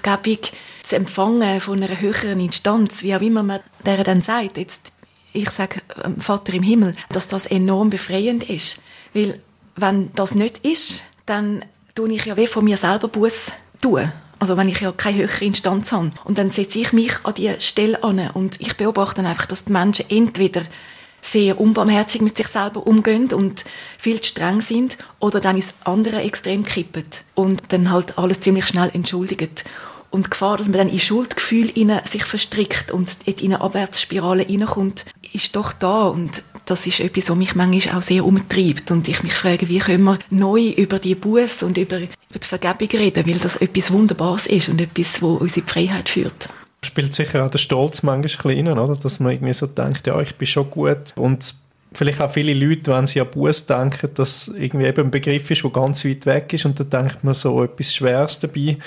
Vergebung 0.01 0.51
zu 0.83 0.97
empfangen 0.97 1.61
von 1.61 1.83
einer 1.83 2.01
höheren 2.01 2.41
Instanz, 2.41 3.03
wie 3.03 3.15
auch 3.15 3.21
immer 3.21 3.43
man 3.43 3.61
der 3.85 4.05
dann 4.05 4.23
sagt, 4.23 4.57
jetzt, 4.57 4.93
ich 5.33 5.51
sage 5.51 5.81
ähm, 6.05 6.21
Vater 6.21 6.55
im 6.55 6.63
Himmel, 6.63 6.95
dass 7.11 7.29
das 7.29 7.47
enorm 7.47 7.91
befreiend 7.91 8.49
ist. 8.49 8.83
Weil, 9.15 9.41
wenn 9.77 10.11
das 10.15 10.35
nicht 10.35 10.59
ist, 10.59 11.03
dann 11.27 11.65
tue 11.95 12.13
ich 12.13 12.25
ja 12.25 12.37
wie 12.37 12.47
von 12.47 12.65
mir 12.65 12.77
selber 12.77 13.09
Buß 13.09 13.53
tun. 13.83 14.11
Also 14.39 14.57
wenn 14.57 14.69
ich 14.69 14.81
ja 14.81 14.93
keine 14.93 15.19
höhere 15.19 15.45
Instanz 15.45 15.93
habe. 15.93 16.13
Und 16.25 16.39
dann 16.39 16.51
setze 16.51 16.79
ich 16.79 16.93
mich 16.93 17.13
an 17.25 17.35
die 17.35 17.53
Stelle 17.59 18.03
an 18.03 18.31
und 18.35 18.61
ich 18.61 18.77
beobachte 18.77 19.17
dann 19.17 19.27
einfach, 19.27 19.47
dass 19.47 19.65
die 19.65 19.73
Menschen 19.73 20.07
entweder 20.11 20.63
sehr 21.27 21.61
unbarmherzig 21.61 22.23
mit 22.23 22.37
sich 22.37 22.49
selber 22.49 22.87
umgehen 22.87 23.33
und 23.33 23.65
viel 23.99 24.21
zu 24.21 24.31
streng 24.31 24.61
sind 24.61 24.97
oder 25.19 25.41
dann 25.41 25.57
ins 25.57 25.75
andere 25.85 26.23
Extrem 26.23 26.65
kippen 26.65 27.05
und 27.35 27.63
dann 27.69 27.91
halt 27.91 28.19
alles 28.19 28.41
ziemlich 28.41 28.67
schnell 28.67 28.91
entschuldigt. 28.93 29.65
Und 30.11 30.27
die 30.27 30.31
Gefahr, 30.31 30.57
dass 30.57 30.69
man 30.69 30.79
dann 30.79 30.89
in 30.89 31.01
Schuldgefühl 31.01 31.73
sich 32.05 32.25
verstrickt 32.25 32.93
und 32.93 33.17
in 33.27 33.53
eine 33.53 33.61
Abwärtsspirale 33.61 34.49
reinkommt, 34.49 35.05
ist 35.33 35.57
doch 35.57 35.73
da. 35.73 36.07
Und 36.07 36.43
das 36.65 36.87
ist 36.87 37.01
etwas, 37.01 37.29
was 37.29 37.37
mich 37.37 37.55
manchmal 37.57 37.99
auch 37.99 38.03
sehr 38.03 38.25
umtreibt. 38.25 38.91
Und 38.93 39.09
ich 39.09 39.23
mich 39.25 39.35
frage, 39.35 39.69
wie 39.69 39.81
können 39.81 40.05
wir 40.05 40.19
neu 40.31 40.69
über 40.69 41.01
die 41.01 41.17
Buß 41.17 41.65
und 41.65 41.77
über, 41.77 41.99
über 41.99 42.39
die 42.41 42.47
Vergebung 42.47 42.89
reden, 43.01 43.27
weil 43.27 43.39
das 43.39 43.57
etwas 43.57 43.91
Wunderbares 43.91 44.47
ist 44.47 44.69
und 44.69 44.81
etwas, 44.81 45.21
wo 45.21 45.35
uns 45.35 45.57
in 45.57 45.65
die 45.67 45.71
Freiheit 45.71 46.09
führt 46.09 46.49
spielt 46.87 47.15
sicher 47.15 47.45
auch 47.45 47.51
der 47.51 47.59
Stolz 47.59 48.03
manchmal 48.03 48.55
ein 48.55 48.67
rein, 48.67 48.79
oder? 48.79 48.97
dass 48.97 49.21
man 49.21 49.33
irgendwie 49.33 49.53
so 49.53 49.67
denkt, 49.67 50.07
ja, 50.07 50.21
ich 50.21 50.35
bin 50.37 50.47
schon 50.47 50.71
gut 50.71 51.13
und 51.17 51.55
vielleicht 51.93 52.21
auch 52.21 52.31
viele 52.31 52.55
Leute, 52.55 52.93
wenn 52.93 53.07
sie 53.07 53.21
an 53.21 53.31
Buß 53.31 53.67
denken, 53.67 54.11
dass 54.15 54.49
irgendwie 54.49 54.87
eben 54.87 55.07
ein 55.07 55.11
Begriff 55.11 55.51
ist, 55.51 55.63
der 55.63 55.71
ganz 55.71 56.05
weit 56.05 56.27
weg 56.27 56.53
ist 56.53 56.65
und 56.65 56.79
da 56.79 56.85
denkt 56.85 57.25
man 57.25 57.35
so 57.35 57.63
etwas 57.63 57.95
Schweres 57.95 58.41
dabei. 58.41 58.79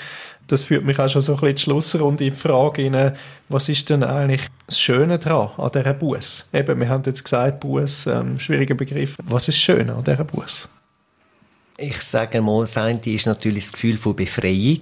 Das 0.46 0.64
führt 0.64 0.84
mich 0.84 0.98
auch 0.98 1.08
schon 1.08 1.22
so 1.22 1.32
ein 1.32 1.36
bisschen 1.36 1.50
in 1.52 1.58
Schlussrunde 1.58 2.24
in 2.24 2.32
die 2.32 2.36
Frage 2.36 2.90
rein, 2.90 3.16
was 3.48 3.68
ist 3.68 3.88
denn 3.88 4.02
eigentlich 4.02 4.42
das 4.66 4.80
Schöne 4.80 5.18
daran, 5.18 5.50
an 5.56 5.70
dieser 5.72 5.94
Buß? 5.94 6.48
Eben, 6.52 6.80
wir 6.80 6.88
haben 6.88 7.02
jetzt 7.06 7.22
gesagt, 7.22 7.60
Buß, 7.60 8.06
ähm, 8.06 8.38
schwieriger 8.40 8.74
Begriff. 8.74 9.16
Was 9.22 9.48
ist 9.48 9.58
schön 9.58 9.90
an 9.90 10.02
dieser 10.02 10.24
Buß? 10.24 10.68
Ich 11.76 12.02
sage 12.02 12.42
mal, 12.42 12.62
das 12.62 12.76
eine 12.76 13.00
ist 13.06 13.26
natürlich 13.26 13.64
das 13.64 13.72
Gefühl 13.72 13.96
von 13.96 14.16
Befreiung 14.16 14.80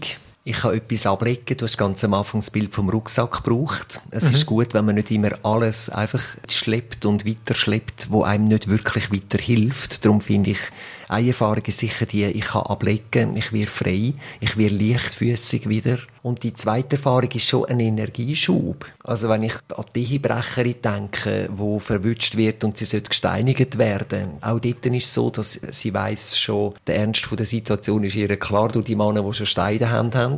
ich 0.49 0.61
kann 0.61 0.74
etwas 0.74 1.05
ablegen. 1.05 1.57
Du 1.59 1.66
hast 1.66 1.76
ganz 1.76 2.03
am 2.05 2.14
Anfang 2.14 2.40
das 2.40 2.51
Bild 2.51 2.72
vom 2.72 2.88
Rucksack 2.88 3.44
gebraucht. 3.44 4.01
Es 4.11 4.24
mhm. 4.24 4.30
ist 4.30 4.46
gut, 4.46 4.72
wenn 4.72 4.86
man 4.86 4.94
nicht 4.94 5.11
immer 5.11 5.30
alles 5.42 5.90
einfach 5.90 6.22
schleppt 6.49 7.05
und 7.05 7.26
weiterschleppt, 7.26 8.11
wo 8.11 8.22
einem 8.22 8.44
nicht 8.44 8.66
wirklich 8.66 9.12
weiterhilft. 9.12 10.07
Darum 10.07 10.22
finde 10.22 10.53
ich, 10.53 10.61
eine 11.09 11.29
Erfahrung 11.29 11.65
ist 11.65 11.79
sicher 11.79 12.05
die, 12.05 12.25
ich 12.25 12.45
kann 12.45 12.63
ablegen, 12.63 13.35
ich 13.37 13.53
werde 13.53 13.71
frei, 13.71 14.13
ich 14.41 14.57
werde 14.59 14.77
leichtfüßig 14.77 15.69
wieder. 15.69 15.99
Und 16.23 16.43
die 16.43 16.53
zweite 16.53 16.97
Erfahrung 16.97 17.31
ist 17.31 17.49
schon 17.49 17.65
ein 17.65 17.81
Energieschub. 17.81 18.85
Also 19.05 19.31
wenn 19.31 19.43
ich 19.45 19.55
an 19.75 19.87
die 19.95 20.05
Ehebrecherin 20.05 20.83
denke, 20.85 21.49
wo 21.51 21.79
verwünscht 21.79 22.37
wird 22.37 22.63
und 22.63 22.77
sie 22.77 22.85
sollte 22.85 23.09
gesteinigt 23.09 23.79
werden, 23.79 24.33
auch 24.43 24.59
dort 24.59 24.85
ist 24.85 25.05
es 25.07 25.15
so, 25.15 25.31
dass 25.31 25.53
sie 25.53 25.95
weiß 25.95 26.39
schon, 26.39 26.75
der 26.87 26.97
Ernst 26.97 27.27
der 27.31 27.47
Situation 27.47 28.05
ist 28.05 28.15
ihr 28.15 28.37
klar 28.39 28.69
durch 28.69 28.85
die 28.85 28.97
Männer, 28.97 29.23
die 29.23 29.33
schon 29.33 29.47
Steine 29.47 29.91
haben. 29.91 30.37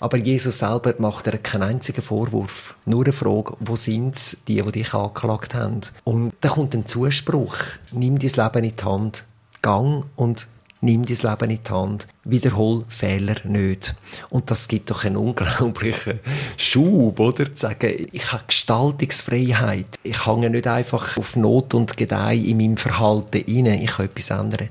Aber 0.00 0.18
Jesus 0.18 0.58
selber 0.58 0.92
macht 0.98 1.28
er 1.28 1.38
keinen 1.38 1.62
einzigen 1.62 2.02
Vorwurf. 2.02 2.74
Nur 2.84 3.04
eine 3.04 3.12
Frage, 3.14 3.56
wo 3.60 3.76
sind 3.76 4.36
die, 4.48 4.60
die 4.60 4.72
dich 4.72 4.92
angeklagt 4.92 5.54
haben? 5.54 5.80
Und 6.02 6.34
da 6.42 6.50
kommt 6.50 6.74
ein 6.74 6.84
Zuspruch. 6.84 7.56
Nimm 7.92 8.18
dein 8.18 8.30
Leben 8.30 8.64
in 8.64 8.76
die 8.76 8.84
Hand. 8.84 9.24
Gang 9.64 10.04
und 10.16 10.46
nimm 10.82 11.06
dein 11.06 11.16
Leben 11.16 11.50
in 11.50 11.60
die 11.66 11.72
Hand. 11.72 12.06
Wiederhol 12.24 12.84
Fehler 12.88 13.36
nicht. 13.44 13.94
Und 14.28 14.50
das 14.50 14.68
gibt 14.68 14.90
doch 14.90 15.04
einen 15.04 15.16
unglaublichen 15.16 16.20
Schub, 16.58 17.18
oder? 17.18 17.46
Zu 17.46 17.62
sagen, 17.62 18.08
ich 18.12 18.30
habe 18.30 18.44
Gestaltungsfreiheit. 18.46 19.86
Ich 20.02 20.26
hänge 20.26 20.50
nicht 20.50 20.66
einfach 20.66 21.16
auf 21.16 21.34
Not 21.36 21.72
und 21.72 21.96
Gedeih 21.96 22.36
in 22.36 22.58
meinem 22.58 22.76
Verhalten 22.76 23.42
rein. 23.46 23.82
Ich 23.82 23.92
kann 23.92 24.04
etwas 24.04 24.28
ändern. 24.28 24.68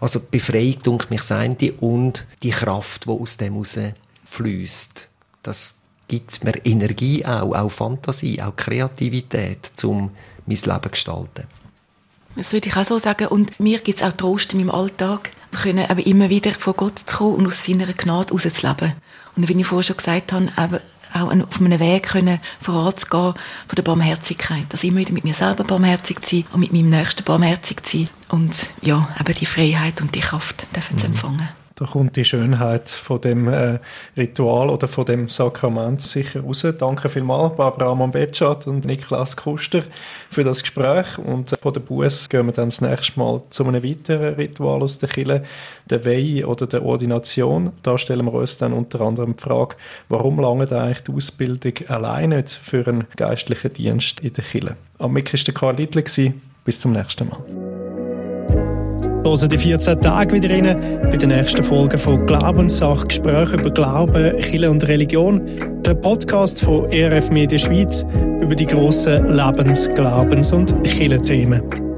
Also 0.00 0.18
Befreiung, 0.28 0.82
denke 0.82 1.06
mich, 1.10 1.22
sein 1.22 1.56
und 1.78 2.26
die 2.42 2.50
Kraft, 2.50 3.04
die 3.06 3.10
aus 3.10 3.36
dem 3.36 3.52
heraus 3.52 3.78
fließt. 4.24 5.08
Das 5.44 5.78
gibt 6.08 6.42
mir 6.42 6.66
Energie 6.66 7.24
auch, 7.24 7.54
auch 7.54 7.70
Fantasie, 7.70 8.42
auch 8.42 8.56
Kreativität, 8.56 9.70
um 9.84 10.10
mein 10.46 10.56
Leben 10.56 10.82
zu 10.82 10.90
gestalten. 10.90 11.44
Das 12.36 12.52
würde 12.52 12.68
ich 12.68 12.76
auch 12.76 12.84
so 12.84 12.98
sagen. 12.98 13.28
Und 13.28 13.58
mir 13.60 13.78
gibt 13.78 14.00
es 14.00 14.04
auch 14.04 14.12
Trost 14.12 14.52
in 14.52 14.58
meinem 14.58 14.70
Alltag. 14.70 15.32
Wir 15.50 15.60
können 15.60 15.90
aber 15.90 16.06
immer 16.06 16.30
wieder 16.30 16.52
vor 16.52 16.74
Gott 16.74 16.98
zu 16.98 17.16
kommen 17.16 17.36
und 17.36 17.46
aus 17.46 17.64
seiner 17.64 17.86
Gnade 17.86 18.32
rauszuleben. 18.32 18.94
Und 19.36 19.48
wie 19.48 19.60
ich 19.60 19.66
vorher 19.66 19.82
schon 19.82 19.96
gesagt 19.96 20.32
habe, 20.32 20.50
eben 20.56 20.80
auch 21.14 21.30
auf 21.30 21.60
einem 21.60 21.78
Weg 21.78 22.04
können 22.04 22.40
voranzugehen 22.60 23.34
von 23.66 23.76
der 23.76 23.82
Barmherzigkeit. 23.82 24.66
Also 24.70 24.86
immer 24.86 25.00
wieder 25.00 25.12
mit 25.12 25.24
mir 25.24 25.34
selber 25.34 25.64
barmherzig 25.64 26.22
zu 26.22 26.36
sein 26.36 26.44
und 26.52 26.60
mit 26.60 26.72
meinem 26.72 26.90
Nächsten 26.90 27.24
barmherzig 27.24 27.84
zu 27.84 27.98
sein 27.98 28.08
und 28.30 28.70
ja, 28.80 29.06
eben 29.20 29.34
die 29.34 29.46
Freiheit 29.46 30.00
und 30.00 30.14
die 30.14 30.20
Kraft 30.20 30.74
dürfen 30.74 30.98
zu 30.98 31.06
mhm. 31.06 31.14
empfangen. 31.14 31.48
Da 31.74 31.86
kommt 31.86 32.16
die 32.16 32.24
Schönheit 32.24 32.88
von 32.88 33.20
dem 33.20 33.48
äh, 33.48 33.78
Ritual 34.16 34.68
oder 34.70 34.88
von 34.88 35.04
dem 35.04 35.28
Sakrament 35.28 36.02
sicher 36.02 36.42
raus. 36.42 36.66
Danke 36.78 37.08
vielmals, 37.08 37.56
Barbara 37.56 37.94
Mombetschat 37.94 38.66
und 38.66 38.84
Niklas 38.84 39.36
Kuster, 39.36 39.82
für 40.30 40.44
das 40.44 40.62
Gespräch. 40.62 41.18
Und 41.18 41.52
äh, 41.52 41.56
von 41.60 41.72
der 41.72 41.80
Buß 41.80 42.28
gehen 42.28 42.46
wir 42.46 42.52
dann 42.52 42.68
das 42.68 42.80
nächste 42.80 43.18
Mal 43.18 43.42
zu 43.50 43.66
einem 43.66 43.82
weiteren 43.82 44.34
Ritual 44.34 44.82
aus 44.82 44.98
der 44.98 45.08
Kille, 45.08 45.44
der 45.88 46.04
Weihe 46.04 46.46
oder 46.46 46.66
der 46.66 46.84
Ordination. 46.84 47.72
Da 47.82 47.96
stellen 47.96 48.26
wir 48.26 48.34
uns 48.34 48.58
dann 48.58 48.72
unter 48.72 49.00
anderem 49.00 49.36
die 49.36 49.42
Frage, 49.42 49.76
warum 50.08 50.40
lange 50.40 50.70
eigentlich 50.70 51.00
die 51.04 51.12
Ausbildung 51.12 51.74
allein 51.88 52.30
nicht 52.30 52.50
für 52.50 52.86
einen 52.86 53.04
geistlichen 53.16 53.72
Dienst 53.72 54.20
in 54.20 54.32
der 54.32 54.44
Kille? 54.44 54.76
Am 54.98 55.12
Mick 55.12 55.32
war 55.32 55.54
Karl 55.54 55.76
Littler. 55.76 56.02
Bis 56.64 56.80
zum 56.80 56.92
nächsten 56.92 57.28
Mal. 57.28 57.81
Hören 59.24 59.48
die 59.48 59.58
14 59.58 60.00
Tage 60.00 60.34
wieder 60.34 60.50
rein 60.50 61.00
bei 61.02 61.16
der 61.16 61.28
nächsten 61.28 61.62
Folge 61.62 61.96
von 61.96 62.26
Glaubenssache, 62.26 63.06
Gespräche 63.06 63.54
über 63.56 63.70
Glauben, 63.70 64.36
Kirche 64.38 64.68
und 64.68 64.86
Religion. 64.88 65.40
Der 65.86 65.94
Podcast 65.94 66.60
von 66.64 66.90
ERF 66.90 67.30
Media 67.30 67.56
Schweiz 67.56 68.04
über 68.40 68.56
die 68.56 68.66
grossen 68.66 69.28
Lebens-, 69.28 69.88
Glaubens- 69.94 70.52
und 70.52 70.82
Kirchenthemen. 70.82 71.91